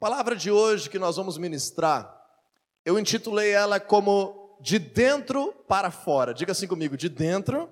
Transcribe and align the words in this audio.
Palavra 0.00 0.36
de 0.36 0.48
hoje 0.48 0.88
que 0.88 0.96
nós 0.96 1.16
vamos 1.16 1.36
ministrar, 1.36 2.16
eu 2.84 2.96
intitulei 3.00 3.50
ela 3.50 3.80
como 3.80 4.56
de 4.60 4.78
dentro 4.78 5.52
para 5.66 5.90
fora. 5.90 6.32
Diga 6.32 6.52
assim 6.52 6.68
comigo, 6.68 6.96
de 6.96 7.08
dentro 7.08 7.68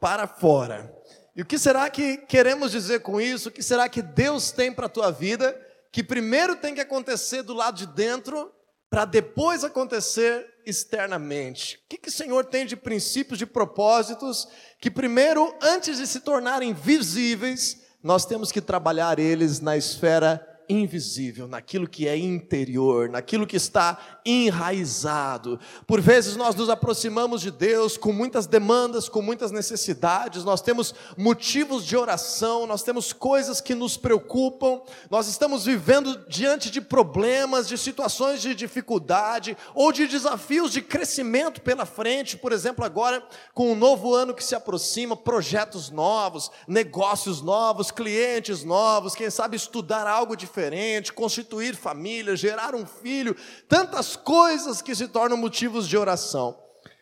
para 0.00 0.26
fora. 0.26 0.90
E 1.36 1.42
o 1.42 1.44
que 1.44 1.58
será 1.58 1.90
que 1.90 2.16
queremos 2.16 2.72
dizer 2.72 3.00
com 3.00 3.20
isso? 3.20 3.50
O 3.50 3.52
que 3.52 3.62
será 3.62 3.90
que 3.90 4.00
Deus 4.00 4.50
tem 4.50 4.72
para 4.72 4.86
a 4.86 4.88
tua 4.88 5.10
vida? 5.10 5.54
Que 5.92 6.02
primeiro 6.02 6.56
tem 6.56 6.74
que 6.74 6.80
acontecer 6.80 7.42
do 7.42 7.52
lado 7.52 7.76
de 7.76 7.86
dentro, 7.88 8.50
para 8.88 9.04
depois 9.04 9.62
acontecer 9.62 10.62
externamente. 10.64 11.76
O 11.76 11.88
que, 11.90 11.98
que 11.98 12.08
o 12.08 12.12
Senhor 12.12 12.46
tem 12.46 12.64
de 12.64 12.74
princípios, 12.74 13.38
de 13.38 13.44
propósitos, 13.44 14.48
que 14.80 14.90
primeiro, 14.90 15.54
antes 15.60 15.98
de 15.98 16.06
se 16.06 16.20
tornarem 16.20 16.72
visíveis, 16.72 17.82
nós 18.02 18.24
temos 18.24 18.50
que 18.50 18.62
trabalhar 18.62 19.18
eles 19.18 19.60
na 19.60 19.76
esfera 19.76 20.46
invisível, 20.70 21.48
naquilo 21.48 21.88
que 21.88 22.06
é 22.06 22.16
interior, 22.16 23.08
naquilo 23.08 23.46
que 23.46 23.56
está 23.56 23.98
enraizado. 24.24 25.58
Por 25.86 26.00
vezes 26.00 26.36
nós 26.36 26.54
nos 26.54 26.70
aproximamos 26.70 27.40
de 27.40 27.50
Deus 27.50 27.96
com 27.96 28.12
muitas 28.12 28.46
demandas, 28.46 29.08
com 29.08 29.20
muitas 29.20 29.50
necessidades, 29.50 30.44
nós 30.44 30.62
temos 30.62 30.94
motivos 31.16 31.84
de 31.84 31.96
oração, 31.96 32.66
nós 32.66 32.82
temos 32.82 33.12
coisas 33.12 33.60
que 33.60 33.74
nos 33.74 33.96
preocupam, 33.96 34.80
nós 35.10 35.26
estamos 35.26 35.64
vivendo 35.64 36.24
diante 36.28 36.70
de 36.70 36.80
problemas, 36.80 37.66
de 37.66 37.76
situações 37.76 38.40
de 38.40 38.54
dificuldade 38.54 39.56
ou 39.74 39.90
de 39.90 40.06
desafios 40.06 40.70
de 40.70 40.80
crescimento 40.80 41.60
pela 41.60 41.84
frente, 41.84 42.36
por 42.36 42.52
exemplo, 42.52 42.84
agora 42.84 43.26
com 43.52 43.72
um 43.72 43.76
novo 43.76 44.14
ano 44.14 44.34
que 44.34 44.44
se 44.44 44.54
aproxima, 44.54 45.16
projetos 45.16 45.90
novos, 45.90 46.50
negócios 46.68 47.42
novos, 47.42 47.90
clientes 47.90 48.62
novos, 48.62 49.16
quem 49.16 49.30
sabe 49.30 49.56
estudar 49.56 50.06
algo 50.06 50.36
diferente 50.36 50.59
diferente, 50.60 51.12
constituir 51.12 51.74
família, 51.74 52.36
gerar 52.36 52.74
um 52.74 52.84
filho, 52.84 53.34
tantas 53.66 54.14
coisas 54.14 54.82
que 54.82 54.94
se 54.94 55.08
tornam 55.08 55.38
motivos 55.38 55.88
de 55.88 55.96
oração. 55.96 56.58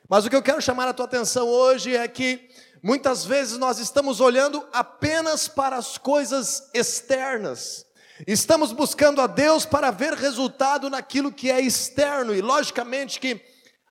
Mas 0.08 0.24
o 0.24 0.30
que 0.30 0.36
eu 0.36 0.42
quero 0.42 0.62
chamar 0.62 0.86
a 0.86 0.94
tua 0.94 1.06
atenção 1.06 1.48
hoje 1.48 1.96
é 1.96 2.06
que 2.06 2.48
muitas 2.80 3.24
vezes 3.24 3.58
nós 3.58 3.78
estamos 3.78 4.20
olhando 4.20 4.64
apenas 4.72 5.48
para 5.48 5.76
as 5.76 5.98
coisas 5.98 6.70
externas. 6.72 7.84
Estamos 8.26 8.70
buscando 8.72 9.20
a 9.20 9.26
Deus 9.26 9.66
para 9.66 9.90
ver 9.90 10.12
resultado 10.12 10.88
naquilo 10.88 11.32
que 11.32 11.50
é 11.50 11.60
externo 11.60 12.34
e 12.34 12.40
logicamente 12.40 13.18
que 13.18 13.40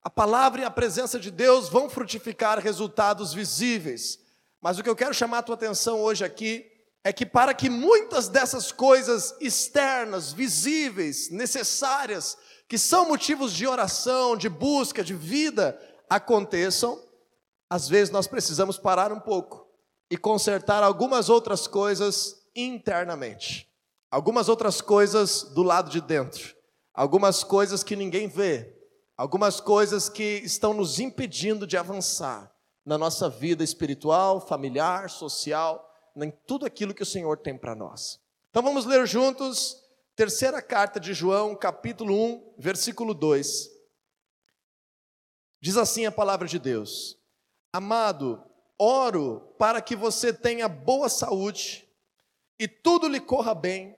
a 0.02 0.10
palavra 0.10 0.62
e 0.62 0.66
a 0.66 0.72
presença 0.72 1.20
de 1.20 1.30
Deus 1.30 1.68
vão 1.68 1.90
frutificar 1.90 2.60
resultados 2.60 3.34
visíveis. 3.34 4.18
Mas 4.62 4.80
o 4.80 4.84
que 4.84 4.90
eu 4.90 4.95
quero 4.95 5.14
chamar 5.14 5.40
a 5.40 5.44
tua 5.44 5.56
atenção 5.56 6.00
hoje 6.00 6.23
aqui 6.23 6.77
é 7.03 7.14
que 7.14 7.26
para 7.26 7.53
que 7.53 7.70
muitas 7.70 8.28
dessas 8.28 8.72
coisas 8.72 9.36
externas, 9.40 10.34
visíveis, 10.34 11.30
necessárias, 11.30 12.38
que 12.67 12.78
são 12.78 13.08
motivos 13.08 13.54
de 13.54 13.66
oração, 13.66 14.36
de 14.36 14.50
busca, 14.50 15.04
de 15.04 15.14
vida, 15.14 15.80
aconteçam, 16.09 17.02
às 17.70 17.88
vezes 17.88 18.12
nós 18.12 18.28
precisamos 18.28 18.78
parar 18.78 19.12
um 19.12 19.20
pouco 19.20 19.67
e 20.09 20.17
consertar 20.17 20.84
algumas 20.84 21.30
outras 21.30 21.67
coisas 21.67 22.36
internamente, 22.56 23.70
algumas 24.11 24.50
outras 24.50 24.82
coisas 24.82 25.44
do 25.44 25.64
lado 25.64 25.89
de 25.89 26.02
dentro, 26.02 26.56
algumas 26.94 27.44
coisas 27.44 27.84
que 27.84 27.95
ninguém 27.95 28.28
vê, 28.28 28.76
algumas 29.16 29.61
coisas 29.61 30.09
que 30.09 30.42
estão 30.44 30.73
nos 30.73 31.00
impedindo 31.00 31.66
de 31.66 31.78
avançar 31.78 32.52
na 32.86 32.98
nossa 32.98 33.30
vida 33.30 33.64
espiritual, 33.64 34.39
familiar, 34.45 35.09
social 35.09 35.87
em 36.26 36.32
tudo 36.32 36.66
aquilo 36.66 36.94
que 36.94 37.04
o 37.04 37.06
Senhor 37.06 37.38
tem 37.38 37.58
para 37.58 37.76
nós. 37.76 38.20
Então 38.50 38.64
vamos 38.64 38.86
ler 38.86 39.06
juntos, 39.06 39.84
terceira 40.16 40.62
carta 40.62 41.00
de 41.00 41.14
João, 41.14 41.56
capítulo 41.56 42.14
1, 42.14 42.56
versículo 42.58 43.14
2. 43.14 43.70
Diz 45.62 45.78
assim 45.78 46.06
a 46.06 46.12
palavra 46.12 46.48
de 46.48 46.58
Deus: 46.58 47.18
Amado, 47.72 48.44
oro 48.80 49.54
para 49.58 49.82
que 49.82 49.95
você 49.95 50.33
tenha 50.33 50.67
boa 50.67 51.10
saúde 51.10 51.88
e 52.60 52.67
tudo 52.67 53.08
lhe 53.08 53.20
corra 53.20 53.54
bem, 53.54 53.95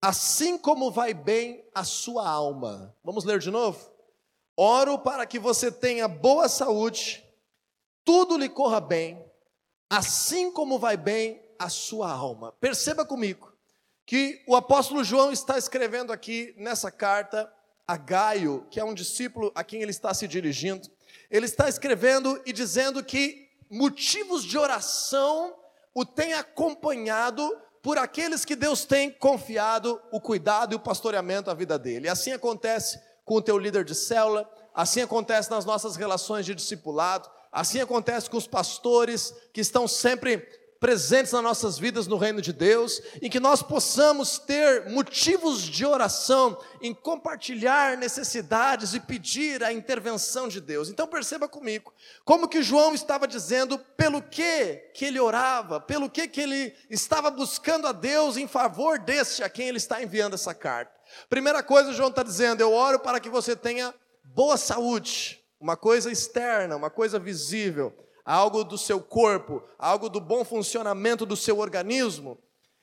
assim 0.00 0.58
como 0.58 0.90
vai 0.90 1.14
bem 1.14 1.68
a 1.74 1.84
sua 1.84 2.28
alma. 2.28 2.96
Vamos 3.04 3.24
ler 3.24 3.38
de 3.38 3.50
novo? 3.50 3.92
Oro 4.56 4.98
para 4.98 5.26
que 5.26 5.38
você 5.38 5.70
tenha 5.70 6.06
boa 6.08 6.48
saúde, 6.48 7.24
tudo 8.04 8.36
lhe 8.36 8.48
corra 8.48 8.80
bem, 8.80 9.24
assim 9.90 10.50
como 10.50 10.78
vai 10.78 10.96
bem 10.96 11.43
a 11.64 11.68
sua 11.70 12.12
alma. 12.12 12.52
Perceba 12.60 13.06
comigo 13.06 13.50
que 14.04 14.42
o 14.46 14.54
apóstolo 14.54 15.02
João 15.02 15.32
está 15.32 15.56
escrevendo 15.56 16.12
aqui 16.12 16.54
nessa 16.58 16.90
carta 16.90 17.50
a 17.88 17.96
Gaio, 17.96 18.66
que 18.70 18.78
é 18.78 18.84
um 18.84 18.92
discípulo 18.92 19.50
a 19.54 19.64
quem 19.64 19.80
ele 19.80 19.90
está 19.90 20.12
se 20.12 20.28
dirigindo. 20.28 20.86
Ele 21.30 21.46
está 21.46 21.66
escrevendo 21.66 22.40
e 22.44 22.52
dizendo 22.52 23.02
que 23.02 23.48
motivos 23.70 24.44
de 24.44 24.58
oração 24.58 25.56
o 25.94 26.04
tem 26.04 26.34
acompanhado 26.34 27.50
por 27.82 27.96
aqueles 27.96 28.44
que 28.44 28.54
Deus 28.54 28.84
tem 28.84 29.10
confiado 29.10 29.98
o 30.12 30.20
cuidado 30.20 30.74
e 30.74 30.76
o 30.76 30.80
pastoreamento 30.80 31.50
à 31.50 31.54
vida 31.54 31.78
dele. 31.78 32.10
Assim 32.10 32.32
acontece 32.32 33.00
com 33.24 33.36
o 33.36 33.42
teu 33.42 33.56
líder 33.56 33.84
de 33.84 33.94
célula, 33.94 34.46
assim 34.74 35.00
acontece 35.00 35.50
nas 35.50 35.64
nossas 35.64 35.96
relações 35.96 36.44
de 36.44 36.54
discipulado, 36.54 37.30
assim 37.50 37.80
acontece 37.80 38.28
com 38.28 38.36
os 38.36 38.46
pastores 38.46 39.34
que 39.50 39.62
estão 39.62 39.88
sempre 39.88 40.46
presentes 40.84 41.32
nas 41.32 41.42
nossas 41.42 41.78
vidas 41.78 42.06
no 42.06 42.18
reino 42.18 42.42
de 42.42 42.52
Deus, 42.52 43.00
em 43.22 43.30
que 43.30 43.40
nós 43.40 43.62
possamos 43.62 44.36
ter 44.36 44.86
motivos 44.90 45.62
de 45.62 45.86
oração, 45.86 46.60
em 46.78 46.92
compartilhar 46.92 47.96
necessidades 47.96 48.92
e 48.92 49.00
pedir 49.00 49.64
a 49.64 49.72
intervenção 49.72 50.46
de 50.46 50.60
Deus. 50.60 50.90
Então 50.90 51.06
perceba 51.06 51.48
comigo, 51.48 51.90
como 52.22 52.46
que 52.46 52.62
João 52.62 52.94
estava 52.94 53.26
dizendo, 53.26 53.78
pelo 53.96 54.20
que 54.20 54.74
que 54.92 55.06
ele 55.06 55.18
orava, 55.18 55.80
pelo 55.80 56.10
que 56.10 56.28
que 56.28 56.42
ele 56.42 56.74
estava 56.90 57.30
buscando 57.30 57.86
a 57.86 57.92
Deus 57.92 58.36
em 58.36 58.46
favor 58.46 58.98
deste 58.98 59.42
a 59.42 59.48
quem 59.48 59.68
ele 59.68 59.78
está 59.78 60.02
enviando 60.02 60.34
essa 60.34 60.52
carta. 60.52 60.92
Primeira 61.30 61.62
coisa, 61.62 61.94
João 61.94 62.10
está 62.10 62.22
dizendo, 62.22 62.60
eu 62.60 62.74
oro 62.74 62.98
para 62.98 63.20
que 63.20 63.30
você 63.30 63.56
tenha 63.56 63.94
boa 64.22 64.58
saúde, 64.58 65.42
uma 65.58 65.78
coisa 65.78 66.12
externa, 66.12 66.76
uma 66.76 66.90
coisa 66.90 67.18
visível 67.18 68.04
algo 68.24 68.64
do 68.64 68.78
seu 68.78 69.00
corpo, 69.00 69.62
algo 69.78 70.08
do 70.08 70.20
bom 70.20 70.44
funcionamento 70.44 71.26
do 71.26 71.36
seu 71.36 71.58
organismo. 71.58 72.38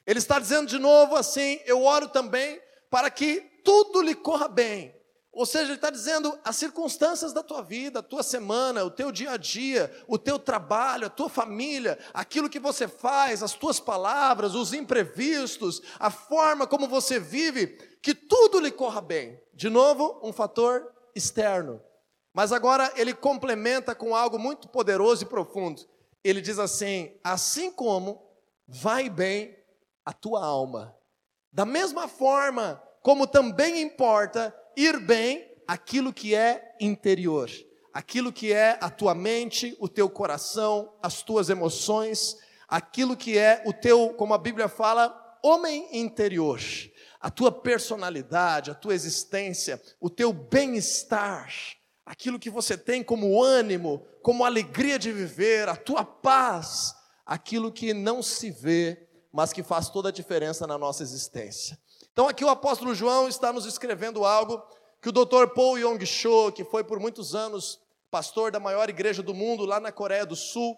Ele 0.05 0.19
está 0.19 0.39
dizendo 0.39 0.67
de 0.67 0.77
novo 0.77 1.15
assim: 1.15 1.59
eu 1.65 1.83
oro 1.83 2.07
também 2.07 2.61
para 2.89 3.09
que 3.09 3.41
tudo 3.63 4.01
lhe 4.01 4.13
corra 4.15 4.47
bem. 4.47 4.93
Ou 5.33 5.45
seja, 5.45 5.67
ele 5.67 5.75
está 5.75 5.89
dizendo 5.89 6.37
as 6.43 6.57
circunstâncias 6.57 7.31
da 7.31 7.41
tua 7.41 7.61
vida, 7.61 7.99
a 7.99 8.03
tua 8.03 8.21
semana, 8.21 8.83
o 8.83 8.91
teu 8.91 9.13
dia 9.13 9.31
a 9.31 9.37
dia, 9.37 9.89
o 10.05 10.17
teu 10.17 10.37
trabalho, 10.37 11.07
a 11.07 11.09
tua 11.09 11.29
família, 11.29 11.97
aquilo 12.13 12.49
que 12.49 12.59
você 12.59 12.85
faz, 12.85 13.41
as 13.41 13.53
tuas 13.53 13.79
palavras, 13.79 14.55
os 14.55 14.73
imprevistos, 14.73 15.81
a 15.97 16.11
forma 16.11 16.67
como 16.67 16.85
você 16.85 17.17
vive, 17.17 17.67
que 18.01 18.13
tudo 18.13 18.59
lhe 18.59 18.71
corra 18.71 18.99
bem. 18.99 19.39
De 19.53 19.69
novo, 19.69 20.19
um 20.21 20.33
fator 20.33 20.91
externo. 21.15 21.81
Mas 22.33 22.51
agora 22.51 22.91
ele 22.95 23.13
complementa 23.13 23.93
com 23.93 24.15
algo 24.15 24.39
muito 24.39 24.67
poderoso 24.69 25.23
e 25.23 25.27
profundo. 25.27 25.81
Ele 26.23 26.41
diz 26.41 26.59
assim: 26.59 27.11
assim 27.23 27.71
como 27.71 28.21
vai 28.67 29.09
bem 29.09 29.57
a 30.05 30.13
tua 30.13 30.43
alma, 30.43 30.95
da 31.51 31.65
mesma 31.65 32.07
forma 32.07 32.81
como 33.01 33.27
também 33.27 33.81
importa 33.81 34.55
ir 34.77 34.99
bem 34.99 35.51
aquilo 35.67 36.13
que 36.13 36.35
é 36.35 36.75
interior, 36.79 37.49
aquilo 37.93 38.31
que 38.31 38.53
é 38.53 38.77
a 38.79 38.89
tua 38.89 39.13
mente, 39.13 39.75
o 39.79 39.87
teu 39.87 40.09
coração, 40.09 40.93
as 41.01 41.23
tuas 41.23 41.49
emoções, 41.49 42.37
aquilo 42.67 43.17
que 43.17 43.37
é 43.37 43.63
o 43.65 43.73
teu, 43.73 44.13
como 44.13 44.33
a 44.33 44.37
Bíblia 44.37 44.69
fala, 44.69 45.17
homem 45.43 45.87
interior, 45.91 46.59
a 47.19 47.29
tua 47.29 47.51
personalidade, 47.51 48.71
a 48.71 48.75
tua 48.75 48.93
existência, 48.93 49.81
o 49.99 50.09
teu 50.09 50.31
bem-estar 50.31 51.51
aquilo 52.11 52.37
que 52.37 52.49
você 52.49 52.77
tem 52.77 53.01
como 53.01 53.41
ânimo, 53.41 54.05
como 54.21 54.43
alegria 54.43 54.99
de 54.99 55.13
viver, 55.13 55.69
a 55.69 55.77
tua 55.77 56.03
paz, 56.03 56.93
aquilo 57.25 57.71
que 57.71 57.93
não 57.93 58.21
se 58.21 58.51
vê, 58.51 59.07
mas 59.31 59.53
que 59.53 59.63
faz 59.63 59.87
toda 59.89 60.09
a 60.09 60.11
diferença 60.11 60.67
na 60.67 60.77
nossa 60.77 61.03
existência. 61.03 61.79
Então 62.11 62.27
aqui 62.27 62.43
o 62.43 62.49
apóstolo 62.49 62.93
João 62.93 63.29
está 63.29 63.53
nos 63.53 63.65
escrevendo 63.65 64.25
algo 64.25 64.61
que 65.01 65.07
o 65.07 65.11
Dr. 65.13 65.53
Paul 65.55 65.77
Yong-cho, 65.77 66.51
que 66.51 66.65
foi 66.65 66.83
por 66.83 66.99
muitos 66.99 67.33
anos 67.33 67.79
pastor 68.11 68.51
da 68.51 68.59
maior 68.59 68.89
igreja 68.89 69.23
do 69.23 69.33
mundo 69.33 69.63
lá 69.63 69.79
na 69.79 69.89
Coreia 69.89 70.25
do 70.25 70.35
Sul, 70.35 70.77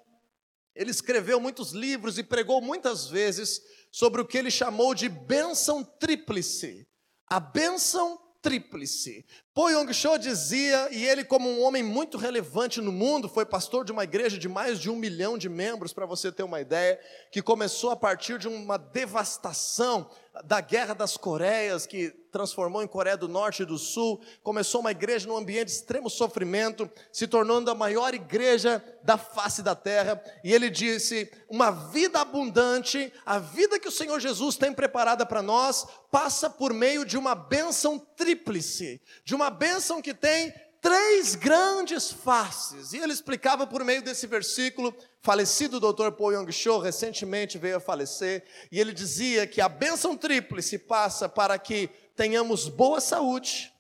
ele 0.76 0.92
escreveu 0.92 1.40
muitos 1.40 1.72
livros 1.72 2.20
e 2.20 2.24
pregou 2.24 2.62
muitas 2.62 3.08
vezes 3.08 3.60
sobre 3.92 4.22
o 4.22 4.26
que 4.26 4.38
ele 4.38 4.52
chamou 4.52 4.94
de 4.94 5.10
bênção 5.10 5.84
tríplice. 5.84 6.88
A 7.28 7.40
bênção 7.40 8.20
tríplice. 8.44 9.26
Po 9.54 9.70
Yong-cho 9.70 10.18
dizia, 10.18 10.90
e 10.92 11.06
ele 11.06 11.24
como 11.24 11.48
um 11.48 11.62
homem 11.62 11.84
muito 11.84 12.18
relevante 12.18 12.82
no 12.82 12.92
mundo, 12.92 13.30
foi 13.30 13.46
pastor 13.46 13.86
de 13.86 13.92
uma 13.92 14.04
igreja 14.04 14.36
de 14.36 14.50
mais 14.50 14.80
de 14.80 14.90
um 14.90 14.96
milhão 14.96 15.38
de 15.38 15.48
membros, 15.48 15.94
para 15.94 16.08
você 16.08 16.32
ter 16.32 16.42
uma 16.42 16.60
ideia, 16.60 17.00
que 17.32 17.40
começou 17.40 17.92
a 17.92 17.96
partir 17.96 18.40
de 18.40 18.48
uma 18.48 18.78
devastação 18.78 20.10
da 20.46 20.60
Guerra 20.60 20.96
das 20.96 21.16
Coreias, 21.16 21.86
que 21.86 22.10
transformou 22.32 22.82
em 22.82 22.88
Coreia 22.88 23.16
do 23.16 23.28
Norte 23.28 23.62
e 23.62 23.66
do 23.66 23.78
Sul, 23.78 24.20
começou 24.42 24.82
uma 24.82 24.90
igreja 24.90 25.28
num 25.28 25.38
ambiente 25.38 25.68
de 25.68 25.74
extremo 25.74 26.10
sofrimento, 26.10 26.90
se 27.12 27.28
tornando 27.28 27.70
a 27.70 27.76
maior 27.76 28.16
igreja 28.16 28.84
da 29.04 29.16
face 29.16 29.62
da 29.62 29.76
terra, 29.76 30.20
e 30.44 30.52
ele 30.52 30.72
disse: 30.72 31.32
uma 31.48 31.70
vida 31.70 32.20
abundante, 32.20 33.14
a 33.24 33.38
vida 33.38 33.80
que 33.80 33.88
o 33.88 33.92
Senhor 33.92 34.20
Jesus 34.20 34.58
tem 34.58 34.74
preparada 34.74 35.24
para 35.24 35.44
nós, 35.44 35.86
passa 36.10 36.50
por 36.50 36.74
meio 36.74 37.06
de 37.06 37.16
uma 37.16 37.36
bênção 37.36 38.00
tríplice, 38.00 39.00
de 39.24 39.36
uma 39.36 39.43
bênção 39.50 40.02
que 40.02 40.14
tem 40.14 40.54
três 40.82 41.34
grandes 41.36 42.12
faces. 42.12 42.92
E 42.92 42.98
ele 42.98 43.14
explicava 43.14 43.66
por 43.66 43.84
meio 43.86 44.02
desse 44.02 44.28
versículo, 44.28 44.94
falecido 45.22 45.80
Dr. 45.80 46.12
Paul 46.12 46.34
Yong 46.34 46.52
Cho 46.52 46.78
recentemente 46.78 47.58
veio 47.58 47.78
a 47.78 47.80
falecer, 47.80 48.44
e 48.70 48.80
ele 48.80 48.92
dizia 48.92 49.48
que 49.48 49.62
a 49.62 49.70
bênção 49.70 50.18
tríplice 50.18 50.78
passa 50.78 51.30
para 51.30 51.58
que 51.58 51.90
tenhamos 52.16 52.68
boa 52.68 53.00
saúde, 53.00 53.74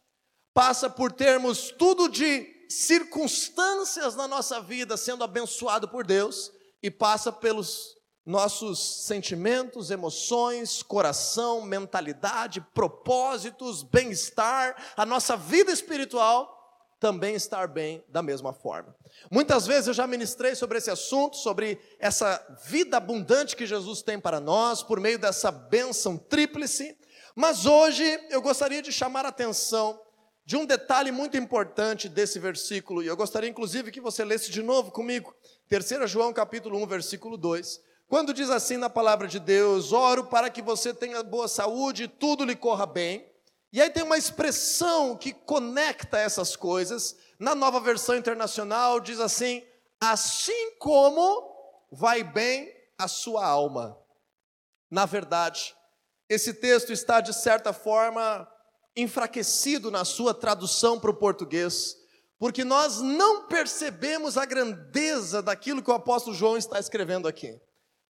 passa 0.53 0.89
por 0.89 1.11
termos 1.11 1.71
tudo 1.77 2.07
de 2.07 2.47
circunstâncias 2.69 4.15
na 4.15 4.27
nossa 4.27 4.61
vida 4.61 4.95
sendo 4.97 5.23
abençoado 5.23 5.87
por 5.87 6.05
Deus 6.05 6.51
e 6.81 6.89
passa 6.89 7.31
pelos 7.31 7.95
nossos 8.25 9.05
sentimentos, 9.05 9.91
emoções, 9.91 10.81
coração, 10.81 11.61
mentalidade, 11.61 12.61
propósitos, 12.73 13.83
bem-estar, 13.83 14.75
a 14.95 15.05
nossa 15.05 15.35
vida 15.35 15.71
espiritual 15.71 16.61
também 16.99 17.35
estar 17.35 17.67
bem 17.67 18.01
da 18.07 18.21
mesma 18.23 18.53
forma. 18.53 18.95
Muitas 19.29 19.67
vezes 19.67 19.87
eu 19.87 19.93
já 19.93 20.07
ministrei 20.07 20.55
sobre 20.55 20.77
esse 20.77 20.89
assunto, 20.89 21.35
sobre 21.35 21.77
essa 21.99 22.41
vida 22.63 22.95
abundante 22.95 23.57
que 23.57 23.65
Jesus 23.65 24.01
tem 24.01 24.17
para 24.17 24.39
nós, 24.39 24.81
por 24.81 25.01
meio 25.01 25.19
dessa 25.19 25.51
bênção 25.51 26.17
tríplice, 26.17 26.97
mas 27.35 27.65
hoje 27.65 28.05
eu 28.29 28.41
gostaria 28.41 28.81
de 28.81 28.89
chamar 28.89 29.25
a 29.25 29.29
atenção 29.29 29.99
de 30.45 30.55
um 30.55 30.65
detalhe 30.65 31.11
muito 31.11 31.35
importante 31.35 32.07
desse 32.07 32.39
versículo, 32.39 33.03
e 33.03 33.07
eu 33.07 33.17
gostaria 33.17 33.49
inclusive 33.49 33.91
que 33.91 33.99
você 33.99 34.23
lesse 34.23 34.49
de 34.49 34.63
novo 34.63 34.89
comigo, 34.89 35.35
3 35.67 36.09
João 36.09 36.31
capítulo 36.31 36.81
1, 36.83 36.87
versículo 36.87 37.37
2, 37.37 37.81
quando 38.13 38.31
diz 38.31 38.51
assim 38.51 38.77
na 38.77 38.91
palavra 38.91 39.27
de 39.27 39.39
Deus: 39.39 39.91
Oro 39.91 40.25
para 40.25 40.47
que 40.47 40.61
você 40.61 40.93
tenha 40.93 41.23
boa 41.23 41.47
saúde 41.47 42.03
e 42.03 42.07
tudo 42.07 42.45
lhe 42.45 42.55
corra 42.55 42.85
bem. 42.85 43.27
E 43.71 43.81
aí 43.81 43.89
tem 43.89 44.03
uma 44.03 44.19
expressão 44.19 45.17
que 45.17 45.33
conecta 45.33 46.19
essas 46.19 46.55
coisas. 46.55 47.17
Na 47.39 47.55
nova 47.55 47.79
versão 47.79 48.15
internacional 48.15 48.99
diz 48.99 49.19
assim: 49.19 49.63
assim 49.99 50.75
como 50.77 51.55
vai 51.91 52.23
bem 52.23 52.71
a 52.99 53.07
sua 53.07 53.43
alma. 53.43 53.97
Na 54.91 55.07
verdade, 55.07 55.75
esse 56.29 56.53
texto 56.53 56.93
está 56.93 57.19
de 57.19 57.33
certa 57.33 57.73
forma 57.73 58.47
enfraquecido 58.95 59.89
na 59.89 60.05
sua 60.05 60.35
tradução 60.35 60.99
para 60.99 61.09
o 61.09 61.15
português, 61.15 61.97
porque 62.37 62.63
nós 62.63 63.01
não 63.01 63.47
percebemos 63.47 64.37
a 64.37 64.45
grandeza 64.45 65.41
daquilo 65.41 65.81
que 65.81 65.89
o 65.89 65.95
apóstolo 65.95 66.35
João 66.35 66.55
está 66.55 66.79
escrevendo 66.79 67.27
aqui. 67.27 67.59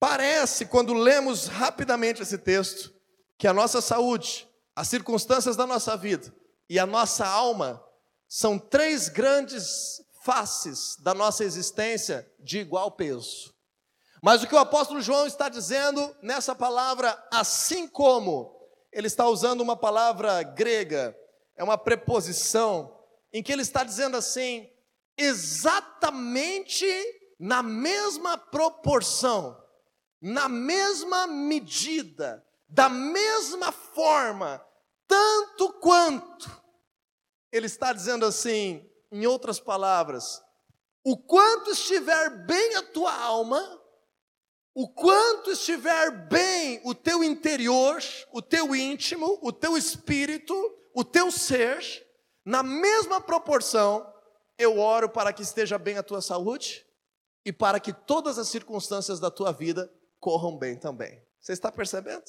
Parece, 0.07 0.67
quando 0.67 0.93
lemos 0.93 1.47
rapidamente 1.47 2.21
esse 2.21 2.37
texto, 2.37 2.93
que 3.39 3.49
a 3.49 3.55
nossa 3.55 3.81
saúde, 3.81 4.47
as 4.77 4.87
circunstâncias 4.87 5.57
da 5.57 5.67
nossa 5.67 5.97
vida 5.97 6.31
e 6.69 6.79
a 6.79 6.85
nossa 6.85 7.27
alma 7.27 7.83
são 8.29 8.59
três 8.59 9.09
grandes 9.09 10.03
faces 10.23 10.99
da 10.99 11.15
nossa 11.15 11.43
existência 11.43 12.31
de 12.39 12.59
igual 12.59 12.91
peso. 12.91 13.55
Mas 14.23 14.43
o 14.43 14.47
que 14.47 14.55
o 14.55 14.59
apóstolo 14.59 15.01
João 15.01 15.27
está 15.27 15.49
dizendo 15.49 16.15
nessa 16.21 16.55
palavra, 16.55 17.19
assim 17.33 17.89
como, 17.89 18.55
ele 18.93 19.07
está 19.07 19.27
usando 19.27 19.63
uma 19.63 19.75
palavra 19.75 20.43
grega, 20.43 21.17
é 21.57 21.65
uma 21.65 21.79
preposição, 21.79 22.95
em 23.33 23.43
que 23.43 23.51
ele 23.51 23.63
está 23.63 23.83
dizendo 23.83 24.19
assim, 24.19 24.69
exatamente 25.17 26.87
na 27.41 27.63
mesma 27.63 28.37
proporção, 28.37 29.64
na 30.25 30.49
mesma 30.49 31.27
medida, 31.27 32.43
da 32.67 32.89
mesma 32.89 33.71
forma, 33.71 34.65
tanto 35.07 35.71
quanto. 35.75 36.51
Ele 37.53 37.67
está 37.67 37.93
dizendo 37.93 38.25
assim, 38.25 38.91
em 39.13 39.27
outras 39.27 39.61
palavras, 39.61 40.43
o 41.05 41.15
quanto 41.15 41.73
estiver 41.73 42.31
bem 42.47 42.75
a 42.77 42.83
tua 42.83 43.15
alma, 43.15 43.79
o 44.75 44.89
quanto 44.89 45.51
estiver 45.51 46.11
bem 46.27 46.81
o 46.85 46.95
teu 46.95 47.23
interior, 47.23 48.03
o 48.33 48.41
teu 48.41 48.75
íntimo, 48.75 49.39
o 49.43 49.53
teu 49.53 49.77
espírito, 49.77 50.55
o 50.95 51.05
teu 51.05 51.31
ser, 51.31 51.85
na 52.43 52.63
mesma 52.63 53.21
proporção, 53.21 54.11
eu 54.57 54.79
oro 54.79 55.07
para 55.11 55.35
que 55.35 55.43
esteja 55.43 55.77
bem 55.77 55.99
a 55.99 56.03
tua 56.03 56.23
saúde 56.23 56.87
e 57.45 57.53
para 57.53 57.79
que 57.79 57.93
todas 57.93 58.39
as 58.39 58.49
circunstâncias 58.49 59.21
da 59.21 59.31
tua 59.31 59.53
vida 59.53 59.93
corram 60.25 60.57
bem 60.57 60.75
também. 60.75 61.23
Você 61.39 61.53
está 61.53 61.71
percebendo? 61.71 62.25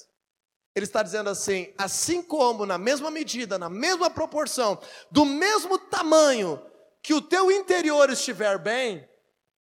Ele 0.76 0.84
está 0.84 1.02
dizendo 1.02 1.30
assim: 1.30 1.74
assim 1.78 2.22
como 2.22 2.66
na 2.66 2.78
mesma 2.78 3.10
medida, 3.10 3.58
na 3.58 3.70
mesma 3.70 4.10
proporção, 4.10 4.78
do 5.10 5.24
mesmo 5.24 5.80
tamanho 5.80 6.62
que 7.02 7.14
o 7.14 7.22
teu 7.22 7.50
interior 7.50 8.10
estiver 8.10 8.58
bem, 8.58 9.08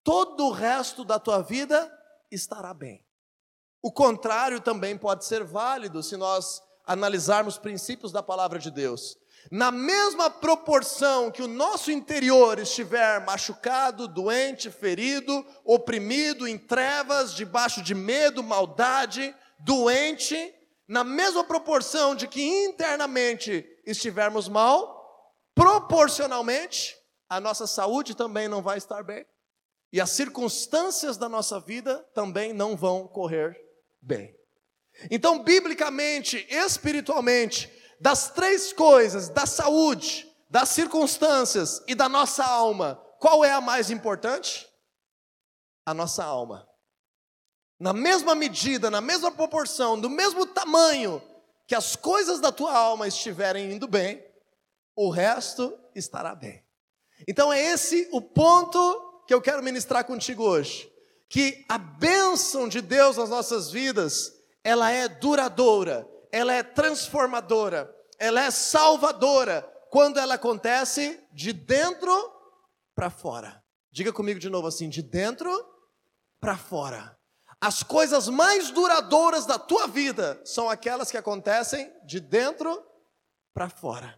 todo 0.04 0.48
o 0.48 0.52
resto 0.52 1.06
da 1.06 1.18
tua 1.18 1.42
vida 1.42 1.90
estará 2.30 2.74
bem. 2.74 3.06
O 3.82 3.90
contrário 3.90 4.60
também 4.60 4.98
pode 4.98 5.24
ser 5.24 5.46
válido 5.46 6.04
se 6.04 6.18
nós 6.18 6.62
analisarmos 6.86 7.58
princípios 7.58 8.12
da 8.12 8.22
palavra 8.22 8.60
de 8.60 8.70
Deus. 8.70 9.18
Na 9.51 9.71
mesma 9.71 10.30
proporção 10.30 11.30
que 11.30 11.42
o 11.42 11.47
nosso 11.47 11.92
interior 11.92 12.57
estiver 12.59 13.24
machucado, 13.25 14.07
doente, 14.07 14.71
ferido, 14.71 15.45
oprimido, 15.63 16.47
em 16.47 16.57
trevas, 16.57 17.33
debaixo 17.33 17.81
de 17.83 17.94
medo, 17.94 18.42
maldade, 18.42 19.36
doente, 19.59 20.53
na 20.88 21.03
mesma 21.03 21.44
proporção 21.44 22.15
de 22.15 22.27
que 22.27 22.42
internamente 22.42 23.65
estivermos 23.86 24.47
mal, 24.47 25.33
proporcionalmente, 25.53 26.95
a 27.30 27.39
nossa 27.39 27.68
saúde 27.68 28.15
também 28.15 28.47
não 28.47 28.62
vai 28.62 28.77
estar 28.77 29.03
bem. 29.03 29.25
E 29.92 30.01
as 30.01 30.09
circunstâncias 30.12 31.18
da 31.18 31.30
nossa 31.30 31.59
vida 31.59 32.06
também 32.13 32.51
não 32.51 32.75
vão 32.75 33.07
correr 33.07 33.57
bem. 34.01 34.36
Então, 35.09 35.44
biblicamente, 35.44 36.45
espiritualmente, 36.50 37.71
das 38.06 38.30
três 38.30 38.72
coisas, 38.72 39.30
da 39.30 39.48
saúde, 39.48 40.31
das 40.47 40.69
circunstâncias 40.69 41.83
e 41.88 41.95
da 41.95 42.07
nossa 42.07 42.45
alma, 42.45 43.02
qual 43.19 43.44
é 43.44 43.52
a 43.52 43.59
mais 43.59 43.90
importante? 43.90 44.69
A 45.83 45.94
nossa 45.94 46.24
alma 46.24 46.69
na 47.80 47.94
mesma 47.94 48.35
medida, 48.35 48.90
na 48.90 49.02
mesma 49.02 49.31
proporção, 49.31 50.00
do 50.00 50.09
mesmo 50.09 50.45
tamanho 50.45 51.21
que 51.68 51.76
as 51.76 51.95
coisas 51.95 52.40
da 52.40 52.52
tua 52.52 52.74
alma 52.74 53.07
estiverem 53.07 53.74
indo 53.74 53.88
bem, 53.88 54.24
o 54.95 55.09
resto 55.09 55.78
estará 55.94 56.33
bem. 56.35 56.64
Então 57.28 57.52
é 57.52 57.62
esse 57.62 58.07
o 58.12 58.21
ponto 58.21 59.24
que 59.28 59.33
eu 59.33 59.42
quero 59.42 59.64
ministrar 59.64 60.06
contigo 60.06 60.44
hoje, 60.44 60.92
que 61.28 61.66
a 61.68 61.78
bênção 61.78 62.68
de 62.68 62.81
Deus 62.81 63.18
nas 63.18 63.30
nossas 63.30 63.71
vidas, 63.71 64.31
ela 64.64 64.92
é 64.92 65.07
duradoura, 65.07 66.07
ela 66.31 66.54
é 66.54 66.62
transformadora, 66.62 67.94
ela 68.19 68.42
é 68.42 68.52
salvadora 68.52 69.62
quando 69.90 70.19
ela 70.19 70.36
acontece 70.36 71.22
de 71.31 71.54
dentro 71.54 72.31
para 72.94 73.10
fora. 73.10 73.64
Diga 73.92 74.12
comigo 74.12 74.40
de 74.40 74.50
novo 74.50 74.68
assim, 74.68 74.90
de 74.90 75.02
dentro 75.02 75.50
para 76.40 76.57
fora. 76.57 77.18
As 77.62 77.81
coisas 77.81 78.28
mais 78.28 78.72
duradouras 78.72 79.45
da 79.45 79.57
tua 79.57 79.88
vida 79.88 80.42
são 80.44 80.69
aquelas 80.69 81.10
que 81.10 81.18
acontecem 81.18 81.92
de 82.06 82.19
dentro 82.19 82.84
para 83.54 83.69
fora. 83.69 84.18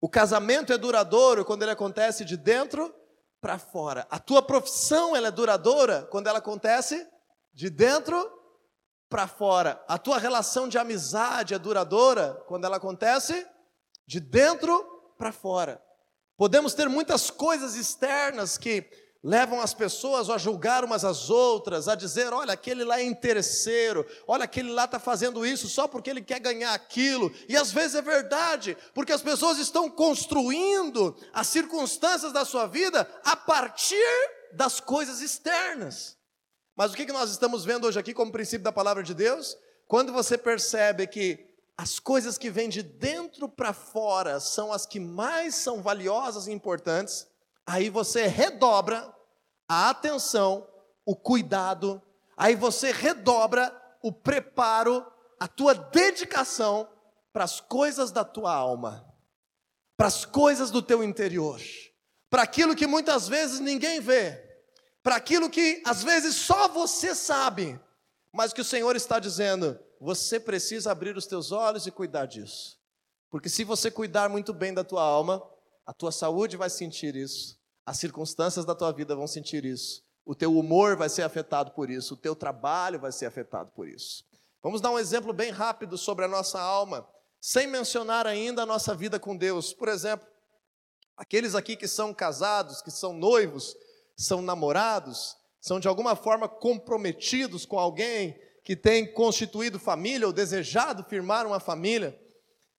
O 0.00 0.08
casamento 0.08 0.72
é 0.72 0.78
duradouro 0.78 1.44
quando 1.44 1.62
ele 1.62 1.70
acontece 1.70 2.24
de 2.24 2.36
dentro 2.36 2.94
para 3.40 3.58
fora. 3.58 4.06
A 4.10 4.18
tua 4.18 4.42
profissão 4.42 5.16
ela 5.16 5.28
é 5.28 5.30
duradoura 5.30 6.06
quando 6.10 6.26
ela 6.26 6.38
acontece 6.38 7.06
de 7.52 7.70
dentro 7.70 8.30
para 9.14 9.28
fora. 9.28 9.80
A 9.86 9.96
tua 9.96 10.18
relação 10.18 10.68
de 10.68 10.76
amizade 10.76 11.54
é 11.54 11.58
duradoura 11.58 12.34
quando 12.48 12.64
ela 12.64 12.78
acontece 12.78 13.46
de 14.04 14.18
dentro 14.18 14.84
para 15.16 15.30
fora. 15.30 15.80
Podemos 16.36 16.74
ter 16.74 16.88
muitas 16.88 17.30
coisas 17.30 17.76
externas 17.76 18.58
que 18.58 18.84
levam 19.22 19.60
as 19.60 19.72
pessoas 19.72 20.28
a 20.28 20.36
julgar 20.36 20.84
umas 20.84 21.04
às 21.04 21.30
outras, 21.30 21.86
a 21.86 21.94
dizer: 21.94 22.32
olha, 22.32 22.54
aquele 22.54 22.82
lá 22.82 22.98
é 22.98 23.04
interesseiro, 23.04 24.04
olha, 24.26 24.46
aquele 24.46 24.72
lá 24.72 24.84
está 24.84 24.98
fazendo 24.98 25.46
isso 25.46 25.68
só 25.68 25.86
porque 25.86 26.10
ele 26.10 26.20
quer 26.20 26.40
ganhar 26.40 26.74
aquilo. 26.74 27.32
E 27.48 27.56
às 27.56 27.70
vezes 27.70 27.94
é 27.94 28.02
verdade, 28.02 28.76
porque 28.92 29.12
as 29.12 29.22
pessoas 29.22 29.58
estão 29.58 29.88
construindo 29.88 31.16
as 31.32 31.46
circunstâncias 31.46 32.32
da 32.32 32.44
sua 32.44 32.66
vida 32.66 33.08
a 33.24 33.36
partir 33.36 33.94
das 34.54 34.80
coisas 34.80 35.20
externas. 35.20 36.16
Mas 36.76 36.92
o 36.92 36.96
que 36.96 37.12
nós 37.12 37.30
estamos 37.30 37.64
vendo 37.64 37.86
hoje 37.86 37.98
aqui 37.98 38.12
como 38.12 38.32
princípio 38.32 38.64
da 38.64 38.72
palavra 38.72 39.02
de 39.02 39.14
Deus? 39.14 39.56
Quando 39.86 40.12
você 40.12 40.36
percebe 40.36 41.06
que 41.06 41.46
as 41.76 41.98
coisas 41.98 42.36
que 42.36 42.50
vêm 42.50 42.68
de 42.68 42.82
dentro 42.82 43.48
para 43.48 43.72
fora 43.72 44.40
são 44.40 44.72
as 44.72 44.84
que 44.84 44.98
mais 44.98 45.54
são 45.54 45.82
valiosas 45.82 46.46
e 46.46 46.52
importantes, 46.52 47.26
aí 47.66 47.90
você 47.90 48.26
redobra 48.26 49.12
a 49.68 49.90
atenção, 49.90 50.68
o 51.04 51.14
cuidado, 51.14 52.02
aí 52.36 52.56
você 52.56 52.90
redobra 52.90 53.74
o 54.02 54.12
preparo, 54.12 55.06
a 55.38 55.46
tua 55.46 55.74
dedicação 55.74 56.88
para 57.32 57.44
as 57.44 57.60
coisas 57.60 58.10
da 58.10 58.24
tua 58.24 58.52
alma, 58.52 59.04
para 59.96 60.08
as 60.08 60.24
coisas 60.24 60.70
do 60.70 60.82
teu 60.82 61.02
interior, 61.02 61.60
para 62.28 62.42
aquilo 62.42 62.76
que 62.76 62.86
muitas 62.86 63.28
vezes 63.28 63.60
ninguém 63.60 64.00
vê, 64.00 64.43
para 65.04 65.16
aquilo 65.16 65.50
que 65.50 65.82
às 65.84 66.02
vezes 66.02 66.34
só 66.34 66.66
você 66.66 67.14
sabe, 67.14 67.78
mas 68.32 68.54
que 68.54 68.62
o 68.62 68.64
Senhor 68.64 68.96
está 68.96 69.20
dizendo: 69.20 69.78
você 70.00 70.40
precisa 70.40 70.90
abrir 70.90 71.14
os 71.14 71.26
teus 71.26 71.52
olhos 71.52 71.86
e 71.86 71.90
cuidar 71.90 72.24
disso. 72.24 72.80
Porque 73.30 73.50
se 73.50 73.64
você 73.64 73.90
cuidar 73.90 74.30
muito 74.30 74.54
bem 74.54 74.72
da 74.72 74.82
tua 74.82 75.02
alma, 75.02 75.42
a 75.84 75.92
tua 75.92 76.10
saúde 76.10 76.56
vai 76.56 76.70
sentir 76.70 77.14
isso, 77.14 77.60
as 77.84 77.98
circunstâncias 77.98 78.64
da 78.64 78.74
tua 78.74 78.92
vida 78.92 79.14
vão 79.14 79.26
sentir 79.26 79.66
isso, 79.66 80.02
o 80.24 80.34
teu 80.34 80.56
humor 80.56 80.96
vai 80.96 81.10
ser 81.10 81.22
afetado 81.22 81.72
por 81.72 81.90
isso, 81.90 82.14
o 82.14 82.16
teu 82.16 82.34
trabalho 82.34 82.98
vai 82.98 83.12
ser 83.12 83.26
afetado 83.26 83.70
por 83.72 83.86
isso. 83.86 84.24
Vamos 84.62 84.80
dar 84.80 84.90
um 84.90 84.98
exemplo 84.98 85.34
bem 85.34 85.50
rápido 85.50 85.98
sobre 85.98 86.24
a 86.24 86.28
nossa 86.28 86.58
alma, 86.58 87.06
sem 87.38 87.66
mencionar 87.66 88.26
ainda 88.26 88.62
a 88.62 88.66
nossa 88.66 88.94
vida 88.94 89.20
com 89.20 89.36
Deus. 89.36 89.74
Por 89.74 89.88
exemplo, 89.88 90.26
aqueles 91.14 91.54
aqui 91.54 91.76
que 91.76 91.86
são 91.86 92.14
casados, 92.14 92.80
que 92.80 92.90
são 92.90 93.12
noivos, 93.12 93.76
são 94.16 94.40
namorados, 94.42 95.36
são 95.60 95.80
de 95.80 95.88
alguma 95.88 96.14
forma 96.14 96.48
comprometidos 96.48 97.64
com 97.64 97.78
alguém 97.78 98.38
que 98.62 98.74
tem 98.74 99.12
constituído 99.12 99.78
família 99.78 100.26
ou 100.26 100.32
desejado 100.32 101.04
firmar 101.04 101.46
uma 101.46 101.60
família. 101.60 102.18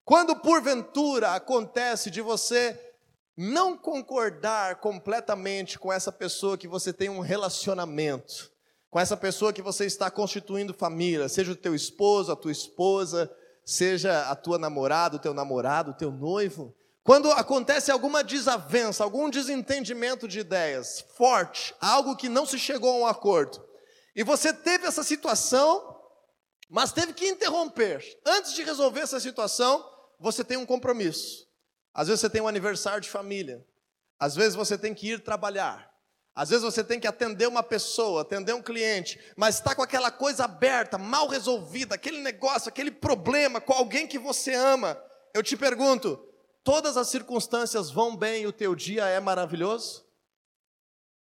Quando 0.03 0.35
porventura 0.35 1.31
acontece 1.31 2.09
de 2.09 2.21
você 2.21 2.79
não 3.37 3.77
concordar 3.77 4.77
completamente 4.77 5.77
com 5.77 5.91
essa 5.91 6.11
pessoa 6.11 6.57
que 6.57 6.67
você 6.67 6.93
tem 6.93 7.09
um 7.09 7.19
relacionamento, 7.19 8.51
com 8.89 8.99
essa 8.99 9.17
pessoa 9.17 9.51
que 9.51 9.61
você 9.61 9.85
está 9.85 10.09
constituindo 10.09 10.73
família, 10.73 11.27
seja 11.27 11.51
o 11.51 11.55
teu 11.55 11.75
esposo, 11.75 12.31
a 12.31 12.35
tua 12.35 12.51
esposa, 12.51 13.29
seja 13.65 14.29
a 14.29 14.35
tua 14.35 14.57
namorada, 14.57 15.17
o 15.17 15.19
teu 15.19 15.33
namorado, 15.33 15.91
o 15.91 15.95
teu 15.95 16.11
noivo, 16.11 16.73
quando 17.05 17.31
acontece 17.31 17.91
alguma 17.91 18.23
desavença, 18.23 19.03
algum 19.03 19.29
desentendimento 19.29 20.27
de 20.27 20.39
ideias 20.39 21.05
forte, 21.15 21.71
algo 21.79 22.15
que 22.15 22.27
não 22.27 22.47
se 22.47 22.57
chegou 22.57 22.89
a 22.89 22.97
um 22.97 23.05
acordo, 23.05 23.63
e 24.15 24.23
você 24.23 24.51
teve 24.51 24.87
essa 24.87 25.03
situação, 25.03 26.01
mas 26.67 26.91
teve 26.91 27.13
que 27.13 27.27
interromper. 27.27 28.03
Antes 28.25 28.55
de 28.55 28.63
resolver 28.63 29.01
essa 29.01 29.19
situação, 29.19 29.85
você 30.19 30.43
tem 30.43 30.57
um 30.57 30.65
compromisso. 30.65 31.45
Às 31.93 32.07
vezes 32.07 32.21
você 32.21 32.29
tem 32.29 32.41
um 32.41 32.47
aniversário 32.47 33.01
de 33.01 33.09
família. 33.09 33.63
Às 34.19 34.35
vezes 34.35 34.55
você 34.55 34.75
tem 34.75 34.91
que 34.95 35.11
ir 35.11 35.23
trabalhar. 35.23 35.87
Às 36.33 36.49
vezes 36.49 36.63
você 36.63 36.83
tem 36.83 36.99
que 36.99 37.07
atender 37.07 37.47
uma 37.47 37.61
pessoa, 37.61 38.23
atender 38.23 38.53
um 38.53 38.63
cliente, 38.63 39.19
mas 39.37 39.55
está 39.55 39.75
com 39.75 39.83
aquela 39.83 40.09
coisa 40.09 40.45
aberta, 40.45 40.97
mal 40.97 41.27
resolvida, 41.27 41.93
aquele 41.93 42.19
negócio, 42.19 42.67
aquele 42.67 42.89
problema 42.89 43.61
com 43.61 43.73
alguém 43.73 44.07
que 44.07 44.17
você 44.17 44.55
ama. 44.55 44.99
Eu 45.35 45.43
te 45.43 45.55
pergunto: 45.55 46.19
todas 46.65 46.97
as 46.97 47.07
circunstâncias 47.07 47.91
vão 47.91 48.17
bem 48.17 48.41
e 48.41 48.47
o 48.47 48.51
teu 48.51 48.75
dia 48.75 49.05
é 49.05 49.19
maravilhoso? 49.19 50.03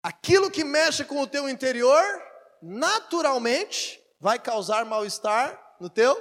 Aquilo 0.02 0.50
que 0.50 0.64
mexe 0.64 1.04
com 1.04 1.22
o 1.22 1.28
teu 1.28 1.50
interior, 1.50 2.02
naturalmente, 2.62 4.02
vai 4.22 4.40
causar 4.40 4.86
mal-estar 4.86 5.76
no 5.82 5.90
teu 5.90 6.18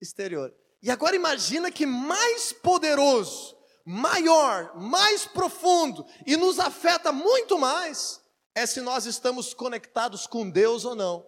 exterior. 0.00 0.52
E 0.82 0.90
agora 0.90 1.14
imagina 1.14 1.70
que 1.70 1.84
mais 1.84 2.52
poderoso, 2.52 3.54
maior, 3.84 4.74
mais 4.76 5.26
profundo 5.26 6.06
e 6.24 6.38
nos 6.38 6.58
afeta 6.58 7.12
muito 7.12 7.58
mais 7.58 8.22
é 8.54 8.64
se 8.64 8.80
nós 8.80 9.04
estamos 9.04 9.52
conectados 9.52 10.26
com 10.26 10.48
Deus 10.48 10.86
ou 10.86 10.94
não, 10.94 11.26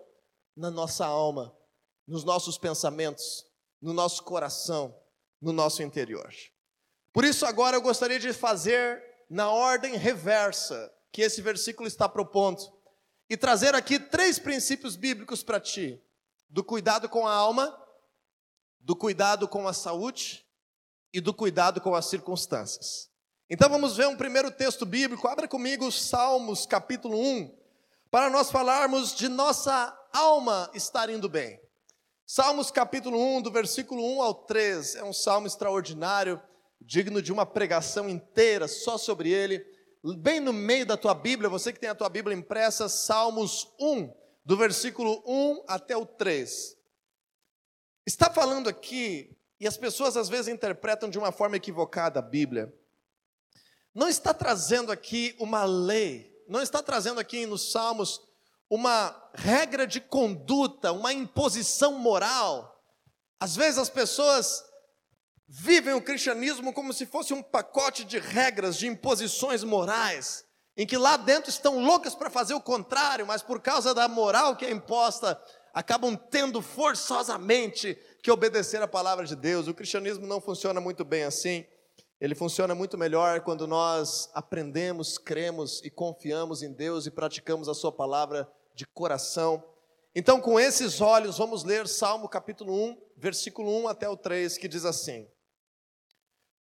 na 0.56 0.70
nossa 0.70 1.04
alma, 1.04 1.54
nos 2.06 2.24
nossos 2.24 2.56
pensamentos, 2.56 3.44
no 3.82 3.92
nosso 3.92 4.22
coração, 4.22 4.98
no 5.40 5.52
nosso 5.52 5.82
interior. 5.82 6.32
Por 7.18 7.24
isso 7.24 7.44
agora 7.44 7.76
eu 7.76 7.82
gostaria 7.82 8.20
de 8.20 8.32
fazer 8.32 9.02
na 9.28 9.50
ordem 9.50 9.96
reversa 9.96 10.88
que 11.10 11.20
esse 11.20 11.42
versículo 11.42 11.88
está 11.88 12.08
propondo 12.08 12.62
e 13.28 13.36
trazer 13.36 13.74
aqui 13.74 13.98
três 13.98 14.38
princípios 14.38 14.94
bíblicos 14.94 15.42
para 15.42 15.58
ti: 15.58 16.00
do 16.48 16.62
cuidado 16.62 17.08
com 17.08 17.26
a 17.26 17.34
alma, 17.34 17.76
do 18.78 18.94
cuidado 18.94 19.48
com 19.48 19.66
a 19.66 19.72
saúde 19.72 20.46
e 21.12 21.20
do 21.20 21.34
cuidado 21.34 21.80
com 21.80 21.92
as 21.92 22.06
circunstâncias. 22.06 23.10
Então 23.50 23.68
vamos 23.68 23.96
ver 23.96 24.06
um 24.06 24.16
primeiro 24.16 24.52
texto 24.52 24.86
bíblico. 24.86 25.26
Abra 25.26 25.48
comigo 25.48 25.90
Salmos 25.90 26.66
capítulo 26.66 27.20
1, 27.20 27.52
para 28.12 28.30
nós 28.30 28.48
falarmos 28.48 29.12
de 29.12 29.28
nossa 29.28 29.92
alma 30.12 30.70
estar 30.72 31.10
indo 31.10 31.28
bem. 31.28 31.60
Salmos 32.24 32.70
capítulo 32.70 33.20
1, 33.38 33.42
do 33.42 33.50
versículo 33.50 34.04
1 34.18 34.22
ao 34.22 34.34
3, 34.34 34.94
é 34.94 35.02
um 35.02 35.12
salmo 35.12 35.48
extraordinário, 35.48 36.40
digno 36.80 37.20
de 37.20 37.32
uma 37.32 37.44
pregação 37.44 38.08
inteira 38.08 38.68
só 38.68 38.96
sobre 38.96 39.30
ele. 39.30 39.64
Bem 40.18 40.40
no 40.40 40.52
meio 40.52 40.86
da 40.86 40.96
tua 40.96 41.14
Bíblia, 41.14 41.50
você 41.50 41.72
que 41.72 41.80
tem 41.80 41.90
a 41.90 41.94
tua 41.94 42.08
Bíblia 42.08 42.36
impressa, 42.36 42.88
Salmos 42.88 43.74
1, 43.80 44.12
do 44.44 44.56
versículo 44.56 45.22
1 45.26 45.64
até 45.66 45.96
o 45.96 46.06
3. 46.06 46.76
Está 48.06 48.30
falando 48.30 48.68
aqui, 48.68 49.36
e 49.60 49.66
as 49.66 49.76
pessoas 49.76 50.16
às 50.16 50.28
vezes 50.28 50.48
interpretam 50.48 51.10
de 51.10 51.18
uma 51.18 51.32
forma 51.32 51.56
equivocada 51.56 52.20
a 52.20 52.22
Bíblia. 52.22 52.72
Não 53.94 54.08
está 54.08 54.32
trazendo 54.32 54.92
aqui 54.92 55.34
uma 55.38 55.64
lei, 55.64 56.32
não 56.48 56.62
está 56.62 56.82
trazendo 56.82 57.20
aqui 57.20 57.44
nos 57.44 57.72
Salmos 57.72 58.22
uma 58.70 59.30
regra 59.34 59.86
de 59.86 60.00
conduta, 60.00 60.92
uma 60.92 61.12
imposição 61.12 61.98
moral. 61.98 62.80
Às 63.40 63.56
vezes 63.56 63.78
as 63.78 63.90
pessoas 63.90 64.62
vivem 65.48 65.94
o 65.94 66.02
cristianismo 66.02 66.72
como 66.72 66.92
se 66.92 67.06
fosse 67.06 67.32
um 67.32 67.42
pacote 67.42 68.04
de 68.04 68.18
regras, 68.18 68.76
de 68.76 68.86
imposições 68.86 69.64
morais, 69.64 70.44
em 70.76 70.86
que 70.86 70.98
lá 70.98 71.16
dentro 71.16 71.48
estão 71.48 71.82
loucas 71.82 72.14
para 72.14 72.28
fazer 72.28 72.52
o 72.52 72.60
contrário, 72.60 73.26
mas 73.26 73.42
por 73.42 73.60
causa 73.60 73.94
da 73.94 74.06
moral 74.06 74.56
que 74.56 74.66
é 74.66 74.70
imposta, 74.70 75.40
acabam 75.72 76.14
tendo 76.16 76.60
forçosamente 76.60 77.98
que 78.22 78.30
obedecer 78.30 78.82
a 78.82 78.86
palavra 78.86 79.24
de 79.24 79.34
Deus. 79.34 79.68
O 79.68 79.74
cristianismo 79.74 80.26
não 80.26 80.40
funciona 80.40 80.80
muito 80.80 81.04
bem 81.04 81.24
assim. 81.24 81.64
Ele 82.20 82.34
funciona 82.34 82.74
muito 82.74 82.98
melhor 82.98 83.40
quando 83.40 83.66
nós 83.66 84.28
aprendemos, 84.34 85.18
cremos 85.18 85.80
e 85.84 85.90
confiamos 85.90 86.62
em 86.62 86.72
Deus 86.72 87.06
e 87.06 87.10
praticamos 87.10 87.68
a 87.68 87.74
Sua 87.74 87.92
palavra 87.92 88.50
de 88.74 88.86
coração. 88.86 89.62
Então, 90.14 90.40
com 90.40 90.58
esses 90.58 91.00
olhos, 91.00 91.38
vamos 91.38 91.62
ler 91.62 91.86
Salmo 91.86 92.28
capítulo 92.28 92.72
1, 92.74 92.98
versículo 93.16 93.70
1 93.82 93.88
até 93.88 94.08
o 94.08 94.16
3, 94.16 94.58
que 94.58 94.66
diz 94.66 94.84
assim: 94.84 95.28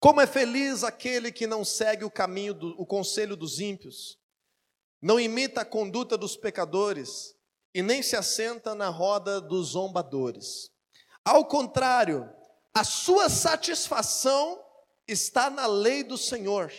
Como 0.04 0.20
é 0.20 0.26
feliz 0.26 0.84
aquele 0.84 1.32
que 1.32 1.46
não 1.46 1.64
segue 1.64 2.04
o 2.04 2.10
caminho, 2.10 2.52
do, 2.52 2.78
o 2.78 2.84
conselho 2.84 3.34
dos 3.34 3.58
ímpios, 3.58 4.18
não 5.00 5.18
imita 5.18 5.62
a 5.62 5.64
conduta 5.64 6.14
dos 6.18 6.36
pecadores, 6.36 7.34
e 7.72 7.80
nem 7.80 8.02
se 8.02 8.14
assenta 8.14 8.74
na 8.74 8.90
roda 8.90 9.40
dos 9.40 9.68
zombadores. 9.68 10.70
Ao 11.24 11.46
contrário, 11.46 12.30
a 12.74 12.84
sua 12.84 13.30
satisfação 13.30 14.62
está 15.08 15.48
na 15.48 15.66
lei 15.66 16.04
do 16.04 16.18
Senhor, 16.18 16.70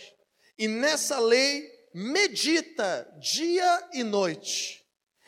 e 0.56 0.68
nessa 0.68 1.18
lei 1.18 1.68
medita 1.92 3.12
dia 3.18 3.88
e 3.92 4.04
noite. 4.04 4.86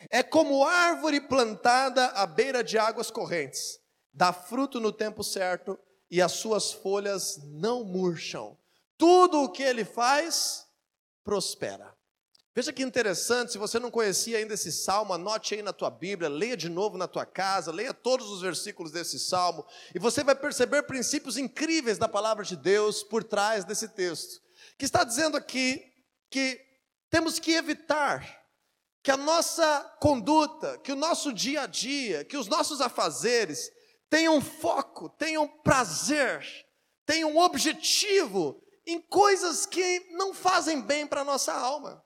É 0.09 0.23
como 0.23 0.63
árvore 0.63 1.19
plantada 1.19 2.05
à 2.11 2.25
beira 2.25 2.63
de 2.63 2.77
águas 2.77 3.11
correntes, 3.11 3.77
dá 4.13 4.31
fruto 4.31 4.79
no 4.79 4.93
tempo 4.93 5.21
certo 5.21 5.77
e 6.09 6.21
as 6.21 6.33
suas 6.33 6.71
folhas 6.71 7.39
não 7.43 7.83
murcham. 7.83 8.57
Tudo 8.97 9.43
o 9.43 9.49
que 9.49 9.63
ele 9.63 9.85
faz 9.85 10.67
prospera. 11.23 11.95
Veja 12.55 12.73
que 12.73 12.83
interessante, 12.83 13.51
se 13.51 13.57
você 13.57 13.79
não 13.79 13.91
conhecia 13.91 14.37
ainda 14.37 14.53
esse 14.53 14.71
salmo, 14.71 15.13
anote 15.13 15.53
aí 15.55 15.61
na 15.61 15.71
tua 15.71 15.89
Bíblia, 15.89 16.27
leia 16.27 16.57
de 16.57 16.67
novo 16.67 16.97
na 16.97 17.07
tua 17.07 17.25
casa, 17.25 17.71
leia 17.71 17.93
todos 17.93 18.29
os 18.29 18.41
versículos 18.41 18.91
desse 18.91 19.19
salmo, 19.19 19.65
e 19.93 19.99
você 19.99 20.23
vai 20.23 20.35
perceber 20.35 20.83
princípios 20.83 21.37
incríveis 21.37 21.97
da 21.97 22.09
palavra 22.09 22.43
de 22.43 22.57
Deus 22.57 23.03
por 23.03 23.23
trás 23.23 23.63
desse 23.63 23.87
texto, 23.87 24.41
que 24.77 24.83
está 24.85 25.03
dizendo 25.03 25.37
aqui 25.37 25.85
que 26.29 26.59
Temos 27.09 27.39
que 27.39 27.53
evitar 27.53 28.37
que 29.01 29.09
a 29.09 29.17
nossa 29.17 29.81
conduta, 29.99 30.77
que 30.79 30.91
o 30.91 30.95
nosso 30.95 31.33
dia 31.33 31.61
a 31.61 31.65
dia, 31.65 32.23
que 32.23 32.37
os 32.37 32.47
nossos 32.47 32.81
afazeres 32.81 33.71
tenham 34.09 34.41
foco, 34.41 35.09
tenham 35.09 35.47
prazer, 35.47 36.43
tenham 37.05 37.37
objetivo 37.37 38.61
em 38.85 38.99
coisas 38.99 39.65
que 39.65 40.07
não 40.11 40.33
fazem 40.33 40.81
bem 40.81 41.05
para 41.05 41.21
a 41.21 41.25
nossa 41.25 41.53
alma. 41.53 42.03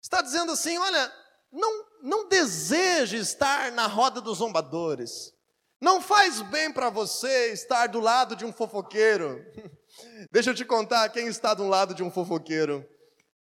Está 0.00 0.20
dizendo 0.20 0.52
assim: 0.52 0.76
olha, 0.76 1.12
não, 1.50 1.86
não 2.02 2.28
deseje 2.28 3.16
estar 3.16 3.72
na 3.72 3.86
roda 3.86 4.20
dos 4.20 4.38
zombadores. 4.38 5.32
Não 5.80 6.00
faz 6.00 6.42
bem 6.42 6.72
para 6.72 6.90
você 6.90 7.52
estar 7.52 7.86
do 7.86 8.00
lado 8.00 8.34
de 8.34 8.44
um 8.44 8.52
fofoqueiro. 8.52 9.44
Deixa 10.30 10.50
eu 10.50 10.54
te 10.54 10.64
contar: 10.64 11.08
quem 11.10 11.28
está 11.28 11.54
do 11.54 11.66
lado 11.66 11.94
de 11.94 12.02
um 12.02 12.10
fofoqueiro 12.10 12.86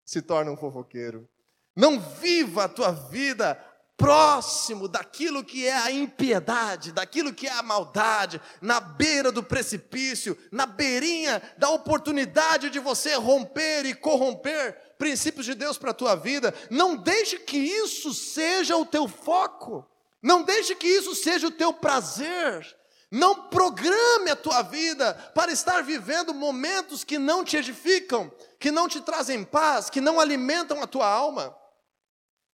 se 0.04 0.22
torna 0.22 0.50
um 0.50 0.56
fofoqueiro. 0.56 1.28
Não 1.74 2.00
viva 2.00 2.64
a 2.64 2.68
tua 2.68 2.90
vida 2.90 3.62
próximo 3.96 4.86
daquilo 4.86 5.42
que 5.42 5.66
é 5.66 5.74
a 5.74 5.90
impiedade, 5.90 6.92
daquilo 6.92 7.32
que 7.32 7.46
é 7.46 7.52
a 7.52 7.62
maldade, 7.62 8.40
na 8.60 8.78
beira 8.78 9.32
do 9.32 9.42
precipício, 9.42 10.36
na 10.52 10.66
beirinha 10.66 11.42
da 11.56 11.70
oportunidade 11.70 12.68
de 12.68 12.78
você 12.78 13.14
romper 13.14 13.86
e 13.86 13.94
corromper 13.94 14.94
princípios 14.98 15.46
de 15.46 15.54
Deus 15.54 15.78
para 15.78 15.90
a 15.90 15.94
tua 15.94 16.14
vida. 16.14 16.54
Não 16.70 16.96
deixe 16.96 17.38
que 17.38 17.56
isso 17.56 18.12
seja 18.12 18.76
o 18.76 18.84
teu 18.84 19.08
foco. 19.08 19.86
Não 20.22 20.42
deixe 20.42 20.74
que 20.74 20.86
isso 20.86 21.14
seja 21.14 21.46
o 21.46 21.52
teu 21.52 21.72
prazer. 21.72 22.66
Não 23.10 23.48
programe 23.48 24.30
a 24.30 24.36
tua 24.36 24.62
vida 24.62 25.14
para 25.34 25.52
estar 25.52 25.82
vivendo 25.82 26.34
momentos 26.34 27.04
que 27.04 27.18
não 27.18 27.44
te 27.44 27.56
edificam, 27.56 28.30
que 28.58 28.70
não 28.70 28.88
te 28.88 29.00
trazem 29.00 29.44
paz, 29.44 29.88
que 29.88 30.00
não 30.00 30.18
alimentam 30.18 30.82
a 30.82 30.86
tua 30.86 31.08
alma. 31.08 31.56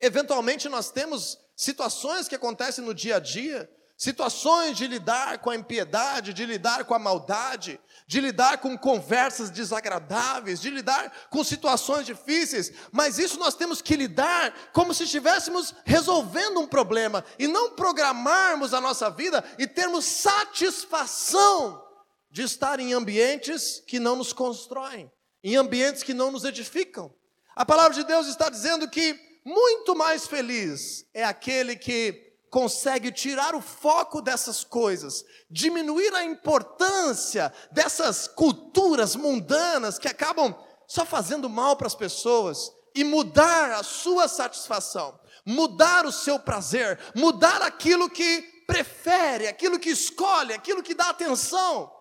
Eventualmente 0.00 0.68
nós 0.68 0.90
temos 0.90 1.38
situações 1.54 2.26
que 2.26 2.34
acontecem 2.34 2.84
no 2.84 2.94
dia 2.94 3.16
a 3.16 3.20
dia, 3.20 3.70
situações 4.00 4.78
de 4.78 4.86
lidar 4.86 5.40
com 5.40 5.50
a 5.50 5.54
impiedade, 5.54 6.32
de 6.32 6.46
lidar 6.46 6.84
com 6.86 6.94
a 6.94 6.98
maldade, 6.98 7.78
de 8.06 8.18
lidar 8.18 8.56
com 8.56 8.78
conversas 8.78 9.50
desagradáveis, 9.50 10.58
de 10.58 10.70
lidar 10.70 11.28
com 11.28 11.44
situações 11.44 12.06
difíceis, 12.06 12.72
mas 12.90 13.18
isso 13.18 13.38
nós 13.38 13.54
temos 13.54 13.82
que 13.82 13.94
lidar 13.94 14.54
como 14.72 14.94
se 14.94 15.04
estivéssemos 15.04 15.74
resolvendo 15.84 16.60
um 16.60 16.66
problema 16.66 17.22
e 17.38 17.46
não 17.46 17.72
programarmos 17.72 18.72
a 18.72 18.80
nossa 18.80 19.10
vida 19.10 19.44
e 19.58 19.66
termos 19.66 20.06
satisfação 20.06 21.86
de 22.30 22.40
estar 22.42 22.80
em 22.80 22.94
ambientes 22.94 23.82
que 23.86 24.00
não 24.00 24.16
nos 24.16 24.32
constroem, 24.32 25.12
em 25.44 25.56
ambientes 25.56 26.02
que 26.02 26.14
não 26.14 26.32
nos 26.32 26.44
edificam. 26.44 27.14
A 27.54 27.66
palavra 27.66 27.92
de 27.92 28.04
Deus 28.04 28.26
está 28.28 28.48
dizendo 28.48 28.88
que 28.88 29.29
muito 29.50 29.96
mais 29.96 30.26
feliz 30.26 31.04
é 31.12 31.24
aquele 31.24 31.74
que 31.74 32.12
consegue 32.50 33.10
tirar 33.10 33.54
o 33.54 33.60
foco 33.60 34.22
dessas 34.22 34.62
coisas, 34.64 35.24
diminuir 35.50 36.14
a 36.14 36.24
importância 36.24 37.52
dessas 37.70 38.28
culturas 38.28 39.16
mundanas 39.16 39.98
que 39.98 40.08
acabam 40.08 40.54
só 40.86 41.04
fazendo 41.04 41.48
mal 41.48 41.76
para 41.76 41.86
as 41.86 41.94
pessoas 41.94 42.72
e 42.94 43.04
mudar 43.04 43.72
a 43.72 43.82
sua 43.82 44.28
satisfação, 44.28 45.18
mudar 45.44 46.06
o 46.06 46.12
seu 46.12 46.38
prazer, 46.38 46.98
mudar 47.14 47.62
aquilo 47.62 48.08
que 48.10 48.42
prefere, 48.66 49.48
aquilo 49.48 49.78
que 49.78 49.90
escolhe, 49.90 50.52
aquilo 50.52 50.82
que 50.82 50.94
dá 50.94 51.10
atenção. 51.10 51.92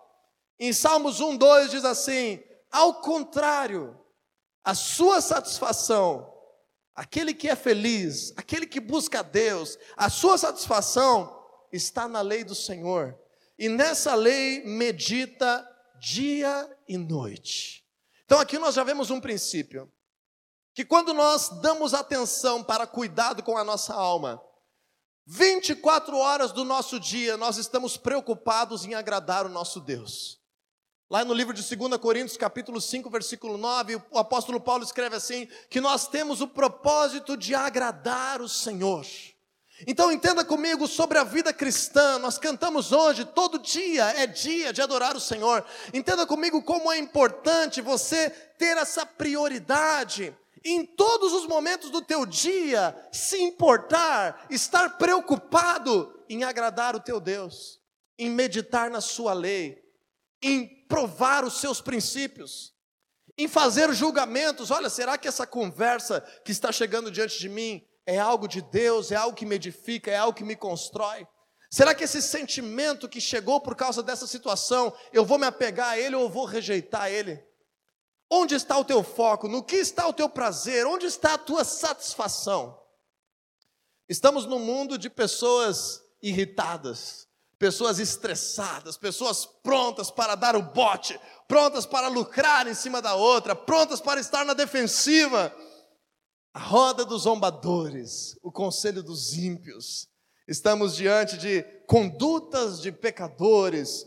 Em 0.60 0.74
Salmos 0.74 1.20
1, 1.20 1.38
2 1.38 1.72
diz 1.72 1.86
assim: 1.86 2.44
ao 2.72 3.02
contrário, 3.02 4.00
a 4.64 4.76
sua 4.76 5.22
satisfação 5.22 6.29
Aquele 7.00 7.34
que 7.34 7.48
é 7.48 7.56
feliz, 7.56 8.34
aquele 8.36 8.68
que 8.68 8.82
busca 8.82 9.22
a 9.22 9.24
Deus, 9.24 9.78
a 9.96 10.10
sua 10.10 10.38
satisfação 10.38 11.34
está 11.72 12.10
na 12.10 12.20
lei 12.20 12.44
do 12.44 12.54
Senhor. 12.54 13.18
E 13.58 13.70
nessa 13.70 14.16
lei 14.16 14.66
medita 14.66 15.66
dia 15.98 16.70
e 16.90 16.98
noite. 16.98 17.86
Então 18.26 18.38
aqui 18.38 18.60
nós 18.60 18.76
já 18.76 18.84
vemos 18.84 19.10
um 19.10 19.22
princípio. 19.22 19.90
Que 20.74 20.84
quando 20.84 21.14
nós 21.14 21.48
damos 21.62 21.94
atenção 21.94 22.62
para 22.62 22.86
cuidado 22.86 23.42
com 23.44 23.58
a 23.58 23.64
nossa 23.64 23.94
alma, 23.94 24.44
24 25.26 26.18
horas 26.18 26.52
do 26.52 26.66
nosso 26.66 27.00
dia 27.00 27.38
nós 27.38 27.56
estamos 27.56 27.96
preocupados 27.96 28.84
em 28.84 28.94
agradar 28.94 29.46
o 29.46 29.50
nosso 29.50 29.80
Deus. 29.80 30.39
Lá 31.10 31.26
no 31.26 31.34
livro 31.34 31.56
de 31.56 31.64
2 31.64 31.98
Coríntios, 31.98 32.38
capítulo 32.38 32.80
5, 32.80 33.10
versículo 33.10 33.58
9, 33.58 34.00
o 34.12 34.20
apóstolo 34.20 34.60
Paulo 34.60 34.84
escreve 34.84 35.16
assim: 35.16 35.48
que 35.68 35.82
nós 35.82 36.08
temos 36.08 36.40
o 36.40 36.48
propósito 36.48 37.36
de 37.36 37.56
agradar 37.56 38.44
o 38.44 38.48
Senhor. 38.48 39.04
Então 39.88 40.12
entenda 40.12 40.46
comigo 40.46 40.88
sobre 40.88 41.18
a 41.18 41.24
vida 41.24 41.52
cristã. 41.52 42.20
Nós 42.20 42.38
cantamos 42.38 42.92
hoje, 42.92 43.26
todo 43.26 43.58
dia 43.58 44.04
é 44.18 44.28
dia 44.28 44.72
de 44.72 44.84
adorar 44.84 45.16
o 45.16 45.20
Senhor. 45.20 45.66
Entenda 45.92 46.28
comigo 46.28 46.62
como 46.62 46.92
é 46.92 47.00
importante 47.00 47.82
você 47.82 48.30
ter 48.30 48.78
essa 48.78 49.04
prioridade 49.04 50.38
em 50.64 50.86
todos 50.86 51.34
os 51.34 51.48
momentos 51.48 51.90
do 51.90 52.04
teu 52.04 52.24
dia, 52.24 52.96
se 53.12 53.42
importar, 53.42 54.46
estar 54.48 54.98
preocupado 54.98 56.24
em 56.30 56.44
agradar 56.44 56.96
o 56.96 57.00
teu 57.00 57.20
Deus, 57.20 57.80
em 58.16 58.30
meditar 58.30 58.92
na 58.92 59.02
sua 59.02 59.34
lei, 59.34 59.82
em 60.42 60.79
provar 60.90 61.46
os 61.46 61.62
seus 61.62 61.80
princípios, 61.80 62.74
em 63.38 63.48
fazer 63.48 63.94
julgamentos. 63.94 64.72
Olha, 64.72 64.90
será 64.90 65.18
que 65.18 65.28
essa 65.28 65.48
conversa 65.48 66.20
que 66.44 66.52
está 66.52 66.72
chegando 66.72 67.10
diante 67.12 67.40
de 67.40 67.48
mim 67.48 67.88
é 68.06 68.18
algo 68.18 68.48
de 68.48 68.62
Deus, 68.62 69.12
é 69.12 69.16
algo 69.16 69.38
que 69.38 69.46
me 69.46 69.56
edifica, 69.56 70.12
é 70.12 70.18
algo 70.18 70.36
que 70.36 70.44
me 70.44 70.56
constrói? 70.56 71.26
Será 71.72 71.94
que 71.94 72.04
esse 72.04 72.22
sentimento 72.22 73.08
que 73.08 73.22
chegou 73.22 73.62
por 73.62 73.76
causa 73.76 74.02
dessa 74.02 74.26
situação, 74.26 74.92
eu 75.14 75.24
vou 75.24 75.38
me 75.38 75.46
apegar 75.46 75.90
a 75.90 76.00
ele 76.00 76.16
ou 76.16 76.28
vou 76.28 76.46
rejeitar 76.46 77.12
ele? 77.12 77.42
Onde 78.28 78.56
está 78.56 78.76
o 78.78 78.84
teu 78.84 79.04
foco? 79.04 79.48
No 79.48 79.64
que 79.64 79.76
está 79.76 80.08
o 80.08 80.14
teu 80.14 80.28
prazer? 80.28 80.88
Onde 80.88 81.06
está 81.06 81.36
a 81.36 81.38
tua 81.38 81.64
satisfação? 81.64 82.80
Estamos 84.08 84.48
num 84.48 84.58
mundo 84.58 84.98
de 84.98 85.08
pessoas 85.10 86.02
irritadas, 86.22 87.29
pessoas 87.60 88.00
estressadas, 88.00 88.98
pessoas 88.98 89.46
prontas 89.46 90.10
para 90.10 90.34
dar 90.34 90.56
o 90.56 90.62
bote, 90.62 91.20
prontas 91.48 91.86
para 91.86 92.08
lucrar 92.08 92.66
em 92.68 92.74
cima 92.74 93.02
da 93.02 93.14
outra, 93.14 93.54
prontas 93.54 94.00
para 94.00 94.22
estar 94.22 94.46
na 94.46 94.54
defensiva. 94.54 95.54
A 96.54 96.60
roda 96.60 97.06
dos 97.06 97.24
zombadores, 97.24 98.36
o 98.42 98.52
conselho 98.52 99.04
dos 99.04 99.34
ímpios. 99.34 100.08
Estamos 100.48 100.96
diante 100.96 101.38
de 101.38 101.62
condutas 101.86 102.82
de 102.82 102.92
pecadores. 102.92 104.06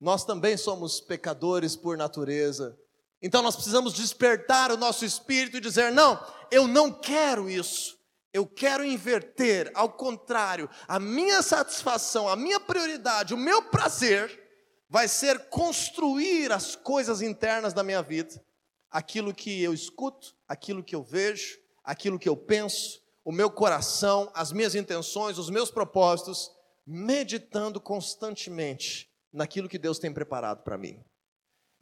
Nós 0.00 0.24
também 0.24 0.56
somos 0.56 1.00
pecadores 1.00 1.76
por 1.76 1.98
natureza. 1.98 2.78
Então 3.20 3.42
nós 3.42 3.54
precisamos 3.54 3.92
despertar 3.92 4.72
o 4.72 4.78
nosso 4.78 5.04
espírito 5.04 5.58
e 5.58 5.60
dizer: 5.60 5.92
não, 5.92 6.18
eu 6.50 6.66
não 6.66 6.90
quero 6.90 7.50
isso. 7.50 7.98
Eu 8.32 8.46
quero 8.46 8.82
inverter, 8.82 9.70
ao 9.74 9.92
contrário, 9.92 10.68
a 10.88 10.98
minha 10.98 11.42
satisfação, 11.42 12.26
a 12.26 12.34
minha 12.34 12.58
prioridade, 12.58 13.34
o 13.34 13.36
meu 13.36 13.64
prazer 13.64 14.40
vai 14.88 15.06
ser 15.06 15.50
construir 15.50 16.50
as 16.50 16.74
coisas 16.74 17.20
internas 17.20 17.74
da 17.74 17.82
minha 17.82 18.02
vida, 18.02 18.42
aquilo 18.90 19.34
que 19.34 19.62
eu 19.62 19.74
escuto, 19.74 20.34
aquilo 20.48 20.82
que 20.82 20.94
eu 20.94 21.02
vejo, 21.02 21.58
aquilo 21.84 22.18
que 22.18 22.28
eu 22.28 22.36
penso, 22.36 23.02
o 23.22 23.30
meu 23.30 23.50
coração, 23.50 24.30
as 24.34 24.50
minhas 24.50 24.74
intenções, 24.74 25.36
os 25.36 25.50
meus 25.50 25.70
propósitos, 25.70 26.50
meditando 26.86 27.80
constantemente 27.80 29.10
naquilo 29.30 29.68
que 29.68 29.78
Deus 29.78 29.98
tem 29.98 30.12
preparado 30.12 30.62
para 30.62 30.78
mim. 30.78 31.04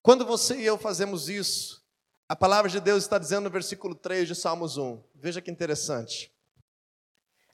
Quando 0.02 0.26
você 0.26 0.56
e 0.56 0.66
eu 0.66 0.76
fazemos 0.76 1.28
isso, 1.28 1.80
a 2.28 2.34
palavra 2.34 2.70
de 2.70 2.80
Deus 2.80 3.04
está 3.04 3.18
dizendo 3.18 3.44
no 3.44 3.50
versículo 3.50 3.94
3 3.94 4.26
de 4.28 4.34
Salmos 4.34 4.76
1. 4.76 5.02
Veja 5.14 5.40
que 5.40 5.50
interessante 5.50 6.32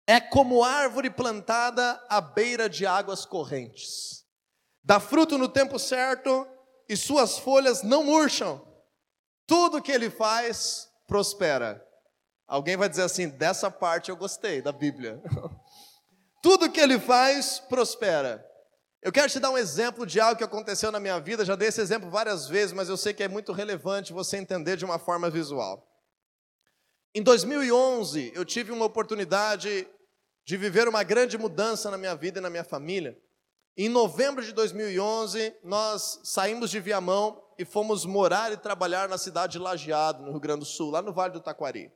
é 0.07 0.21
como 0.21 0.62
árvore 0.62 1.11
plantada 1.11 2.01
à 2.09 2.21
beira 2.21 2.69
de 2.69 2.87
águas 2.87 3.25
correntes. 3.25 4.25
Dá 4.85 5.01
fruto 5.01 5.37
no 5.37 5.49
tempo 5.49 5.79
certo 5.79 6.47
e 6.88 6.97
suas 6.97 7.38
folhas 7.38 7.83
não 7.83 8.05
murcham. 8.05 8.64
Tudo 9.47 9.83
que 9.83 9.90
ele 9.90 10.09
faz 10.09 10.88
prospera. 11.09 11.85
Alguém 12.47 12.77
vai 12.77 12.88
dizer 12.88 13.03
assim: 13.03 13.29
dessa 13.29 13.71
parte 13.71 14.11
eu 14.11 14.16
gostei 14.16 14.62
da 14.62 14.71
Bíblia. 14.71 15.21
Tudo 16.40 16.71
que 16.71 16.81
ele 16.81 17.01
faz 17.01 17.59
prospera. 17.59 18.47
Eu 19.03 19.11
quero 19.11 19.29
te 19.31 19.40
dar 19.40 19.51
um 19.51 19.59
exemplo 19.59 20.07
de 20.07 20.21
algo 20.21 20.38
que 20.38 20.45
aconteceu 20.45 20.92
na 20.92 21.01
minha 21.01 21.19
vida. 21.19 21.45
Já 21.45 21.57
dei 21.57 21.69
esse 21.69 21.81
exemplo 21.81 22.09
várias 22.09 22.49
vezes, 22.49 22.73
mas 22.73 22.88
eu 22.88 22.97
sei 22.97 23.12
que 23.12 23.23
é 23.23 23.29
muito 23.29 23.53
relevante 23.53 24.12
você 24.12 24.37
entender 24.37 24.77
de 24.77 24.85
uma 24.85 24.99
forma 24.99 25.29
visual. 25.29 25.85
Em 27.14 27.23
2011, 27.23 28.33
eu 28.35 28.45
tive 28.45 28.73
uma 28.73 28.85
oportunidade 28.85 29.88
de 30.46 30.56
viver 30.56 30.87
uma 30.87 31.02
grande 31.02 31.37
mudança 31.37 31.90
na 31.90 31.98
minha 31.98 32.14
vida 32.14 32.38
e 32.38 32.40
na 32.40 32.48
minha 32.48 32.62
família. 32.62 33.18
Em 33.76 33.88
novembro 33.88 34.44
de 34.44 34.52
2011, 34.52 35.52
nós 35.64 36.20
saímos 36.22 36.70
de 36.70 36.78
Viamão 36.78 37.42
e 37.59 37.64
fomos 37.64 38.06
morar 38.06 38.52
e 38.52 38.56
trabalhar 38.56 39.09
na 39.09 39.18
cidade 39.18 39.54
de 39.54 39.59
Lajeado, 39.59 40.22
no 40.22 40.30
Rio 40.30 40.38
Grande 40.38 40.61
do 40.61 40.64
Sul, 40.64 40.92
lá 40.92 41.02
no 41.02 41.12
Vale 41.12 41.32
do 41.32 41.40
Taquari. 41.40 41.90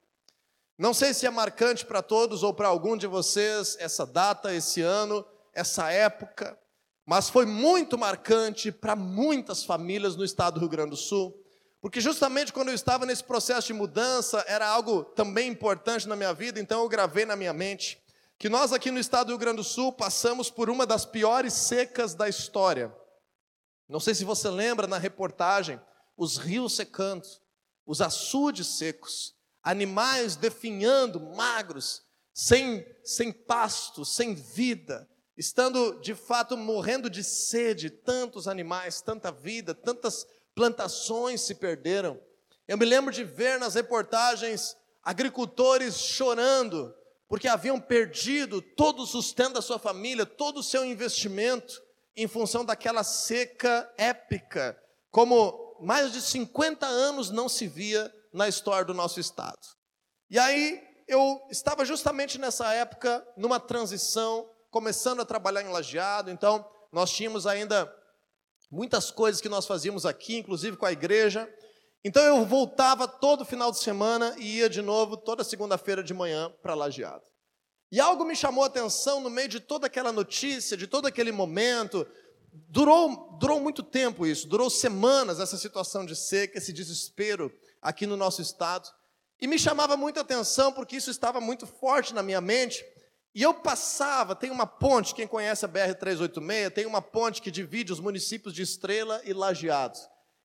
Não 0.76 0.92
sei 0.92 1.14
se 1.14 1.26
é 1.26 1.30
marcante 1.30 1.86
para 1.86 2.02
todos 2.02 2.42
ou 2.42 2.52
para 2.52 2.66
algum 2.66 2.96
de 2.96 3.06
vocês 3.06 3.76
essa 3.78 4.04
data, 4.04 4.52
esse 4.52 4.82
ano, 4.82 5.24
essa 5.54 5.88
época, 5.92 6.58
mas 7.06 7.30
foi 7.30 7.46
muito 7.46 7.96
marcante 7.96 8.72
para 8.72 8.96
muitas 8.96 9.62
famílias 9.62 10.16
no 10.16 10.24
estado 10.24 10.54
do 10.54 10.60
Rio 10.60 10.68
Grande 10.68 10.90
do 10.90 10.96
Sul, 10.96 11.40
porque 11.80 12.00
justamente 12.00 12.52
quando 12.52 12.68
eu 12.68 12.74
estava 12.74 13.06
nesse 13.06 13.22
processo 13.22 13.68
de 13.68 13.74
mudança, 13.74 14.44
era 14.48 14.66
algo 14.66 15.04
também 15.04 15.48
importante 15.48 16.08
na 16.08 16.16
minha 16.16 16.34
vida, 16.34 16.58
então 16.58 16.82
eu 16.82 16.88
gravei 16.88 17.24
na 17.24 17.36
minha 17.36 17.52
mente 17.52 18.00
que 18.40 18.48
nós 18.48 18.72
aqui 18.72 18.90
no 18.90 18.98
estado 18.98 19.26
do 19.26 19.30
Rio 19.32 19.38
Grande 19.38 19.58
do 19.58 19.64
Sul 19.64 19.92
passamos 19.92 20.48
por 20.48 20.70
uma 20.70 20.86
das 20.86 21.04
piores 21.04 21.52
secas 21.52 22.14
da 22.14 22.26
história. 22.26 22.90
Não 23.86 24.00
sei 24.00 24.14
se 24.14 24.24
você 24.24 24.48
lembra 24.48 24.86
na 24.86 24.96
reportagem, 24.96 25.78
os 26.16 26.38
rios 26.38 26.74
secando, 26.74 27.22
os 27.84 28.00
açudes 28.00 28.66
secos, 28.66 29.34
animais 29.62 30.36
definhando, 30.36 31.20
magros, 31.20 32.00
sem, 32.32 32.82
sem 33.04 33.30
pasto, 33.30 34.06
sem 34.06 34.34
vida, 34.34 35.06
estando 35.36 36.00
de 36.00 36.14
fato 36.14 36.56
morrendo 36.56 37.10
de 37.10 37.22
sede, 37.22 37.90
tantos 37.90 38.48
animais, 38.48 39.02
tanta 39.02 39.30
vida, 39.30 39.74
tantas 39.74 40.26
plantações 40.54 41.42
se 41.42 41.56
perderam. 41.56 42.18
Eu 42.66 42.78
me 42.78 42.86
lembro 42.86 43.12
de 43.12 43.22
ver 43.22 43.60
nas 43.60 43.74
reportagens 43.74 44.78
agricultores 45.02 45.98
chorando, 45.98 46.94
porque 47.30 47.46
haviam 47.46 47.80
perdido 47.80 48.60
todo 48.60 49.04
o 49.04 49.06
sustento 49.06 49.52
da 49.52 49.62
sua 49.62 49.78
família, 49.78 50.26
todo 50.26 50.58
o 50.58 50.62
seu 50.64 50.84
investimento, 50.84 51.80
em 52.16 52.26
função 52.26 52.64
daquela 52.64 53.04
seca 53.04 53.88
épica, 53.96 54.76
como 55.12 55.78
mais 55.80 56.12
de 56.12 56.20
50 56.20 56.84
anos 56.84 57.30
não 57.30 57.48
se 57.48 57.68
via 57.68 58.12
na 58.34 58.48
história 58.48 58.84
do 58.84 58.92
nosso 58.92 59.20
estado. 59.20 59.60
E 60.28 60.40
aí 60.40 60.82
eu 61.06 61.40
estava 61.48 61.84
justamente 61.84 62.36
nessa 62.36 62.74
época, 62.74 63.24
numa 63.36 63.60
transição, 63.60 64.50
começando 64.68 65.20
a 65.20 65.24
trabalhar 65.24 65.62
em 65.62 65.68
lajeado, 65.68 66.32
então 66.32 66.68
nós 66.92 67.12
tínhamos 67.12 67.46
ainda 67.46 67.88
muitas 68.68 69.12
coisas 69.12 69.40
que 69.40 69.48
nós 69.48 69.66
fazíamos 69.66 70.04
aqui, 70.04 70.36
inclusive 70.36 70.76
com 70.76 70.84
a 70.84 70.92
igreja. 70.92 71.48
Então 72.02 72.22
eu 72.24 72.44
voltava 72.46 73.06
todo 73.06 73.44
final 73.44 73.70
de 73.70 73.78
semana 73.78 74.34
e 74.38 74.58
ia 74.58 74.70
de 74.70 74.80
novo 74.80 75.16
toda 75.16 75.44
segunda-feira 75.44 76.02
de 76.02 76.14
manhã 76.14 76.50
para 76.62 76.74
Lajeado. 76.74 77.24
E 77.92 78.00
algo 78.00 78.24
me 78.24 78.34
chamou 78.34 78.64
a 78.64 78.68
atenção 78.68 79.20
no 79.20 79.28
meio 79.28 79.48
de 79.48 79.60
toda 79.60 79.86
aquela 79.86 80.12
notícia, 80.12 80.76
de 80.76 80.86
todo 80.86 81.06
aquele 81.06 81.32
momento. 81.32 82.06
Durou, 82.52 83.36
durou 83.38 83.60
muito 83.60 83.82
tempo 83.82 84.26
isso, 84.26 84.48
durou 84.48 84.70
semanas 84.70 85.40
essa 85.40 85.56
situação 85.56 86.06
de 86.06 86.16
seca, 86.16 86.58
esse 86.58 86.72
desespero 86.72 87.52
aqui 87.82 88.06
no 88.06 88.16
nosso 88.16 88.40
estado. 88.40 88.88
E 89.40 89.46
me 89.46 89.58
chamava 89.58 89.96
muita 89.96 90.20
atenção 90.20 90.72
porque 90.72 90.96
isso 90.96 91.10
estava 91.10 91.40
muito 91.40 91.66
forte 91.66 92.14
na 92.14 92.22
minha 92.22 92.40
mente. 92.40 92.84
E 93.34 93.42
eu 93.42 93.54
passava, 93.54 94.34
tem 94.34 94.50
uma 94.50 94.66
ponte, 94.66 95.14
quem 95.14 95.26
conhece 95.26 95.64
a 95.64 95.68
BR-386, 95.68 96.70
tem 96.72 96.86
uma 96.86 97.02
ponte 97.02 97.42
que 97.42 97.50
divide 97.50 97.92
os 97.92 98.00
municípios 98.00 98.54
de 98.54 98.62
Estrela 98.62 99.20
e 99.24 99.32
Lajeado. 99.32 99.98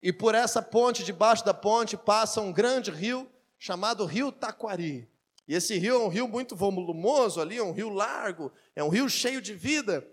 E 0.05 0.13
por 0.13 0.35
essa 0.35 0.61
ponte, 0.61 1.03
debaixo 1.03 1.43
da 1.43 1.51
ponte, 1.51 1.97
passa 1.97 2.39
um 2.39 2.53
grande 2.53 2.91
rio 2.91 3.27
chamado 3.57 4.05
Rio 4.05 4.31
Taquari. 4.31 5.09
E 5.47 5.55
esse 5.55 5.79
rio 5.79 5.95
é 5.95 5.97
um 5.97 6.09
rio 6.09 6.27
muito 6.27 6.55
volumoso 6.55 7.41
ali, 7.41 7.57
é 7.57 7.63
um 7.63 7.71
rio 7.71 7.89
largo, 7.89 8.51
é 8.75 8.83
um 8.83 8.89
rio 8.89 9.09
cheio 9.09 9.41
de 9.41 9.55
vida. 9.55 10.07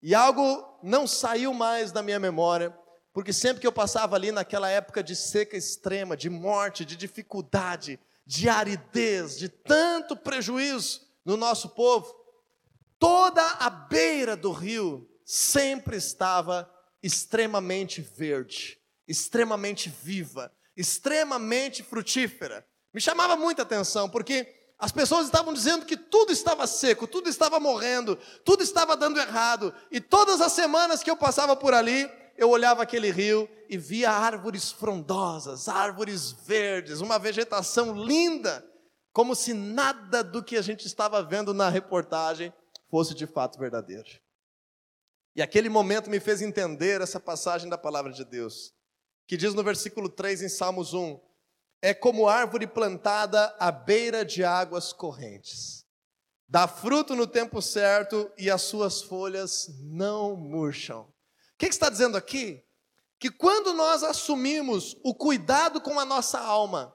E 0.00 0.14
algo 0.14 0.78
não 0.80 1.08
saiu 1.08 1.52
mais 1.52 1.90
da 1.90 2.04
minha 2.04 2.20
memória, 2.20 2.72
porque 3.12 3.32
sempre 3.32 3.60
que 3.60 3.66
eu 3.66 3.72
passava 3.72 4.14
ali 4.14 4.30
naquela 4.30 4.70
época 4.70 5.02
de 5.02 5.16
seca 5.16 5.56
extrema, 5.56 6.16
de 6.16 6.30
morte, 6.30 6.84
de 6.84 6.94
dificuldade, 6.94 7.98
de 8.24 8.48
aridez, 8.48 9.36
de 9.36 9.48
tanto 9.48 10.16
prejuízo 10.16 11.00
no 11.24 11.36
nosso 11.36 11.70
povo, 11.70 12.14
toda 12.96 13.44
a 13.58 13.68
beira 13.68 14.36
do 14.36 14.52
rio 14.52 15.10
sempre 15.24 15.96
estava 15.96 16.72
extremamente 17.02 18.00
verde 18.00 18.80
extremamente 19.12 19.90
viva, 19.90 20.50
extremamente 20.74 21.82
frutífera. 21.82 22.66
Me 22.92 23.00
chamava 23.00 23.36
muita 23.36 23.62
atenção, 23.62 24.08
porque 24.08 24.52
as 24.78 24.90
pessoas 24.90 25.26
estavam 25.26 25.52
dizendo 25.52 25.84
que 25.84 25.96
tudo 25.96 26.32
estava 26.32 26.66
seco, 26.66 27.06
tudo 27.06 27.28
estava 27.28 27.60
morrendo, 27.60 28.16
tudo 28.44 28.62
estava 28.62 28.96
dando 28.96 29.20
errado. 29.20 29.72
E 29.90 30.00
todas 30.00 30.40
as 30.40 30.52
semanas 30.52 31.02
que 31.02 31.10
eu 31.10 31.16
passava 31.16 31.54
por 31.54 31.74
ali, 31.74 32.10
eu 32.38 32.48
olhava 32.48 32.82
aquele 32.82 33.10
rio 33.10 33.48
e 33.68 33.76
via 33.76 34.10
árvores 34.10 34.72
frondosas, 34.72 35.68
árvores 35.68 36.32
verdes, 36.32 37.00
uma 37.00 37.18
vegetação 37.18 37.94
linda, 37.94 38.66
como 39.12 39.34
se 39.34 39.52
nada 39.52 40.24
do 40.24 40.42
que 40.42 40.56
a 40.56 40.62
gente 40.62 40.86
estava 40.86 41.22
vendo 41.22 41.52
na 41.52 41.68
reportagem 41.68 42.52
fosse 42.90 43.14
de 43.14 43.26
fato 43.26 43.58
verdadeiro. 43.58 44.08
E 45.36 45.42
aquele 45.42 45.68
momento 45.68 46.08
me 46.08 46.18
fez 46.18 46.40
entender 46.40 47.02
essa 47.02 47.20
passagem 47.20 47.68
da 47.68 47.76
palavra 47.76 48.10
de 48.10 48.24
Deus 48.24 48.74
que 49.26 49.36
diz 49.36 49.54
no 49.54 49.62
versículo 49.62 50.08
3 50.08 50.42
em 50.42 50.48
Salmos 50.48 50.94
1: 50.94 51.20
É 51.80 51.94
como 51.94 52.28
árvore 52.28 52.66
plantada 52.66 53.54
à 53.58 53.70
beira 53.70 54.24
de 54.24 54.44
águas 54.44 54.92
correntes. 54.92 55.86
Dá 56.48 56.68
fruto 56.68 57.16
no 57.16 57.26
tempo 57.26 57.62
certo 57.62 58.30
e 58.36 58.50
as 58.50 58.62
suas 58.62 59.00
folhas 59.00 59.68
não 59.80 60.36
murcham. 60.36 61.00
O 61.00 61.06
que, 61.58 61.66
que 61.66 61.74
está 61.74 61.88
dizendo 61.88 62.16
aqui? 62.16 62.62
Que 63.18 63.30
quando 63.30 63.72
nós 63.72 64.02
assumimos 64.02 64.96
o 65.02 65.14
cuidado 65.14 65.80
com 65.80 65.98
a 65.98 66.04
nossa 66.04 66.38
alma, 66.38 66.94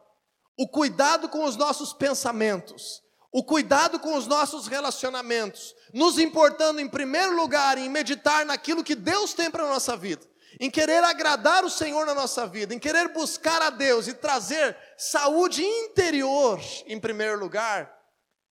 o 0.57 0.67
cuidado 0.67 1.27
com 1.29 1.43
os 1.43 1.55
nossos 1.55 1.91
pensamentos, 1.91 3.01
o 3.31 3.43
cuidado 3.43 3.99
com 3.99 4.15
os 4.15 4.27
nossos 4.27 4.67
relacionamentos, 4.67 5.75
nos 5.93 6.17
importando 6.17 6.79
em 6.79 6.87
primeiro 6.87 7.35
lugar 7.35 7.77
em 7.77 7.89
meditar 7.89 8.45
naquilo 8.45 8.83
que 8.83 8.95
Deus 8.95 9.33
tem 9.33 9.49
para 9.49 9.63
a 9.63 9.69
nossa 9.69 9.95
vida, 9.95 10.25
em 10.59 10.69
querer 10.69 11.03
agradar 11.03 11.63
o 11.63 11.69
Senhor 11.69 12.05
na 12.05 12.13
nossa 12.13 12.47
vida, 12.47 12.73
em 12.73 12.79
querer 12.79 13.09
buscar 13.09 13.61
a 13.61 13.69
Deus 13.69 14.07
e 14.07 14.13
trazer 14.13 14.75
saúde 14.97 15.63
interior 15.63 16.59
em 16.85 16.99
primeiro 16.99 17.39
lugar, 17.39 17.95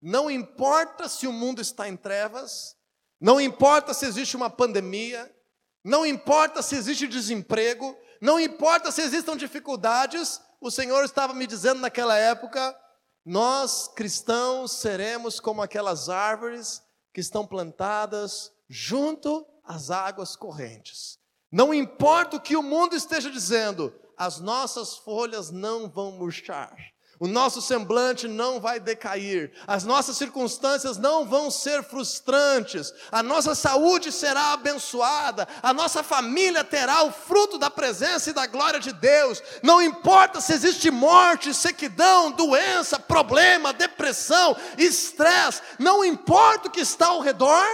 não 0.02 0.30
importa 0.30 1.08
se 1.08 1.26
o 1.26 1.32
mundo 1.32 1.62
está 1.62 1.88
em 1.88 1.96
trevas, 1.96 2.76
não 3.18 3.40
importa 3.40 3.94
se 3.94 4.04
existe 4.04 4.36
uma 4.36 4.50
pandemia, 4.50 5.34
não 5.82 6.04
importa 6.04 6.60
se 6.60 6.74
existe 6.74 7.06
desemprego, 7.06 7.96
não 8.20 8.38
importa 8.38 8.92
se 8.92 9.00
existam 9.00 9.36
dificuldades, 9.36 10.40
o 10.60 10.70
Senhor 10.70 11.04
estava 11.04 11.32
me 11.32 11.46
dizendo 11.46 11.80
naquela 11.80 12.16
época: 12.16 12.78
nós 13.24 13.88
cristãos 13.88 14.72
seremos 14.72 15.40
como 15.40 15.62
aquelas 15.62 16.10
árvores 16.10 16.82
que 17.12 17.20
estão 17.20 17.46
plantadas 17.46 18.52
junto 18.68 19.46
às 19.62 19.90
águas 19.90 20.36
correntes. 20.36 21.18
Não 21.54 21.72
importa 21.72 22.36
o 22.36 22.40
que 22.40 22.56
o 22.56 22.62
mundo 22.64 22.96
esteja 22.96 23.30
dizendo, 23.30 23.94
as 24.18 24.40
nossas 24.40 24.96
folhas 24.96 25.52
não 25.52 25.88
vão 25.88 26.10
murchar. 26.10 26.74
O 27.20 27.28
nosso 27.28 27.62
semblante 27.62 28.26
não 28.26 28.58
vai 28.58 28.80
decair, 28.80 29.52
as 29.64 29.84
nossas 29.84 30.16
circunstâncias 30.16 30.98
não 30.98 31.24
vão 31.24 31.52
ser 31.52 31.84
frustrantes, 31.84 32.92
a 33.12 33.22
nossa 33.22 33.54
saúde 33.54 34.10
será 34.10 34.52
abençoada, 34.54 35.46
a 35.62 35.72
nossa 35.72 36.02
família 36.02 36.64
terá 36.64 37.04
o 37.04 37.12
fruto 37.12 37.56
da 37.56 37.70
presença 37.70 38.30
e 38.30 38.32
da 38.32 38.48
glória 38.48 38.80
de 38.80 38.92
Deus. 38.92 39.40
Não 39.62 39.80
importa 39.80 40.40
se 40.40 40.52
existe 40.52 40.90
morte, 40.90 41.54
sequidão, 41.54 42.32
doença, 42.32 42.98
problema, 42.98 43.72
depressão, 43.72 44.56
estresse, 44.76 45.62
não 45.78 46.04
importa 46.04 46.66
o 46.66 46.70
que 46.72 46.80
está 46.80 47.06
ao 47.06 47.20
redor, 47.20 47.64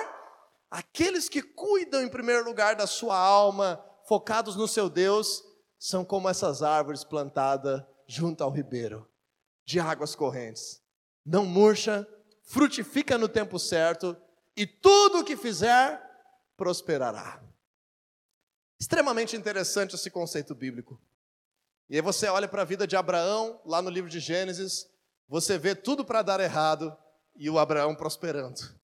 Aqueles 0.71 1.29
que 1.29 1.43
cuidam 1.43 2.01
em 2.03 2.09
primeiro 2.09 2.45
lugar 2.45 2.77
da 2.77 2.87
sua 2.87 3.17
alma, 3.19 3.85
focados 4.07 4.55
no 4.55 4.69
seu 4.69 4.89
Deus, 4.89 5.43
são 5.79 6.05
como 6.05 6.29
essas 6.29 6.63
árvores 6.63 7.03
plantadas 7.03 7.83
junto 8.07 8.45
ao 8.45 8.51
ribeiro, 8.51 9.09
de 9.65 9.81
águas 9.81 10.15
correntes. 10.15 10.81
Não 11.25 11.45
murcha, 11.45 12.07
frutifica 12.45 13.19
no 13.19 13.29
tempo 13.29 13.59
certo, 13.59 14.17
e 14.57 14.67
tudo 14.67 15.21
o 15.21 15.25
que 15.25 15.37
fizer 15.37 16.01
prosperará. 16.57 17.43
Extremamente 18.79 19.37
interessante 19.37 19.95
esse 19.95 20.11
conceito 20.11 20.55
bíblico. 20.55 21.01
E 21.89 21.97
aí 21.97 22.03
você 22.03 22.29
olha 22.29 22.47
para 22.47 22.63
a 22.63 22.65
vida 22.65 22.87
de 22.87 22.97
Abraão, 22.97 23.61
lá 23.65 23.83
no 23.83 23.91
livro 23.91 24.09
de 24.09 24.21
Gênesis, 24.21 24.89
você 25.29 25.59
vê 25.59 25.75
tudo 25.75 26.05
para 26.05 26.23
dar 26.23 26.41
errado 26.41 26.97
e 27.35 27.51
o 27.51 27.59
Abraão 27.59 27.95
prosperando. 27.95 28.80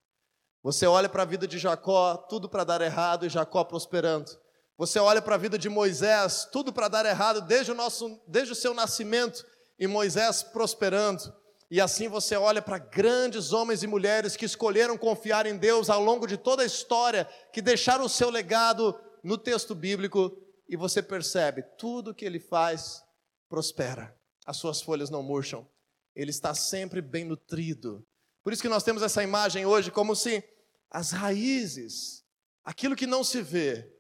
Você 0.67 0.85
olha 0.85 1.09
para 1.09 1.23
a 1.23 1.25
vida 1.25 1.47
de 1.47 1.61
Jacó, 1.61 2.17
tudo 2.17 2.49
para 2.49 2.65
dar 2.65 2.81
errado 2.81 3.25
e 3.25 3.29
Jacó 3.29 3.63
prosperando. 3.63 4.33
Você 4.77 4.99
olha 4.99 5.23
para 5.23 5.37
a 5.37 5.39
vida 5.39 5.57
de 5.57 5.69
Moisés, 5.69 6.49
tudo 6.51 6.73
para 6.73 6.89
dar 6.89 7.07
errado 7.07 7.41
desde 7.41 7.71
o, 7.71 7.75
nosso, 7.77 8.21
desde 8.27 8.51
o 8.51 8.57
seu 8.57 8.75
nascimento 8.75 9.47
e 9.79 9.87
Moisés 9.87 10.43
prosperando. 10.43 11.33
E 11.71 11.81
assim 11.81 12.09
você 12.09 12.35
olha 12.35 12.61
para 12.61 12.79
grandes 12.79 13.53
homens 13.53 13.85
e 13.85 13.87
mulheres 13.87 14.35
que 14.35 14.45
escolheram 14.45 14.99
confiar 14.99 15.47
em 15.47 15.57
Deus 15.57 15.89
ao 15.89 16.03
longo 16.03 16.27
de 16.27 16.37
toda 16.37 16.65
a 16.65 16.67
história, 16.67 17.29
que 17.53 17.63
deixaram 17.63 18.05
o 18.05 18.09
seu 18.09 18.29
legado 18.29 18.99
no 19.23 19.39
texto 19.39 19.73
bíblico, 19.73 20.37
e 20.69 20.75
você 20.75 21.01
percebe, 21.01 21.63
tudo 21.79 22.13
que 22.13 22.25
ele 22.25 22.41
faz 22.41 23.05
prospera, 23.49 24.19
as 24.45 24.57
suas 24.57 24.83
folhas 24.83 25.11
não 25.11 25.23
murcham. 25.23 25.65
ele 26.13 26.33
está 26.33 26.55
sempre 26.55 27.01
bem 27.01 27.25
nutrido. 27.25 28.05
Por 28.43 28.53
isso 28.53 28.63
que 28.63 28.69
nós 28.69 28.83
temos 28.83 29.05
essa 29.05 29.23
imagem 29.23 29.65
hoje 29.65 29.93
como 29.93 30.17
se 30.17 30.43
as 30.91 31.11
raízes, 31.11 32.25
aquilo 32.65 32.97
que 32.97 33.07
não 33.07 33.25
se 33.25 33.43
vê, 33.43 33.93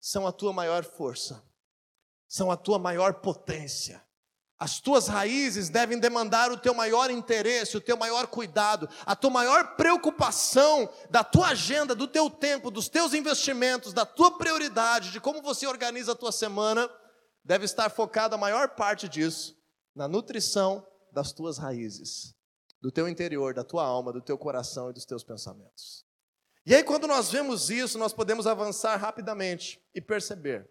são 0.00 0.26
a 0.26 0.32
tua 0.32 0.52
maior 0.52 0.84
força, 0.84 1.42
são 2.28 2.50
a 2.50 2.56
tua 2.56 2.78
maior 2.78 3.14
potência. 3.14 4.04
As 4.58 4.78
tuas 4.78 5.08
raízes 5.08 5.68
devem 5.68 5.98
demandar 5.98 6.52
o 6.52 6.56
teu 6.56 6.72
maior 6.72 7.10
interesse, 7.10 7.76
o 7.76 7.80
teu 7.80 7.96
maior 7.96 8.26
cuidado, 8.28 8.88
a 9.04 9.16
tua 9.16 9.30
maior 9.30 9.76
preocupação 9.76 10.88
da 11.10 11.24
tua 11.24 11.48
agenda, 11.48 11.94
do 11.94 12.06
teu 12.06 12.30
tempo, 12.30 12.70
dos 12.70 12.88
teus 12.88 13.14
investimentos, 13.14 13.92
da 13.92 14.06
tua 14.06 14.38
prioridade, 14.38 15.10
de 15.10 15.20
como 15.20 15.42
você 15.42 15.66
organiza 15.66 16.12
a 16.12 16.16
tua 16.16 16.30
semana, 16.30 16.88
deve 17.42 17.64
estar 17.64 17.90
focada 17.90 18.36
a 18.36 18.38
maior 18.38 18.70
parte 18.70 19.08
disso 19.08 19.56
na 19.94 20.06
nutrição 20.06 20.86
das 21.12 21.32
tuas 21.32 21.58
raízes, 21.58 22.34
do 22.80 22.90
teu 22.90 23.08
interior, 23.08 23.54
da 23.54 23.64
tua 23.64 23.84
alma, 23.84 24.12
do 24.12 24.20
teu 24.20 24.38
coração 24.38 24.90
e 24.90 24.92
dos 24.92 25.04
teus 25.04 25.24
pensamentos. 25.24 26.03
E 26.66 26.74
aí, 26.74 26.82
quando 26.82 27.06
nós 27.06 27.30
vemos 27.30 27.68
isso, 27.68 27.98
nós 27.98 28.12
podemos 28.12 28.46
avançar 28.46 28.96
rapidamente 28.96 29.82
e 29.94 30.00
perceber 30.00 30.68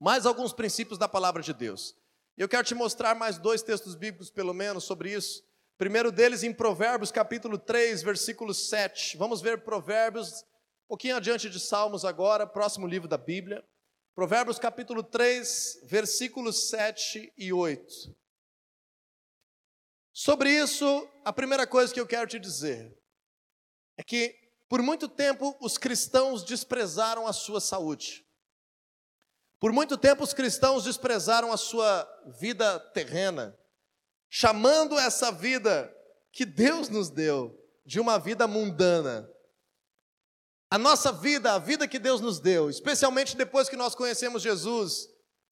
mais 0.00 0.26
alguns 0.26 0.52
princípios 0.52 0.98
da 0.98 1.08
palavra 1.08 1.40
de 1.40 1.54
Deus. 1.54 1.96
Eu 2.36 2.48
quero 2.48 2.64
te 2.64 2.74
mostrar 2.74 3.14
mais 3.14 3.38
dois 3.38 3.62
textos 3.62 3.94
bíblicos, 3.94 4.28
pelo 4.28 4.52
menos, 4.52 4.84
sobre 4.84 5.12
isso. 5.12 5.44
primeiro 5.78 6.10
deles 6.10 6.42
em 6.42 6.52
Provérbios, 6.52 7.12
capítulo 7.12 7.56
3, 7.56 8.02
versículo 8.02 8.52
7. 8.52 9.16
Vamos 9.16 9.40
ver 9.40 9.62
Provérbios, 9.62 10.42
um 10.84 10.88
pouquinho 10.88 11.16
adiante 11.16 11.48
de 11.48 11.60
Salmos 11.60 12.04
agora, 12.04 12.46
próximo 12.46 12.86
livro 12.86 13.06
da 13.06 13.16
Bíblia. 13.16 13.64
Provérbios, 14.16 14.58
capítulo 14.58 15.02
3, 15.02 15.80
versículos 15.84 16.70
7 16.70 17.32
e 17.36 17.52
8. 17.52 18.16
Sobre 20.12 20.50
isso, 20.50 21.08
a 21.24 21.32
primeira 21.32 21.66
coisa 21.66 21.94
que 21.94 22.00
eu 22.00 22.06
quero 22.06 22.28
te 22.28 22.38
dizer 22.38 22.96
é 23.96 24.02
que, 24.02 24.36
por 24.74 24.82
muito 24.82 25.08
tempo, 25.08 25.56
os 25.60 25.78
cristãos 25.78 26.42
desprezaram 26.42 27.28
a 27.28 27.32
sua 27.32 27.60
saúde. 27.60 28.26
Por 29.60 29.72
muito 29.72 29.96
tempo 29.96 30.24
os 30.24 30.34
cristãos 30.34 30.82
desprezaram 30.82 31.52
a 31.52 31.56
sua 31.56 32.04
vida 32.40 32.80
terrena, 32.92 33.56
chamando 34.28 34.98
essa 34.98 35.30
vida 35.30 35.94
que 36.32 36.44
Deus 36.44 36.88
nos 36.88 37.08
deu 37.08 37.56
de 37.86 38.00
uma 38.00 38.18
vida 38.18 38.48
mundana. 38.48 39.30
A 40.68 40.76
nossa 40.76 41.12
vida, 41.12 41.52
a 41.52 41.58
vida 41.60 41.86
que 41.86 42.00
Deus 42.00 42.20
nos 42.20 42.40
deu, 42.40 42.68
especialmente 42.68 43.36
depois 43.36 43.68
que 43.68 43.76
nós 43.76 43.94
conhecemos 43.94 44.42
Jesus, 44.42 45.06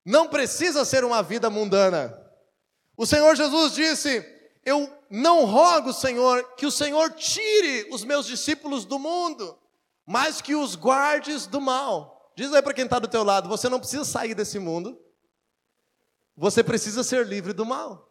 não 0.04 0.28
precisa 0.28 0.84
ser 0.84 1.04
uma 1.04 1.22
vida 1.22 1.48
mundana. 1.48 2.12
O 2.96 3.06
Senhor 3.06 3.36
Jesus 3.36 3.72
disse: 3.72 4.20
Eu 4.64 4.92
não 5.14 5.44
rogo, 5.44 5.92
Senhor, 5.92 6.42
que 6.56 6.64
o 6.64 6.70
Senhor 6.70 7.10
tire 7.12 7.86
os 7.92 8.02
meus 8.02 8.24
discípulos 8.24 8.86
do 8.86 8.98
mundo, 8.98 9.58
mas 10.06 10.40
que 10.40 10.54
os 10.54 10.74
guardes 10.74 11.46
do 11.46 11.60
mal. 11.60 12.32
Diz 12.34 12.50
aí 12.54 12.62
para 12.62 12.72
quem 12.72 12.84
está 12.84 12.98
do 12.98 13.06
teu 13.06 13.22
lado, 13.22 13.46
você 13.46 13.68
não 13.68 13.78
precisa 13.78 14.06
sair 14.06 14.34
desse 14.34 14.58
mundo. 14.58 14.98
Você 16.34 16.64
precisa 16.64 17.04
ser 17.04 17.26
livre 17.26 17.52
do 17.52 17.66
mal. 17.66 18.10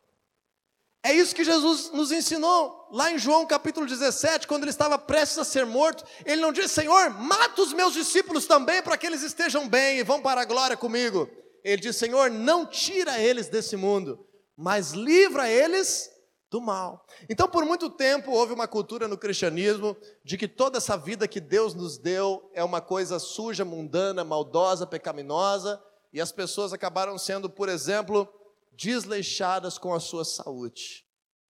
É 1.04 1.12
isso 1.12 1.34
que 1.34 1.44
Jesus 1.44 1.90
nos 1.92 2.12
ensinou. 2.12 2.88
Lá 2.92 3.12
em 3.12 3.18
João 3.18 3.48
capítulo 3.48 3.88
17, 3.88 4.46
quando 4.46 4.62
ele 4.62 4.70
estava 4.70 5.00
prestes 5.00 5.40
a 5.40 5.44
ser 5.44 5.66
morto, 5.66 6.06
ele 6.24 6.40
não 6.40 6.52
disse: 6.52 6.76
Senhor, 6.76 7.10
mata 7.10 7.64
os 7.64 7.74
meus 7.74 7.94
discípulos 7.94 8.46
também 8.46 8.84
para 8.84 8.96
que 8.96 9.08
eles 9.08 9.24
estejam 9.24 9.68
bem 9.68 9.98
e 9.98 10.04
vão 10.04 10.22
para 10.22 10.42
a 10.42 10.46
glória 10.46 10.78
comigo. 10.78 11.28
Ele 11.64 11.82
disse: 11.82 11.98
Senhor, 11.98 12.30
não 12.30 12.64
tira 12.64 13.20
eles 13.20 13.50
desse 13.50 13.76
mundo, 13.76 14.24
mas 14.56 14.92
livra 14.92 15.50
eles 15.50 16.12
do 16.52 16.60
mal. 16.60 17.06
Então, 17.30 17.48
por 17.48 17.64
muito 17.64 17.90
tempo, 17.90 18.30
houve 18.30 18.52
uma 18.52 18.68
cultura 18.68 19.08
no 19.08 19.18
cristianismo 19.18 19.96
de 20.22 20.38
que 20.38 20.50
toda 20.50 20.78
essa 20.78 20.98
vida 20.98 21.26
que 21.26 21.40
Deus 21.40 21.74
nos 21.74 21.98
deu 21.98 22.52
é 22.54 22.62
uma 22.62 22.82
coisa 22.82 23.18
suja, 23.20 23.64
mundana, 23.64 24.26
maldosa, 24.26 24.86
pecaminosa, 24.86 25.82
e 26.12 26.20
as 26.20 26.34
pessoas 26.34 26.74
acabaram 26.74 27.18
sendo, 27.18 27.50
por 27.50 27.70
exemplo, 27.70 28.28
desleixadas 28.74 29.78
com 29.78 29.94
a 29.94 30.00
sua 30.00 30.26
saúde. 30.26 31.06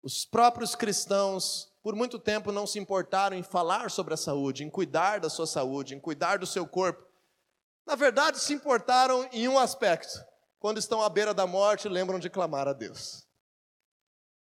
Os 0.03 0.25
próprios 0.25 0.75
cristãos, 0.75 1.71
por 1.81 1.95
muito 1.95 2.19
tempo, 2.19 2.51
não 2.51 2.67
se 2.67 2.77
importaram 2.77 3.35
em 3.35 3.41
falar 3.41 3.89
sobre 3.89 4.13
a 4.13 4.17
saúde, 4.17 4.63
em 4.63 4.69
cuidar 4.69 5.19
da 5.19 5.29
sua 5.29 5.47
saúde, 5.47 5.95
em 5.95 5.99
cuidar 5.99 6.37
do 6.37 6.45
seu 6.45 6.67
corpo. 6.67 7.03
Na 7.83 7.95
verdade, 7.95 8.39
se 8.39 8.53
importaram 8.53 9.27
em 9.31 9.47
um 9.47 9.57
aspecto: 9.57 10.23
quando 10.59 10.77
estão 10.77 11.01
à 11.01 11.09
beira 11.09 11.33
da 11.33 11.47
morte, 11.47 11.89
lembram 11.89 12.19
de 12.19 12.29
clamar 12.29 12.67
a 12.67 12.73
Deus. 12.73 13.22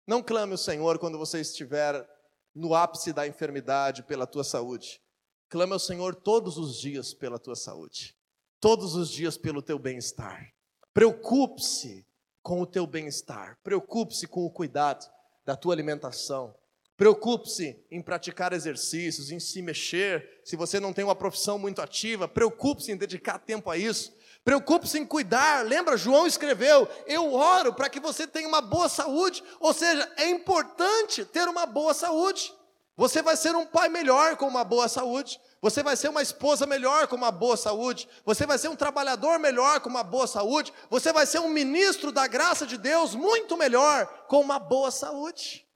Não 0.07 0.23
clame 0.23 0.55
o 0.55 0.59
Senhor 0.59 0.99
quando 0.99 1.17
você 1.17 1.41
estiver 1.41 2.09
no 2.55 2.75
ápice 2.75 3.13
da 3.13 3.27
enfermidade 3.27 4.03
pela 4.03 4.27
tua 4.27 4.45
saúde. 4.45 5.01
Clame 5.49 5.73
ao 5.73 5.79
Senhor 5.79 6.15
todos 6.15 6.59
os 6.59 6.81
dias 6.81 7.15
pela 7.15 7.39
tua 7.39 7.55
saúde, 7.55 8.17
todos 8.61 8.95
os 8.95 9.11
dias 9.11 9.37
pelo 9.37 9.63
teu 9.63 9.79
bem-estar. 9.79 10.53
Preocupe-se 10.93 12.07
com 12.43 12.61
o 12.61 12.67
teu 12.67 12.87
bem-estar, 12.87 13.59
preocupe-se 13.63 14.27
com 14.27 14.45
o 14.45 14.51
cuidado 14.51 15.07
da 15.45 15.55
tua 15.55 15.75
alimentação. 15.75 16.55
Preocupe-se 16.97 17.85
em 17.91 18.03
praticar 18.03 18.53
exercícios, 18.53 19.31
em 19.31 19.41
se 19.41 19.63
mexer. 19.63 20.41
Se 20.45 20.57
você 20.57 20.79
não 20.79 20.93
tem 20.93 21.05
uma 21.05 21.17
profissão 21.17 21.59
muito 21.59 21.81
ativa, 21.81 22.29
preocupe-se 22.29 22.93
em 22.93 22.97
dedicar 22.97 23.39
tempo 23.39 23.71
a 23.71 23.77
isso. 23.77 24.13
Preocupe-se 24.45 24.99
em 24.99 25.07
cuidar. 25.07 25.65
Lembra, 25.65 25.97
João 25.97 26.27
escreveu: 26.27 26.89
Eu 27.07 27.33
oro 27.33 27.73
para 27.73 27.89
que 27.89 28.01
você 28.01 28.27
tenha 28.27 28.49
uma 28.49 28.61
boa 28.61 28.89
saúde. 28.89 29.43
Ou 29.61 29.73
seja, 29.73 30.11
é 30.17 30.29
importante 30.29 31.25
ter 31.25 31.49
uma 31.49 31.67
boa 31.67 31.95
saúde. 31.95 32.53
Você 32.97 33.23
vai 33.23 33.37
ser 33.37 33.55
um 33.57 33.65
pai 33.65 33.89
melhor 33.89 34.37
com 34.37 34.47
uma 34.47 34.65
boa 34.65 34.89
saúde. 34.89 35.41
Você 35.63 35.83
vai 35.83 35.97
ser 35.97 36.09
uma 36.09 36.23
esposa 36.23 36.67
melhor 36.67 37.07
com 37.07 37.17
uma 37.17 37.31
boa 37.31 37.57
saúde. 37.57 38.09
Você 38.25 38.45
vai 38.45 38.59
ser 38.59 38.69
um 38.69 38.77
trabalhador 38.77 39.39
melhor 39.39 39.81
com 39.81 39.89
uma 39.89 40.03
boa 40.03 40.27
saúde. 40.27 40.73
Você 40.91 41.13
vai 41.13 41.25
ser 41.25 41.39
um 41.39 41.49
ministro 41.49 42.11
da 42.11 42.27
graça 42.27 42.67
de 42.67 42.77
Deus 42.77 43.15
muito 43.15 43.57
melhor 43.57 44.07
com 44.27 44.41
uma 44.41 44.59
boa 44.59 44.91
saúde. 44.91 45.67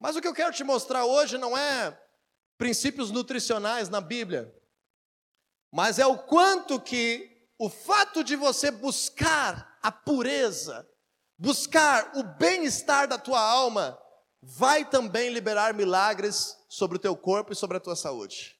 Mas 0.00 0.16
o 0.16 0.20
que 0.22 0.26
eu 0.26 0.34
quero 0.34 0.54
te 0.54 0.64
mostrar 0.64 1.04
hoje 1.04 1.36
não 1.36 1.56
é 1.56 1.96
princípios 2.56 3.10
nutricionais 3.10 3.88
na 3.88 4.00
Bíblia, 4.00 4.54
mas 5.72 5.98
é 5.98 6.06
o 6.06 6.18
quanto 6.18 6.80
que 6.80 7.29
o 7.60 7.68
fato 7.68 8.24
de 8.24 8.36
você 8.36 8.70
buscar 8.70 9.78
a 9.82 9.92
pureza, 9.92 10.88
buscar 11.36 12.16
o 12.16 12.22
bem-estar 12.22 13.06
da 13.06 13.18
tua 13.18 13.38
alma, 13.38 14.00
vai 14.40 14.88
também 14.88 15.28
liberar 15.28 15.74
milagres 15.74 16.56
sobre 16.70 16.96
o 16.96 16.98
teu 16.98 17.14
corpo 17.14 17.52
e 17.52 17.56
sobre 17.56 17.76
a 17.76 17.80
tua 17.80 17.94
saúde. 17.94 18.58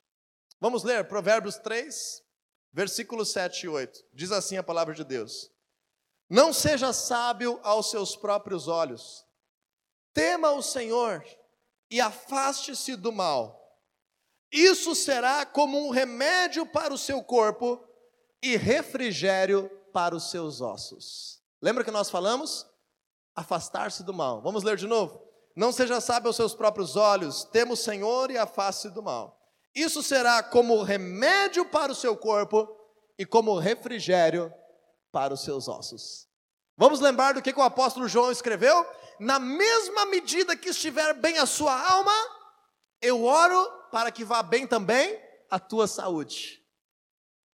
Vamos 0.61 0.85
ler 0.85 1.09
Provérbios 1.09 1.57
3, 1.57 2.23
versículos 2.75 3.33
7 3.33 3.65
e 3.65 3.69
8. 3.71 4.05
Diz 4.13 4.31
assim 4.33 4.59
a 4.59 4.63
palavra 4.63 4.93
de 4.93 5.03
Deus: 5.03 5.51
Não 6.29 6.53
seja 6.53 6.93
sábio 6.93 7.59
aos 7.63 7.91
seus 7.91 8.15
próprios 8.15 8.69
olhos, 8.69 9.25
tema 10.13 10.51
o 10.51 10.61
Senhor 10.61 11.25
e 11.91 12.03
afaste-se 12.03 12.97
do 12.97 13.11
mal. 13.11 13.81
Isso 14.53 14.95
será 14.95 15.47
como 15.47 15.87
um 15.87 15.89
remédio 15.89 16.67
para 16.67 16.93
o 16.93 16.99
seu 16.99 17.23
corpo 17.23 17.83
e 18.43 18.57
refrigério 18.57 19.71
para 19.93 20.15
os 20.15 20.31
seus 20.31 20.61
ossos. 20.61 21.41
Lembra 21.61 21.85
que 21.85 21.91
nós 21.91 22.09
falamos? 22.11 22.67
Afastar-se 23.35 24.03
do 24.03 24.15
mal. 24.15 24.41
Vamos 24.41 24.63
ler 24.63 24.77
de 24.77 24.87
novo? 24.87 25.23
Não 25.55 25.73
seja 25.73 26.01
sábio 26.01 26.29
aos 26.29 26.37
seus 26.37 26.55
próprios 26.55 26.97
olhos, 26.97 27.45
temo 27.45 27.75
o 27.75 27.77
Senhor 27.77 28.31
e 28.31 28.39
afaste-se 28.39 28.91
do 28.95 29.03
mal. 29.03 29.39
Isso 29.75 30.03
será 30.03 30.43
como 30.43 30.83
remédio 30.83 31.65
para 31.65 31.93
o 31.93 31.95
seu 31.95 32.17
corpo 32.17 32.69
e 33.19 33.27
como 33.27 33.59
refrigério 33.59 34.53
para 35.13 35.35
os 35.35 35.45
seus 35.45 35.69
ossos. 35.69 36.29
Vamos 36.77 37.01
lembrar 37.01 37.35
do 37.35 37.43
que, 37.43 37.53
que 37.53 37.61
o 37.61 37.63
apóstolo 37.63 38.09
João 38.09 38.33
escreveu? 38.33 38.87
Na 39.19 39.39
mesma 39.39 40.07
medida 40.07 40.57
que 40.57 40.71
estiver 40.71 41.13
bem 41.15 41.39
a 41.39 41.45
sua 41.45 41.79
alma, 41.79 42.15
eu 43.03 43.25
oro 43.25 43.71
para 43.91 44.11
que 44.11 44.25
vá 44.25 44.43
bem 44.43 44.67
também 44.67 45.21
a 45.51 45.59
tua 45.59 45.87
saúde. 45.87 46.60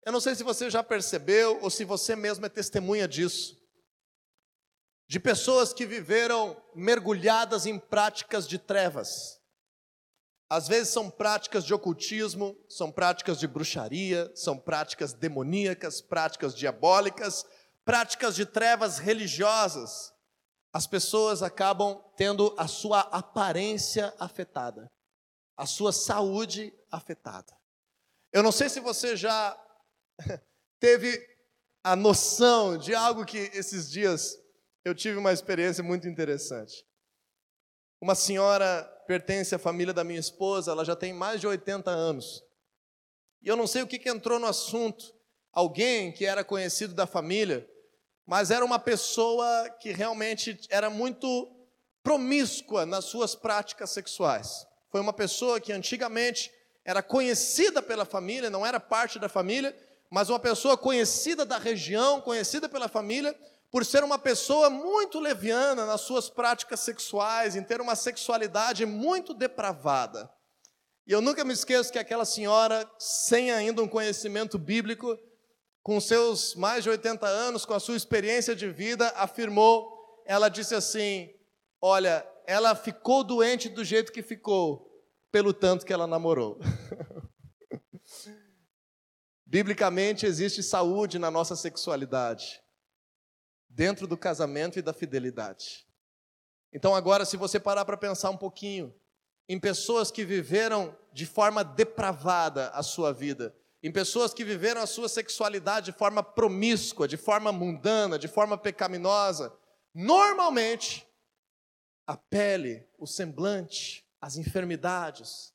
Eu 0.05 0.11
não 0.11 0.19
sei 0.19 0.35
se 0.35 0.43
você 0.43 0.69
já 0.69 0.83
percebeu 0.83 1.59
ou 1.61 1.69
se 1.69 1.85
você 1.85 2.15
mesmo 2.15 2.45
é 2.45 2.49
testemunha 2.49 3.07
disso. 3.07 3.57
De 5.07 5.19
pessoas 5.19 5.73
que 5.73 5.85
viveram 5.85 6.61
mergulhadas 6.75 7.65
em 7.65 7.79
práticas 7.79 8.47
de 8.47 8.57
trevas. 8.57 9.39
Às 10.49 10.67
vezes 10.67 10.93
são 10.93 11.09
práticas 11.09 11.63
de 11.63 11.73
ocultismo, 11.73 12.55
são 12.69 12.91
práticas 12.91 13.39
de 13.39 13.47
bruxaria, 13.47 14.31
são 14.35 14.57
práticas 14.57 15.13
demoníacas, 15.13 16.01
práticas 16.01 16.53
diabólicas, 16.53 17.45
práticas 17.85 18.35
de 18.35 18.45
trevas 18.45 18.97
religiosas. 18.99 20.13
As 20.71 20.85
pessoas 20.85 21.41
acabam 21.41 22.03
tendo 22.17 22.53
a 22.57 22.67
sua 22.67 23.01
aparência 23.01 24.13
afetada, 24.19 24.91
a 25.55 25.65
sua 25.65 25.93
saúde 25.93 26.73
afetada. 26.91 27.53
Eu 28.31 28.43
não 28.43 28.51
sei 28.51 28.67
se 28.69 28.79
você 28.79 29.15
já 29.15 29.55
teve 30.79 31.19
a 31.83 31.95
noção 31.95 32.77
de 32.77 32.95
algo 32.95 33.25
que 33.25 33.51
esses 33.53 33.89
dias 33.89 34.37
eu 34.85 34.93
tive 34.93 35.17
uma 35.17 35.31
experiência 35.31 35.83
muito 35.83 36.07
interessante. 36.07 36.85
Uma 38.01 38.15
senhora 38.15 38.83
pertence 39.07 39.55
à 39.55 39.59
família 39.59 39.93
da 39.93 40.03
minha 40.03 40.19
esposa, 40.19 40.71
ela 40.71 40.83
já 40.83 40.95
tem 40.95 41.13
mais 41.13 41.39
de 41.39 41.47
80 41.47 41.89
anos. 41.89 42.43
E 43.41 43.47
eu 43.47 43.55
não 43.55 43.67
sei 43.67 43.81
o 43.81 43.87
que, 43.87 43.99
que 43.99 44.09
entrou 44.09 44.39
no 44.39 44.47
assunto. 44.47 45.13
Alguém 45.51 46.11
que 46.11 46.25
era 46.25 46.43
conhecido 46.43 46.93
da 46.93 47.05
família, 47.05 47.69
mas 48.25 48.51
era 48.51 48.65
uma 48.65 48.79
pessoa 48.79 49.69
que 49.79 49.91
realmente 49.91 50.59
era 50.69 50.89
muito 50.89 51.49
promíscua 52.01 52.85
nas 52.85 53.05
suas 53.05 53.35
práticas 53.35 53.91
sexuais. 53.91 54.65
Foi 54.89 54.99
uma 54.99 55.13
pessoa 55.13 55.59
que 55.59 55.71
antigamente 55.71 56.51
era 56.85 57.01
conhecida 57.01 57.81
pela 57.81 58.03
família, 58.03 58.49
não 58.49 58.65
era 58.65 58.79
parte 58.79 59.17
da 59.17 59.29
família, 59.29 59.75
mas 60.13 60.29
uma 60.29 60.37
pessoa 60.37 60.77
conhecida 60.77 61.43
da 61.43 61.57
região, 61.57 62.21
conhecida 62.21 62.69
pela 62.69 62.87
família, 62.87 63.35
por 63.71 63.83
ser 63.83 64.03
uma 64.03 64.19
pessoa 64.19 64.69
muito 64.69 65.19
leviana 65.19 65.87
nas 65.87 66.01
suas 66.01 66.29
práticas 66.29 66.81
sexuais, 66.81 67.55
em 67.55 67.63
ter 67.63 67.81
uma 67.81 67.95
sexualidade 67.95 68.85
muito 68.85 69.33
depravada. 69.33 70.29
E 71.07 71.11
eu 71.11 71.19
nunca 71.19 71.43
me 71.43 71.51
esqueço 71.51 71.91
que 71.91 71.97
aquela 71.97 72.25
senhora, 72.25 72.87
sem 72.99 73.49
ainda 73.49 73.81
um 73.81 73.87
conhecimento 73.87 74.59
bíblico, 74.59 75.17
com 75.81 75.99
seus 75.99 76.53
mais 76.53 76.83
de 76.83 76.91
80 76.91 77.25
anos, 77.25 77.65
com 77.65 77.73
a 77.73 77.79
sua 77.79 77.97
experiência 77.97 78.55
de 78.55 78.69
vida, 78.69 79.11
afirmou, 79.15 80.21
ela 80.27 80.47
disse 80.47 80.75
assim: 80.75 81.27
Olha, 81.81 82.23
ela 82.45 82.75
ficou 82.75 83.23
doente 83.23 83.67
do 83.67 83.83
jeito 83.83 84.11
que 84.11 84.21
ficou, 84.21 84.87
pelo 85.31 85.53
tanto 85.53 85.83
que 85.83 85.91
ela 85.91 86.05
namorou. 86.05 86.59
Biblicamente 89.53 90.25
existe 90.25 90.63
saúde 90.63 91.19
na 91.19 91.29
nossa 91.29 91.55
sexualidade 91.55 92.59
dentro 93.69 94.07
do 94.07 94.17
casamento 94.17 94.79
e 94.79 94.81
da 94.81 94.93
fidelidade. 94.93 95.85
Então, 96.73 96.95
agora, 96.95 97.23
se 97.23 97.37
você 97.37 97.59
parar 97.59 97.85
para 97.85 97.95
pensar 97.95 98.31
um 98.31 98.35
pouquinho 98.35 98.91
em 99.47 99.59
pessoas 99.59 100.09
que 100.09 100.25
viveram 100.25 100.97
de 101.13 101.27
forma 101.27 101.63
depravada 101.63 102.69
a 102.69 102.81
sua 102.81 103.13
vida, 103.13 103.55
em 103.83 103.91
pessoas 103.91 104.33
que 104.33 104.43
viveram 104.43 104.81
a 104.81 104.87
sua 104.87 105.07
sexualidade 105.07 105.91
de 105.91 105.97
forma 105.99 106.23
promíscua, 106.23 107.07
de 107.07 107.15
forma 107.15 107.51
mundana, 107.51 108.17
de 108.17 108.27
forma 108.27 108.57
pecaminosa, 108.57 109.55
normalmente 109.93 111.07
a 112.07 112.17
pele, 112.17 112.87
o 112.97 113.05
semblante, 113.05 114.03
as 114.19 114.35
enfermidades, 114.35 115.53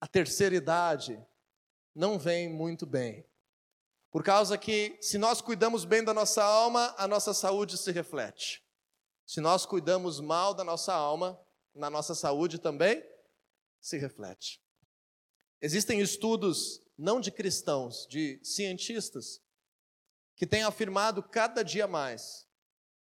a 0.00 0.06
terceira 0.06 0.54
idade 0.54 1.22
não 1.94 2.18
vem 2.18 2.48
muito 2.48 2.86
bem. 2.86 3.26
Por 4.10 4.22
causa 4.22 4.58
que, 4.58 4.98
se 5.00 5.16
nós 5.16 5.40
cuidamos 5.40 5.84
bem 5.84 6.04
da 6.04 6.12
nossa 6.12 6.44
alma, 6.44 6.94
a 6.98 7.08
nossa 7.08 7.32
saúde 7.32 7.78
se 7.78 7.90
reflete. 7.90 8.62
Se 9.26 9.40
nós 9.40 9.64
cuidamos 9.64 10.20
mal 10.20 10.52
da 10.52 10.62
nossa 10.62 10.92
alma, 10.92 11.40
na 11.74 11.88
nossa 11.88 12.14
saúde 12.14 12.58
também 12.58 13.02
se 13.80 13.96
reflete. 13.96 14.62
Existem 15.60 16.00
estudos, 16.00 16.80
não 16.98 17.20
de 17.20 17.30
cristãos, 17.30 18.06
de 18.06 18.40
cientistas, 18.44 19.40
que 20.36 20.46
têm 20.46 20.62
afirmado 20.62 21.22
cada 21.22 21.62
dia 21.62 21.86
mais 21.86 22.46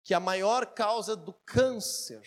que 0.06 0.14
a 0.14 0.20
maior 0.20 0.74
causa 0.74 1.16
do 1.16 1.34
câncer 1.34 2.22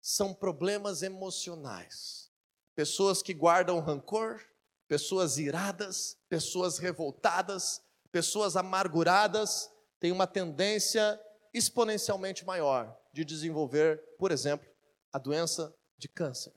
são 0.00 0.34
problemas 0.34 1.02
emocionais. 1.02 2.30
Pessoas 2.74 3.22
que 3.22 3.32
guardam 3.32 3.80
rancor, 3.80 4.40
pessoas 4.88 5.38
iradas, 5.38 6.18
pessoas 6.28 6.78
revoltadas, 6.78 7.82
pessoas 8.10 8.56
amarguradas 8.56 9.70
têm 10.00 10.10
uma 10.10 10.26
tendência 10.26 11.20
exponencialmente 11.52 12.44
maior 12.44 12.98
de 13.12 13.24
desenvolver, 13.24 14.02
por 14.18 14.32
exemplo, 14.32 14.68
a 15.12 15.18
doença 15.18 15.74
de 15.96 16.08
câncer. 16.08 16.52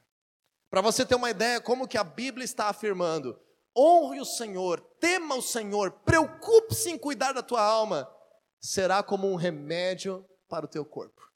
Para 0.69 0.81
você 0.81 1.05
ter 1.05 1.15
uma 1.15 1.29
ideia 1.29 1.59
como 1.59 1.87
que 1.87 1.97
a 1.97 2.03
Bíblia 2.03 2.45
está 2.45 2.69
afirmando, 2.69 3.37
honre 3.77 4.21
o 4.21 4.25
Senhor, 4.25 4.79
tema 4.99 5.35
o 5.35 5.41
Senhor, 5.41 5.91
preocupe-se 5.91 6.89
em 6.89 6.97
cuidar 6.97 7.33
da 7.33 7.43
tua 7.43 7.61
alma, 7.61 8.09
será 8.59 9.03
como 9.03 9.29
um 9.29 9.35
remédio 9.35 10.25
para 10.47 10.65
o 10.65 10.69
teu 10.69 10.85
corpo. 10.85 11.29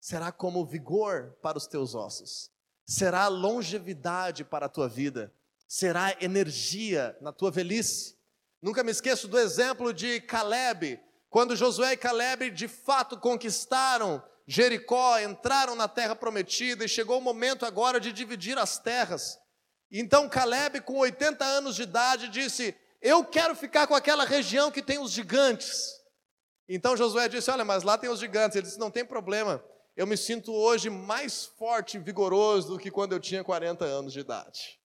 Será 0.00 0.32
como 0.32 0.64
vigor 0.64 1.36
para 1.42 1.58
os 1.58 1.66
teus 1.66 1.94
ossos. 1.94 2.50
Será 2.86 3.28
longevidade 3.28 4.44
para 4.44 4.66
a 4.66 4.68
tua 4.68 4.88
vida. 4.88 5.32
Será 5.72 6.16
energia 6.20 7.16
na 7.20 7.32
tua 7.32 7.48
velhice. 7.48 8.18
Nunca 8.60 8.82
me 8.82 8.90
esqueço 8.90 9.28
do 9.28 9.38
exemplo 9.38 9.94
de 9.94 10.20
Caleb, 10.22 11.00
quando 11.28 11.54
Josué 11.54 11.92
e 11.92 11.96
Caleb 11.96 12.50
de 12.50 12.66
fato 12.66 13.16
conquistaram 13.16 14.20
Jericó, 14.48 15.20
entraram 15.20 15.76
na 15.76 15.86
terra 15.86 16.16
prometida 16.16 16.84
e 16.84 16.88
chegou 16.88 17.18
o 17.18 17.22
momento 17.22 17.64
agora 17.64 18.00
de 18.00 18.12
dividir 18.12 18.58
as 18.58 18.80
terras. 18.80 19.38
Então 19.92 20.28
Caleb, 20.28 20.80
com 20.80 20.98
80 20.98 21.44
anos 21.44 21.76
de 21.76 21.82
idade, 21.84 22.26
disse: 22.26 22.76
Eu 23.00 23.24
quero 23.24 23.54
ficar 23.54 23.86
com 23.86 23.94
aquela 23.94 24.24
região 24.24 24.72
que 24.72 24.82
tem 24.82 24.98
os 24.98 25.12
gigantes. 25.12 25.84
Então 26.68 26.96
Josué 26.96 27.28
disse: 27.28 27.48
Olha, 27.48 27.64
mas 27.64 27.84
lá 27.84 27.96
tem 27.96 28.10
os 28.10 28.18
gigantes. 28.18 28.56
Ele 28.56 28.66
disse: 28.66 28.80
Não 28.80 28.90
tem 28.90 29.04
problema, 29.04 29.64
eu 29.96 30.04
me 30.04 30.16
sinto 30.16 30.52
hoje 30.52 30.90
mais 30.90 31.44
forte 31.44 31.96
e 31.96 32.00
vigoroso 32.00 32.70
do 32.70 32.78
que 32.78 32.90
quando 32.90 33.12
eu 33.12 33.20
tinha 33.20 33.44
40 33.44 33.84
anos 33.84 34.12
de 34.12 34.18
idade. 34.18 34.79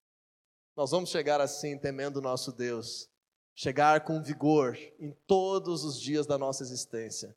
Nós 0.77 0.91
vamos 0.91 1.11
chegar 1.11 1.41
assim, 1.41 1.79
temendo 1.79 2.21
nosso 2.21 2.51
Deus 2.53 3.09
chegar 3.55 4.01
com 4.01 4.21
vigor 4.21 4.77
em 4.99 5.13
todos 5.27 5.85
os 5.85 6.01
dias 6.01 6.27
da 6.27 6.37
nossa 6.37 6.65
existência. 6.65 7.37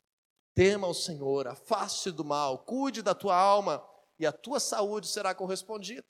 Tema 0.54 0.88
o 0.88 0.94
Senhor, 0.94 1.46
afaste 1.46 2.10
do 2.10 2.24
mal, 2.24 2.58
cuide 2.64 3.00
da 3.00 3.14
tua 3.14 3.36
alma 3.36 3.80
e 4.18 4.26
a 4.26 4.32
tua 4.32 4.58
saúde 4.58 5.06
será 5.06 5.32
correspondida. 5.34 6.04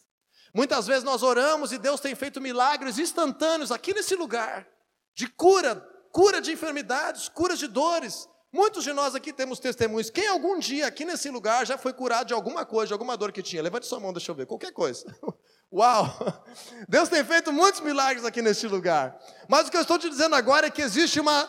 Muitas 0.54 0.86
vezes 0.86 1.04
nós 1.04 1.22
oramos 1.22 1.72
e 1.72 1.78
Deus 1.78 2.00
tem 2.00 2.14
feito 2.14 2.40
milagres 2.40 2.98
instantâneos 2.98 3.70
aqui 3.70 3.92
nesse 3.92 4.14
lugar, 4.14 4.66
de 5.14 5.28
cura, 5.28 5.76
cura 6.10 6.40
de 6.40 6.52
enfermidades, 6.52 7.28
cura 7.28 7.54
de 7.54 7.66
dores. 7.66 8.26
Muitos 8.50 8.82
de 8.82 8.94
nós 8.94 9.14
aqui 9.14 9.30
temos 9.30 9.58
testemunhos. 9.58 10.08
Quem 10.08 10.26
algum 10.26 10.58
dia 10.58 10.86
aqui 10.86 11.04
nesse 11.04 11.28
lugar 11.28 11.66
já 11.66 11.76
foi 11.76 11.92
curado 11.92 12.28
de 12.28 12.32
alguma 12.32 12.64
coisa, 12.64 12.86
de 12.86 12.92
alguma 12.94 13.14
dor 13.14 13.30
que 13.30 13.42
tinha? 13.42 13.60
Levante 13.60 13.84
sua 13.84 14.00
mão, 14.00 14.14
deixa 14.14 14.30
eu 14.30 14.34
ver, 14.34 14.46
qualquer 14.46 14.72
coisa. 14.72 15.04
Uau! 15.72 16.06
Deus 16.88 17.08
tem 17.08 17.24
feito 17.24 17.52
muitos 17.52 17.80
milagres 17.80 18.24
aqui 18.24 18.40
neste 18.40 18.66
lugar. 18.66 19.18
Mas 19.48 19.68
o 19.68 19.70
que 19.70 19.76
eu 19.76 19.82
estou 19.82 19.98
te 19.98 20.08
dizendo 20.08 20.34
agora 20.34 20.66
é 20.66 20.70
que 20.70 20.82
existe 20.82 21.20
uma 21.20 21.48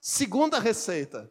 segunda 0.00 0.58
receita. 0.58 1.30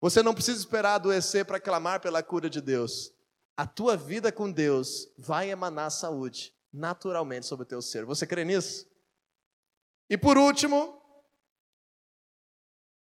Você 0.00 0.22
não 0.22 0.34
precisa 0.34 0.58
esperar 0.58 0.94
adoecer 0.94 1.44
para 1.44 1.60
clamar 1.60 2.00
pela 2.00 2.22
cura 2.22 2.48
de 2.48 2.60
Deus. 2.60 3.12
A 3.56 3.66
tua 3.66 3.96
vida 3.96 4.32
com 4.32 4.50
Deus 4.50 5.08
vai 5.18 5.50
emanar 5.50 5.90
saúde 5.90 6.54
naturalmente 6.72 7.46
sobre 7.46 7.64
o 7.64 7.68
teu 7.68 7.82
ser. 7.82 8.04
Você 8.04 8.26
crê 8.26 8.44
nisso? 8.44 8.86
E 10.08 10.16
por 10.16 10.38
último, 10.38 11.00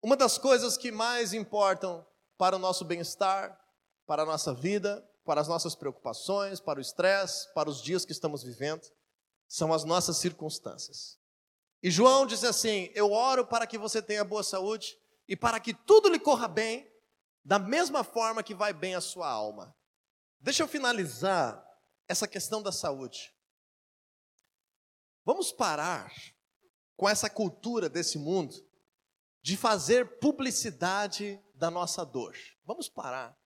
uma 0.02 0.16
das 0.16 0.38
coisas 0.38 0.76
que 0.76 0.90
mais 0.90 1.32
importam 1.32 2.06
para 2.38 2.56
o 2.56 2.58
nosso 2.58 2.84
bem-estar, 2.84 3.58
para 4.06 4.22
a 4.22 4.26
nossa 4.26 4.54
vida, 4.54 5.06
para 5.30 5.42
as 5.42 5.46
nossas 5.46 5.76
preocupações, 5.76 6.58
para 6.58 6.80
o 6.80 6.82
estresse, 6.82 7.54
para 7.54 7.70
os 7.70 7.80
dias 7.80 8.04
que 8.04 8.10
estamos 8.10 8.42
vivendo, 8.42 8.82
são 9.46 9.72
as 9.72 9.84
nossas 9.84 10.16
circunstâncias. 10.16 11.20
E 11.80 11.88
João 11.88 12.26
diz 12.26 12.42
assim: 12.42 12.90
Eu 12.96 13.12
oro 13.12 13.46
para 13.46 13.64
que 13.64 13.78
você 13.78 14.02
tenha 14.02 14.24
boa 14.24 14.42
saúde 14.42 14.98
e 15.28 15.36
para 15.36 15.60
que 15.60 15.72
tudo 15.72 16.08
lhe 16.08 16.18
corra 16.18 16.48
bem, 16.48 16.92
da 17.44 17.60
mesma 17.60 18.02
forma 18.02 18.42
que 18.42 18.56
vai 18.56 18.72
bem 18.72 18.96
a 18.96 19.00
sua 19.00 19.30
alma. 19.30 19.72
Deixa 20.40 20.64
eu 20.64 20.66
finalizar 20.66 21.64
essa 22.08 22.26
questão 22.26 22.60
da 22.60 22.72
saúde. 22.72 23.32
Vamos 25.24 25.52
parar 25.52 26.12
com 26.96 27.08
essa 27.08 27.30
cultura 27.30 27.88
desse 27.88 28.18
mundo 28.18 28.56
de 29.40 29.56
fazer 29.56 30.18
publicidade 30.18 31.40
da 31.54 31.70
nossa 31.70 32.04
dor. 32.04 32.36
Vamos 32.64 32.88
parar. 32.88 33.39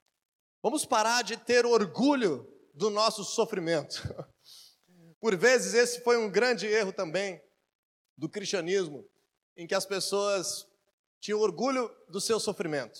Vamos 0.64 0.86
parar 0.86 1.22
de 1.22 1.36
ter 1.36 1.66
orgulho 1.66 2.50
do 2.72 2.88
nosso 2.88 3.22
sofrimento. 3.22 4.02
Por 5.20 5.36
vezes, 5.36 5.74
esse 5.74 6.00
foi 6.00 6.16
um 6.16 6.30
grande 6.30 6.66
erro 6.66 6.90
também 6.90 7.38
do 8.16 8.30
cristianismo, 8.30 9.06
em 9.58 9.66
que 9.66 9.74
as 9.74 9.84
pessoas 9.84 10.66
tinham 11.20 11.38
orgulho 11.38 11.94
do 12.08 12.18
seu 12.18 12.40
sofrimento, 12.40 12.98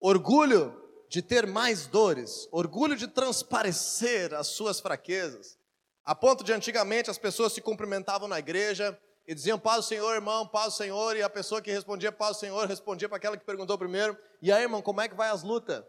orgulho 0.00 0.76
de 1.08 1.22
ter 1.22 1.46
mais 1.46 1.86
dores, 1.86 2.48
orgulho 2.50 2.96
de 2.96 3.06
transparecer 3.06 4.34
as 4.34 4.48
suas 4.48 4.80
fraquezas, 4.80 5.56
a 6.04 6.12
ponto 6.12 6.42
de 6.42 6.52
antigamente 6.52 7.08
as 7.08 7.18
pessoas 7.18 7.52
se 7.52 7.60
cumprimentavam 7.60 8.26
na 8.26 8.40
igreja 8.40 8.98
e 9.28 9.32
diziam 9.32 9.60
paz 9.60 9.76
do 9.76 9.88
Senhor, 9.88 10.12
irmão, 10.12 10.44
paz 10.44 10.72
do 10.72 10.76
Senhor, 10.78 11.16
e 11.16 11.22
a 11.22 11.30
pessoa 11.30 11.62
que 11.62 11.70
respondia 11.70 12.10
paz 12.10 12.36
do 12.36 12.40
Senhor 12.40 12.66
respondia 12.66 13.08
para 13.08 13.18
aquela 13.18 13.36
que 13.36 13.46
perguntou 13.46 13.78
primeiro: 13.78 14.18
e 14.42 14.50
aí, 14.50 14.62
irmão, 14.62 14.82
como 14.82 15.00
é 15.00 15.08
que 15.08 15.14
vai 15.14 15.30
as 15.30 15.44
lutas? 15.44 15.84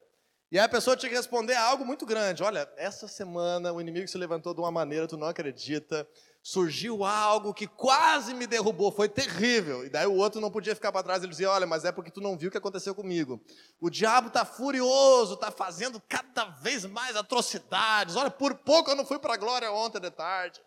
E 0.52 0.60
aí 0.60 0.66
a 0.66 0.70
pessoa 0.70 0.96
tinha 0.96 1.10
que 1.10 1.16
responder 1.16 1.54
a 1.54 1.64
algo 1.64 1.84
muito 1.84 2.06
grande. 2.06 2.44
Olha, 2.44 2.70
essa 2.78 3.08
semana 3.08 3.74
o 3.74 3.82
inimigo 3.82 4.08
se 4.08 4.18
levantou 4.18 4.54
de 4.54 4.62
uma 4.62 4.72
maneira, 4.72 5.08
tu 5.08 5.18
não 5.18 5.28
acredita. 5.28 6.08
Surgiu 6.44 7.04
algo 7.04 7.56
que 7.56 7.66
quase 7.66 8.36
me 8.36 8.46
derrubou, 8.46 8.92
foi 8.92 9.10
terrível. 9.10 9.84
E 9.84 9.90
daí 9.90 10.06
o 10.06 10.14
outro 10.14 10.40
não 10.40 10.52
podia 10.52 10.76
ficar 10.76 10.92
para 10.92 11.02
trás, 11.02 11.24
ele 11.24 11.32
dizia: 11.32 11.50
Olha, 11.50 11.66
mas 11.66 11.84
é 11.86 11.92
porque 11.92 12.12
tu 12.12 12.22
não 12.22 12.38
viu 12.38 12.50
o 12.50 12.52
que 12.52 12.58
aconteceu 12.58 12.94
comigo. 12.94 13.44
O 13.82 13.90
diabo 13.90 14.28
está 14.28 14.46
furioso, 14.46 15.34
está 15.34 15.50
fazendo 15.50 16.00
cada 16.08 16.46
vez 16.46 16.86
mais 16.86 17.16
atrocidades. 17.16 18.16
Olha, 18.16 18.30
por 18.30 18.54
pouco 18.54 18.92
eu 18.92 18.96
não 18.96 19.06
fui 19.06 19.18
para 19.18 19.34
a 19.34 19.38
glória 19.38 19.72
ontem 19.72 20.00
de 20.00 20.12
tarde. 20.12 20.62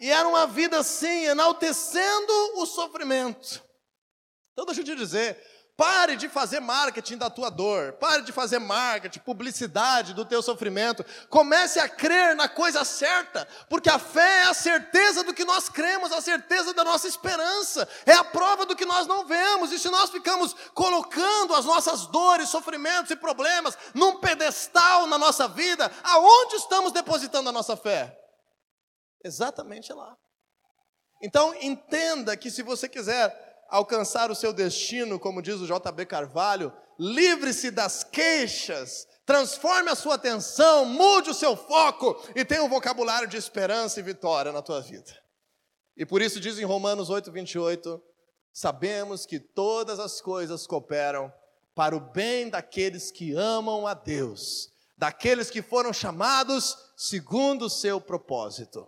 E 0.00 0.10
era 0.10 0.26
uma 0.26 0.46
vida 0.46 0.80
assim, 0.80 1.26
enaltecendo 1.26 2.32
o 2.56 2.66
sofrimento. 2.66 3.62
Então 4.52 4.64
deixa 4.64 4.80
eu 4.80 4.84
te 4.84 4.96
dizer, 4.96 5.38
Pare 5.80 6.14
de 6.14 6.28
fazer 6.28 6.60
marketing 6.60 7.16
da 7.16 7.30
tua 7.30 7.48
dor. 7.48 7.94
Pare 7.94 8.20
de 8.20 8.32
fazer 8.32 8.58
marketing, 8.58 9.18
publicidade 9.20 10.12
do 10.12 10.26
teu 10.26 10.42
sofrimento. 10.42 11.02
Comece 11.30 11.80
a 11.80 11.88
crer 11.88 12.36
na 12.36 12.50
coisa 12.50 12.84
certa, 12.84 13.48
porque 13.66 13.88
a 13.88 13.98
fé 13.98 14.42
é 14.42 14.50
a 14.50 14.52
certeza 14.52 15.24
do 15.24 15.32
que 15.32 15.42
nós 15.42 15.70
cremos, 15.70 16.12
a 16.12 16.20
certeza 16.20 16.74
da 16.74 16.84
nossa 16.84 17.08
esperança. 17.08 17.88
É 18.04 18.12
a 18.12 18.22
prova 18.22 18.66
do 18.66 18.76
que 18.76 18.84
nós 18.84 19.06
não 19.06 19.24
vemos. 19.24 19.72
E 19.72 19.78
se 19.78 19.88
nós 19.88 20.10
ficamos 20.10 20.54
colocando 20.74 21.54
as 21.54 21.64
nossas 21.64 22.04
dores, 22.08 22.50
sofrimentos 22.50 23.10
e 23.10 23.16
problemas 23.16 23.78
num 23.94 24.20
pedestal 24.20 25.06
na 25.06 25.16
nossa 25.16 25.48
vida, 25.48 25.90
aonde 26.02 26.56
estamos 26.56 26.92
depositando 26.92 27.48
a 27.48 27.52
nossa 27.52 27.74
fé? 27.74 28.14
Exatamente 29.24 29.94
lá. 29.94 30.14
Então 31.22 31.54
entenda 31.54 32.36
que 32.36 32.50
se 32.50 32.62
você 32.62 32.86
quiser 32.86 33.49
alcançar 33.70 34.30
o 34.30 34.34
seu 34.34 34.52
destino, 34.52 35.18
como 35.18 35.40
diz 35.40 35.56
o 35.56 35.66
JB 35.66 36.06
Carvalho, 36.06 36.72
livre-se 36.98 37.70
das 37.70 38.04
queixas, 38.04 39.06
transforme 39.24 39.90
a 39.90 39.94
sua 39.94 40.16
atenção, 40.16 40.84
mude 40.84 41.30
o 41.30 41.34
seu 41.34 41.56
foco 41.56 42.20
e 42.34 42.44
tenha 42.44 42.62
um 42.62 42.68
vocabulário 42.68 43.28
de 43.28 43.36
esperança 43.36 44.00
e 44.00 44.02
vitória 44.02 44.52
na 44.52 44.60
tua 44.60 44.80
vida. 44.80 45.16
E 45.96 46.04
por 46.04 46.20
isso 46.20 46.40
diz 46.40 46.58
em 46.58 46.64
Romanos 46.64 47.10
8, 47.10 47.30
28, 47.30 48.02
sabemos 48.52 49.24
que 49.24 49.38
todas 49.38 49.98
as 49.98 50.20
coisas 50.20 50.66
cooperam 50.66 51.32
para 51.74 51.96
o 51.96 52.00
bem 52.00 52.50
daqueles 52.50 53.10
que 53.10 53.32
amam 53.34 53.86
a 53.86 53.94
Deus, 53.94 54.70
daqueles 54.96 55.50
que 55.50 55.62
foram 55.62 55.92
chamados 55.92 56.76
segundo 56.96 57.66
o 57.66 57.70
seu 57.70 58.00
propósito. 58.00 58.86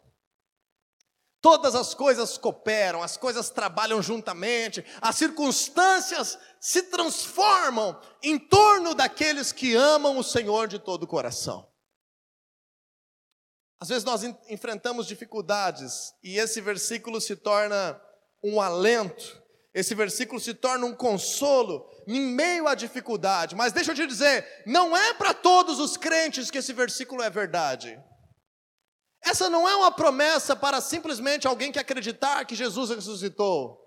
Todas 1.42 1.74
as 1.74 1.92
coisas 1.92 2.38
cooperam, 2.38 3.02
as 3.02 3.16
coisas 3.16 3.50
trabalham 3.50 4.00
juntamente, 4.00 4.84
as 5.00 5.16
circunstâncias 5.16 6.38
se 6.60 6.84
transformam 6.84 8.00
em 8.22 8.38
torno 8.38 8.94
daqueles 8.94 9.50
que 9.50 9.74
amam 9.74 10.16
o 10.16 10.22
Senhor 10.22 10.68
de 10.68 10.78
todo 10.78 11.02
o 11.02 11.06
coração. 11.08 11.68
Às 13.80 13.88
vezes 13.88 14.04
nós 14.04 14.22
enfrentamos 14.48 15.08
dificuldades 15.08 16.14
e 16.22 16.38
esse 16.38 16.60
versículo 16.60 17.20
se 17.20 17.34
torna 17.34 18.00
um 18.40 18.60
alento, 18.60 19.42
esse 19.74 19.96
versículo 19.96 20.40
se 20.40 20.54
torna 20.54 20.86
um 20.86 20.94
consolo 20.94 21.90
em 22.06 22.20
meio 22.20 22.68
à 22.68 22.76
dificuldade. 22.76 23.56
Mas 23.56 23.72
deixa 23.72 23.90
eu 23.90 23.96
te 23.96 24.06
dizer, 24.06 24.62
não 24.64 24.96
é 24.96 25.12
para 25.14 25.34
todos 25.34 25.80
os 25.80 25.96
crentes 25.96 26.52
que 26.52 26.58
esse 26.58 26.72
versículo 26.72 27.20
é 27.20 27.28
verdade. 27.28 28.00
Essa 29.24 29.48
não 29.48 29.68
é 29.68 29.74
uma 29.76 29.92
promessa 29.92 30.56
para 30.56 30.80
simplesmente 30.80 31.46
alguém 31.46 31.70
que 31.70 31.78
acreditar 31.78 32.44
que 32.44 32.56
Jesus 32.56 32.90
ressuscitou. 32.90 33.80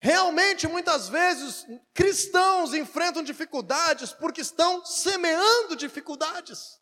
Realmente, 0.00 0.68
muitas 0.68 1.08
vezes, 1.08 1.66
cristãos 1.92 2.72
enfrentam 2.72 3.22
dificuldades 3.22 4.12
porque 4.12 4.40
estão 4.40 4.84
semeando 4.84 5.74
dificuldades, 5.74 6.78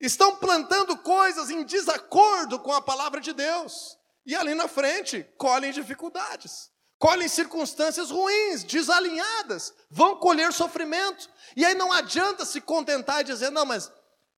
estão 0.00 0.36
plantando 0.36 0.96
coisas 0.98 1.50
em 1.50 1.64
desacordo 1.64 2.58
com 2.58 2.72
a 2.72 2.82
palavra 2.82 3.20
de 3.20 3.32
Deus, 3.32 3.96
e 4.26 4.34
ali 4.34 4.54
na 4.54 4.68
frente 4.68 5.24
colhem 5.38 5.72
dificuldades, 5.72 6.70
colhem 6.98 7.28
circunstâncias 7.28 8.10
ruins, 8.10 8.64
desalinhadas, 8.64 9.72
vão 9.88 10.16
colher 10.16 10.52
sofrimento, 10.52 11.30
e 11.56 11.64
aí 11.64 11.74
não 11.74 11.92
adianta 11.92 12.44
se 12.44 12.60
contentar 12.60 13.20
e 13.20 13.24
dizer, 13.24 13.50
não, 13.50 13.64
mas 13.64 13.90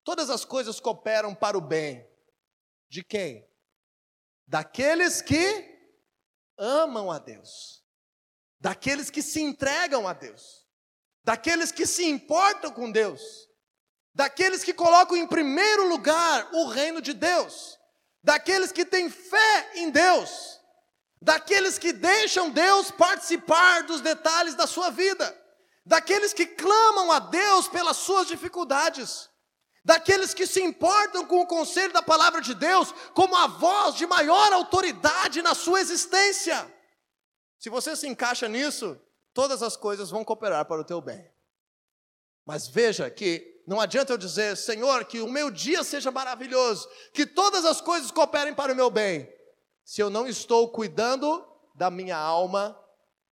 todas 0.04 0.30
as 0.30 0.44
coisas 0.44 0.78
cooperam 0.78 1.34
para 1.34 1.58
o 1.58 1.60
bem. 1.60 2.06
De 2.94 3.02
quem? 3.02 3.44
Daqueles 4.46 5.20
que 5.20 5.42
amam 6.56 7.10
a 7.10 7.18
Deus, 7.18 7.82
daqueles 8.60 9.10
que 9.10 9.20
se 9.20 9.40
entregam 9.40 10.06
a 10.06 10.12
Deus, 10.12 10.64
daqueles 11.24 11.72
que 11.72 11.86
se 11.86 12.04
importam 12.04 12.70
com 12.70 12.92
Deus, 12.92 13.20
daqueles 14.14 14.62
que 14.62 14.72
colocam 14.72 15.16
em 15.16 15.26
primeiro 15.26 15.88
lugar 15.88 16.48
o 16.52 16.68
reino 16.68 17.00
de 17.00 17.12
Deus, 17.12 17.76
daqueles 18.22 18.70
que 18.70 18.84
têm 18.84 19.10
fé 19.10 19.72
em 19.74 19.90
Deus, 19.90 20.60
daqueles 21.20 21.80
que 21.80 21.92
deixam 21.92 22.48
Deus 22.48 22.92
participar 22.92 23.82
dos 23.82 24.02
detalhes 24.02 24.54
da 24.54 24.68
sua 24.68 24.90
vida, 24.90 25.36
daqueles 25.84 26.32
que 26.32 26.46
clamam 26.46 27.10
a 27.10 27.18
Deus 27.18 27.66
pelas 27.66 27.96
suas 27.96 28.28
dificuldades 28.28 29.28
daqueles 29.84 30.32
que 30.32 30.46
se 30.46 30.62
importam 30.62 31.26
com 31.26 31.42
o 31.42 31.46
conselho 31.46 31.92
da 31.92 32.02
palavra 32.02 32.40
de 32.40 32.54
Deus 32.54 32.92
como 33.14 33.36
a 33.36 33.46
voz 33.46 33.94
de 33.96 34.06
maior 34.06 34.52
autoridade 34.52 35.42
na 35.42 35.54
sua 35.54 35.80
existência. 35.80 36.72
Se 37.58 37.68
você 37.68 37.94
se 37.94 38.08
encaixa 38.08 38.48
nisso, 38.48 38.98
todas 39.32 39.62
as 39.62 39.76
coisas 39.76 40.10
vão 40.10 40.24
cooperar 40.24 40.64
para 40.64 40.80
o 40.80 40.84
teu 40.84 41.00
bem. 41.00 41.30
Mas 42.46 42.66
veja 42.66 43.10
que 43.10 43.62
não 43.66 43.80
adianta 43.80 44.12
eu 44.12 44.18
dizer, 44.18 44.56
Senhor, 44.56 45.04
que 45.04 45.20
o 45.20 45.28
meu 45.28 45.50
dia 45.50 45.82
seja 45.82 46.10
maravilhoso, 46.10 46.88
que 47.12 47.26
todas 47.26 47.64
as 47.64 47.80
coisas 47.80 48.10
cooperem 48.10 48.54
para 48.54 48.72
o 48.72 48.76
meu 48.76 48.90
bem, 48.90 49.32
se 49.84 50.02
eu 50.02 50.10
não 50.10 50.26
estou 50.26 50.70
cuidando 50.70 51.46
da 51.74 51.90
minha 51.90 52.16
alma, 52.16 52.78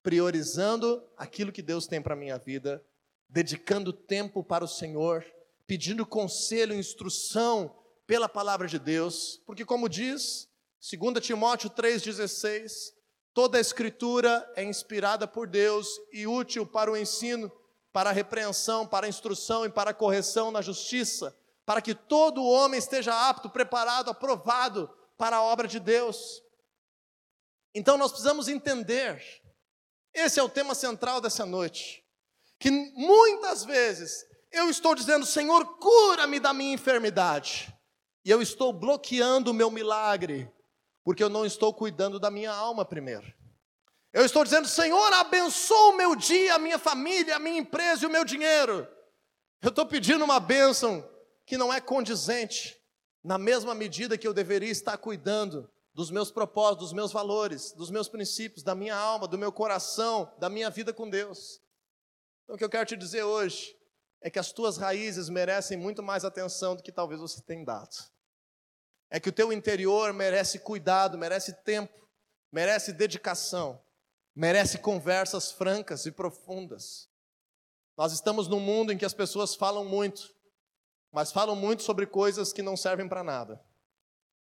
priorizando 0.02 1.06
aquilo 1.16 1.52
que 1.52 1.62
Deus 1.62 1.86
tem 1.86 2.00
para 2.00 2.14
a 2.14 2.16
minha 2.16 2.38
vida, 2.38 2.84
dedicando 3.28 3.92
tempo 3.92 4.42
para 4.42 4.64
o 4.64 4.68
Senhor, 4.68 5.24
pedindo 5.72 6.04
conselho, 6.04 6.74
instrução 6.74 7.74
pela 8.06 8.28
palavra 8.28 8.68
de 8.68 8.78
Deus, 8.78 9.40
porque 9.46 9.64
como 9.64 9.88
diz 9.88 10.46
2 10.78 11.24
Timóteo 11.24 11.70
3,16, 11.70 12.92
toda 13.32 13.56
a 13.56 13.60
escritura 13.62 14.46
é 14.54 14.62
inspirada 14.62 15.26
por 15.26 15.46
Deus 15.46 15.88
e 16.12 16.26
útil 16.26 16.66
para 16.66 16.92
o 16.92 16.96
ensino, 16.96 17.50
para 17.90 18.10
a 18.10 18.12
repreensão, 18.12 18.86
para 18.86 19.06
a 19.06 19.08
instrução 19.08 19.64
e 19.64 19.70
para 19.70 19.92
a 19.92 19.94
correção 19.94 20.50
na 20.50 20.60
justiça, 20.60 21.34
para 21.64 21.80
que 21.80 21.94
todo 21.94 22.44
homem 22.44 22.78
esteja 22.78 23.30
apto, 23.30 23.48
preparado, 23.48 24.10
aprovado 24.10 24.90
para 25.16 25.38
a 25.38 25.42
obra 25.42 25.66
de 25.66 25.80
Deus. 25.80 26.42
Então 27.74 27.96
nós 27.96 28.10
precisamos 28.10 28.46
entender, 28.46 29.24
esse 30.12 30.38
é 30.38 30.42
o 30.42 30.50
tema 30.50 30.74
central 30.74 31.18
dessa 31.18 31.46
noite, 31.46 32.04
que 32.58 32.70
muitas 32.70 33.64
vezes 33.64 34.30
eu 34.52 34.68
estou 34.68 34.94
dizendo, 34.94 35.24
Senhor, 35.24 35.64
cura-me 35.78 36.38
da 36.38 36.52
minha 36.52 36.74
enfermidade. 36.74 37.74
E 38.24 38.30
eu 38.30 38.40
estou 38.40 38.72
bloqueando 38.72 39.50
o 39.50 39.54
meu 39.54 39.70
milagre, 39.70 40.52
porque 41.02 41.24
eu 41.24 41.28
não 41.28 41.44
estou 41.44 41.72
cuidando 41.72 42.20
da 42.20 42.30
minha 42.30 42.52
alma 42.52 42.84
primeiro. 42.84 43.32
Eu 44.12 44.24
estou 44.24 44.44
dizendo, 44.44 44.68
Senhor, 44.68 45.12
abençoa 45.14 45.94
o 45.94 45.96
meu 45.96 46.14
dia, 46.14 46.54
a 46.54 46.58
minha 46.58 46.78
família, 46.78 47.36
a 47.36 47.38
minha 47.38 47.58
empresa 47.58 48.04
e 48.04 48.06
o 48.06 48.10
meu 48.10 48.24
dinheiro. 48.24 48.86
Eu 49.62 49.70
estou 49.70 49.86
pedindo 49.86 50.22
uma 50.22 50.38
bênção 50.38 51.08
que 51.46 51.56
não 51.56 51.72
é 51.72 51.80
condizente, 51.80 52.78
na 53.24 53.38
mesma 53.38 53.74
medida 53.74 54.18
que 54.18 54.28
eu 54.28 54.34
deveria 54.34 54.70
estar 54.70 54.98
cuidando 54.98 55.68
dos 55.94 56.10
meus 56.10 56.30
propósitos, 56.30 56.88
dos 56.88 56.92
meus 56.92 57.12
valores, 57.12 57.72
dos 57.72 57.90
meus 57.90 58.08
princípios, 58.08 58.62
da 58.62 58.74
minha 58.74 58.96
alma, 58.96 59.26
do 59.26 59.38
meu 59.38 59.50
coração, 59.50 60.30
da 60.38 60.48
minha 60.48 60.68
vida 60.68 60.92
com 60.92 61.08
Deus. 61.08 61.60
Então, 62.44 62.56
o 62.56 62.58
que 62.58 62.64
eu 62.64 62.70
quero 62.70 62.86
te 62.86 62.96
dizer 62.96 63.22
hoje 63.22 63.76
é 64.22 64.30
que 64.30 64.38
as 64.38 64.52
tuas 64.52 64.76
raízes 64.76 65.28
merecem 65.28 65.76
muito 65.76 66.02
mais 66.02 66.24
atenção 66.24 66.76
do 66.76 66.82
que 66.82 66.92
talvez 66.92 67.20
você 67.20 67.42
tenha 67.42 67.64
dado. 67.64 67.96
É 69.10 69.20
que 69.20 69.28
o 69.28 69.32
teu 69.32 69.52
interior 69.52 70.12
merece 70.12 70.60
cuidado, 70.60 71.18
merece 71.18 71.52
tempo, 71.64 72.08
merece 72.50 72.92
dedicação, 72.92 73.82
merece 74.34 74.78
conversas 74.78 75.50
francas 75.50 76.06
e 76.06 76.12
profundas. 76.12 77.10
Nós 77.96 78.12
estamos 78.12 78.48
num 78.48 78.60
mundo 78.60 78.92
em 78.92 78.96
que 78.96 79.04
as 79.04 79.12
pessoas 79.12 79.54
falam 79.54 79.84
muito, 79.84 80.34
mas 81.10 81.32
falam 81.32 81.54
muito 81.56 81.82
sobre 81.82 82.06
coisas 82.06 82.52
que 82.52 82.62
não 82.62 82.76
servem 82.76 83.08
para 83.08 83.24
nada. 83.24 83.62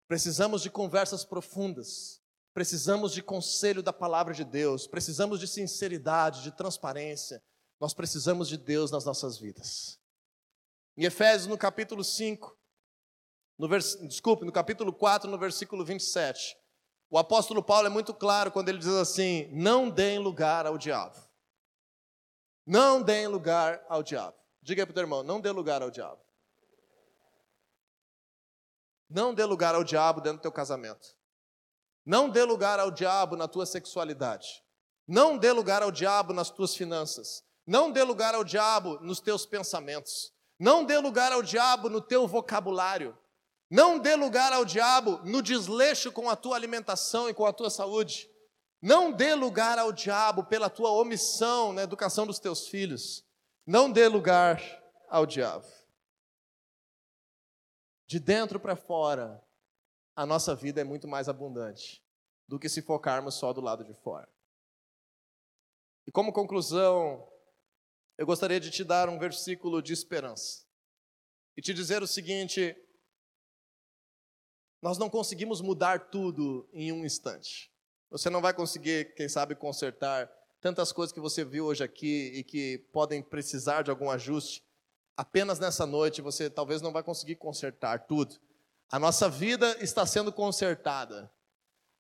Precisamos 0.07 0.63
de 0.63 0.71
conversas 0.71 1.25
profundas, 1.25 2.23
precisamos 2.53 3.13
de 3.13 3.23
conselho 3.23 3.83
da 3.83 3.93
palavra 3.93 4.35
de 4.35 4.45
Deus, 4.45 4.87
precisamos 4.87 5.41
de 5.41 5.49
sinceridade, 5.49 6.43
de 6.43 6.53
transparência, 6.53 7.43
nós 7.83 7.93
precisamos 7.93 8.49
de 8.49 8.57
Deus 8.57 8.93
nas 8.93 9.05
nossas 9.05 9.37
vidas. 9.37 9.99
Em 10.97 11.05
Efésios, 11.05 11.49
no 11.49 11.59
capítulo 11.59 12.05
5, 12.05 12.57
no 13.59 13.69
vers... 13.69 13.97
desculpe, 14.03 14.45
no 14.45 14.53
capítulo 14.53 14.93
4, 14.93 15.29
no 15.29 15.37
versículo 15.37 15.85
27, 15.85 16.57
o 17.11 17.19
apóstolo 17.19 17.61
Paulo 17.61 17.89
é 17.89 17.91
muito 17.91 18.15
claro 18.15 18.53
quando 18.53 18.69
ele 18.69 18.79
diz 18.79 18.87
assim: 18.87 19.49
não 19.51 19.91
deem 19.91 20.21
lugar 20.21 20.65
ao 20.65 20.79
diabo. 20.79 21.17
Não 22.65 23.03
deem 23.03 23.27
lugar 23.27 23.85
ao 23.89 24.01
diabo. 24.01 24.37
Diga 24.63 24.87
para 24.87 24.93
o 24.93 24.95
teu 24.95 25.03
irmão, 25.03 25.25
não 25.25 25.41
dê 25.41 25.51
lugar 25.51 25.83
ao 25.83 25.91
diabo. 25.91 26.23
Não 29.11 29.35
dê 29.35 29.45
lugar 29.45 29.75
ao 29.75 29.83
diabo 29.83 30.21
dentro 30.21 30.39
do 30.39 30.43
teu 30.43 30.53
casamento. 30.53 31.17
Não 32.07 32.31
dê 32.31 32.45
lugar 32.45 32.79
ao 32.79 32.93
diabo 32.93 33.35
na 33.35 33.49
tua 33.49 33.67
sexualidade. 33.67 34.63
Não 35.05 35.37
dê 35.37 35.51
lugar 35.51 35.83
ao 35.83 35.91
diabo 35.91 36.33
nas 36.33 36.49
tuas 36.49 36.77
finanças. 36.77 37.45
Não 37.67 37.91
dê 37.91 38.03
lugar 38.03 38.35
ao 38.35 38.45
diabo 38.45 38.99
nos 39.01 39.21
teus 39.21 39.47
pensamentos. 39.47 40.33
Não 40.59 40.85
dê 40.85 40.99
lugar 40.99 41.33
ao 41.33 41.43
diabo 41.43 41.89
no 41.89 42.01
teu 42.01 42.27
vocabulário. 42.27 43.17
Não 43.71 43.99
dê 43.99 44.15
lugar 44.15 44.53
ao 44.53 44.65
diabo 44.65 45.19
no 45.25 45.41
desleixo 45.41 46.13
com 46.13 46.29
a 46.29 46.37
tua 46.37 46.57
alimentação 46.57 47.29
e 47.29 47.35
com 47.35 47.47
a 47.47 47.53
tua 47.53 47.71
saúde. 47.71 48.31
Não 48.81 49.13
dê 49.13 49.35
lugar 49.35 49.79
ao 49.79 49.93
diabo 49.93 50.45
pela 50.45 50.69
tua 50.69 50.91
omissão 50.91 51.73
na 51.73 51.83
educação 51.83 52.27
dos 52.27 52.39
teus 52.39 52.69
filhos. 52.69 53.25
Não 53.67 53.91
dê 53.91 54.09
lugar 54.09 54.61
ao 55.09 55.25
diabo. 55.25 55.67
De 58.07 58.19
dentro 58.19 58.61
para 58.61 58.77
fora, 58.77 59.43
a 60.15 60.27
nossa 60.27 60.55
vida 60.55 60.81
é 60.81 60.85
muito 60.85 61.09
mais 61.09 61.29
abundante 61.29 62.05
do 62.47 62.59
que 62.59 62.69
se 62.69 62.83
focarmos 62.83 63.37
só 63.37 63.53
do 63.53 63.61
lado 63.61 63.85
de 63.85 63.95
fora. 63.95 64.29
E 66.07 66.13
como 66.13 66.33
conclusão, 66.33 67.27
eu 68.19 68.27
gostaria 68.27 68.61
de 68.61 68.71
te 68.71 68.85
dar 68.85 69.09
um 69.09 69.19
versículo 69.19 69.83
de 69.83 69.93
esperança 69.93 70.65
e 71.57 71.63
te 71.63 71.73
dizer 71.73 72.03
o 72.03 72.07
seguinte: 72.07 72.77
nós 74.81 74.99
não 74.99 75.09
conseguimos 75.09 75.61
mudar 75.61 76.11
tudo 76.11 76.69
em 76.73 76.93
um 76.93 77.05
instante. 77.05 77.71
Você 78.11 78.29
não 78.29 78.43
vai 78.43 78.53
conseguir, 78.53 79.15
quem 79.15 79.29
sabe, 79.29 79.55
consertar 79.55 80.31
tantas 80.61 80.93
coisas 80.93 81.13
que 81.13 81.21
você 81.21 81.45
viu 81.45 81.67
hoje 81.67 81.83
aqui 81.83 82.33
e 82.35 82.45
que 82.45 82.79
podem 82.93 83.23
precisar 83.23 83.83
de 83.83 83.91
algum 83.91 84.11
ajuste. 84.11 84.63
Apenas 85.17 85.59
nessa 85.59 85.87
noite 85.87 86.23
você 86.23 86.49
talvez 86.49 86.81
não 86.83 86.93
vai 86.93 87.03
conseguir 87.03 87.37
consertar 87.37 88.07
tudo. 88.07 88.39
A 88.91 88.99
nossa 88.99 89.29
vida 89.29 89.77
está 89.81 90.05
sendo 90.05 90.33
consertada. 90.33 91.31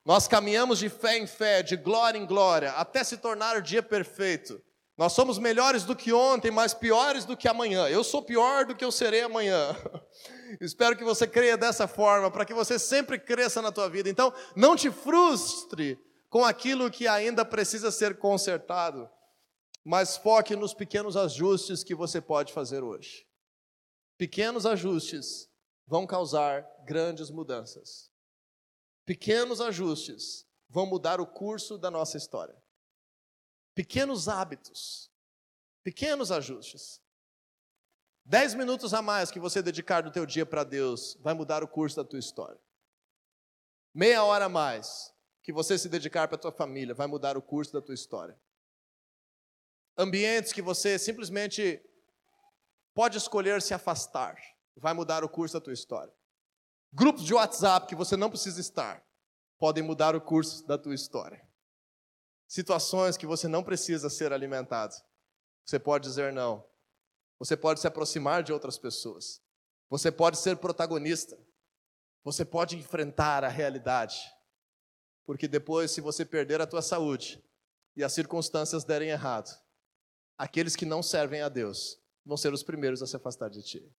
Nós 0.04 0.26
caminhamos 0.26 0.78
de 0.78 0.88
fé 0.88 1.16
em 1.16 1.26
fé, 1.26 1.62
de 1.62 1.76
glória 1.76 2.18
em 2.18 2.26
glória, 2.26 2.72
até 2.72 3.02
se 3.04 3.16
tornar 3.16 3.56
o 3.56 3.62
dia 3.62 3.82
perfeito. 3.82 4.62
Nós 4.96 5.14
somos 5.14 5.38
melhores 5.38 5.84
do 5.84 5.96
que 5.96 6.12
ontem, 6.12 6.50
mas 6.50 6.74
piores 6.74 7.24
do 7.24 7.36
que 7.36 7.48
amanhã. 7.48 7.88
Eu 7.88 8.04
sou 8.04 8.22
pior 8.22 8.66
do 8.66 8.74
que 8.74 8.84
eu 8.84 8.92
serei 8.92 9.22
amanhã. 9.22 9.74
Espero 10.60 10.96
que 10.96 11.04
você 11.04 11.26
creia 11.26 11.56
dessa 11.56 11.88
forma, 11.88 12.30
para 12.30 12.44
que 12.44 12.52
você 12.52 12.78
sempre 12.78 13.18
cresça 13.18 13.62
na 13.62 13.72
tua 13.72 13.88
vida. 13.88 14.10
Então, 14.10 14.32
não 14.54 14.76
te 14.76 14.90
frustre 14.90 15.98
com 16.28 16.44
aquilo 16.44 16.90
que 16.90 17.08
ainda 17.08 17.44
precisa 17.44 17.90
ser 17.90 18.18
consertado, 18.18 19.08
mas 19.84 20.16
foque 20.16 20.54
nos 20.54 20.74
pequenos 20.74 21.16
ajustes 21.16 21.82
que 21.82 21.94
você 21.94 22.20
pode 22.20 22.52
fazer 22.52 22.82
hoje. 22.82 23.26
Pequenos 24.18 24.66
ajustes 24.66 25.48
vão 25.86 26.06
causar 26.06 26.66
grandes 26.84 27.30
mudanças. 27.30 28.10
Pequenos 29.04 29.60
ajustes 29.60 30.46
vão 30.68 30.86
mudar 30.86 31.20
o 31.20 31.26
curso 31.26 31.76
da 31.76 31.90
nossa 31.90 32.16
história. 32.16 32.56
Pequenos 33.74 34.28
hábitos, 34.28 35.10
pequenos 35.82 36.30
ajustes. 36.30 37.00
Dez 38.24 38.54
minutos 38.54 38.94
a 38.94 39.00
mais 39.02 39.30
que 39.30 39.40
você 39.40 39.62
dedicar 39.62 40.02
do 40.02 40.12
teu 40.12 40.26
dia 40.26 40.46
para 40.46 40.62
Deus 40.62 41.16
vai 41.20 41.34
mudar 41.34 41.62
o 41.64 41.68
curso 41.68 41.96
da 41.96 42.04
tua 42.04 42.18
história. 42.18 42.60
Meia 43.94 44.22
hora 44.24 44.44
a 44.44 44.48
mais 44.48 45.12
que 45.42 45.52
você 45.52 45.76
se 45.78 45.88
dedicar 45.88 46.28
para 46.28 46.36
a 46.36 46.40
tua 46.40 46.52
família 46.52 46.94
vai 46.94 47.06
mudar 47.06 47.36
o 47.36 47.42
curso 47.42 47.72
da 47.72 47.82
tua 47.82 47.94
história. 47.94 48.38
Ambientes 49.96 50.52
que 50.52 50.62
você 50.62 50.98
simplesmente 50.98 51.82
pode 52.94 53.18
escolher 53.18 53.60
se 53.60 53.74
afastar 53.74 54.36
vai 54.76 54.94
mudar 54.94 55.24
o 55.24 55.28
curso 55.28 55.54
da 55.54 55.60
tua 55.60 55.72
história. 55.72 56.14
Grupos 56.92 57.24
de 57.24 57.34
WhatsApp 57.34 57.86
que 57.86 57.94
você 57.94 58.16
não 58.16 58.30
precisa 58.30 58.60
estar 58.60 59.04
podem 59.58 59.82
mudar 59.82 60.14
o 60.14 60.20
curso 60.20 60.66
da 60.66 60.78
tua 60.78 60.94
história. 60.94 61.46
Situações 62.52 63.16
que 63.16 63.26
você 63.26 63.48
não 63.48 63.64
precisa 63.64 64.10
ser 64.10 64.30
alimentado. 64.30 64.94
Você 65.64 65.78
pode 65.78 66.06
dizer 66.06 66.34
não. 66.34 66.62
Você 67.38 67.56
pode 67.56 67.80
se 67.80 67.86
aproximar 67.86 68.42
de 68.42 68.52
outras 68.52 68.76
pessoas. 68.76 69.42
Você 69.88 70.12
pode 70.12 70.36
ser 70.36 70.58
protagonista. 70.58 71.42
Você 72.22 72.44
pode 72.44 72.76
enfrentar 72.76 73.42
a 73.42 73.48
realidade. 73.48 74.18
Porque 75.24 75.48
depois, 75.48 75.92
se 75.92 76.02
você 76.02 76.26
perder 76.26 76.60
a 76.60 76.66
tua 76.66 76.82
saúde 76.82 77.42
e 77.96 78.04
as 78.04 78.12
circunstâncias 78.12 78.84
derem 78.84 79.08
errado, 79.08 79.50
aqueles 80.36 80.76
que 80.76 80.84
não 80.84 81.02
servem 81.02 81.40
a 81.40 81.48
Deus 81.48 81.98
vão 82.22 82.36
ser 82.36 82.52
os 82.52 82.62
primeiros 82.62 83.02
a 83.02 83.06
se 83.06 83.16
afastar 83.16 83.48
de 83.48 83.62
ti. 83.62 83.96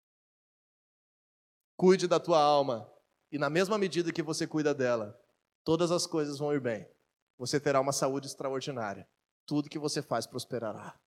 Cuide 1.76 2.06
da 2.06 2.20
tua 2.20 2.40
alma, 2.40 2.88
e 3.32 3.36
na 3.36 3.50
mesma 3.50 3.76
medida 3.76 4.12
que 4.12 4.22
você 4.22 4.46
cuida 4.46 4.72
dela, 4.72 5.20
todas 5.64 5.90
as 5.90 6.06
coisas 6.06 6.38
vão 6.38 6.54
ir 6.54 6.60
bem. 6.60 6.93
Você 7.38 7.58
terá 7.60 7.80
uma 7.80 7.92
saúde 7.92 8.26
extraordinária. 8.26 9.08
Tudo 9.46 9.68
que 9.68 9.78
você 9.78 10.00
faz 10.00 10.26
prosperará. 10.26 10.98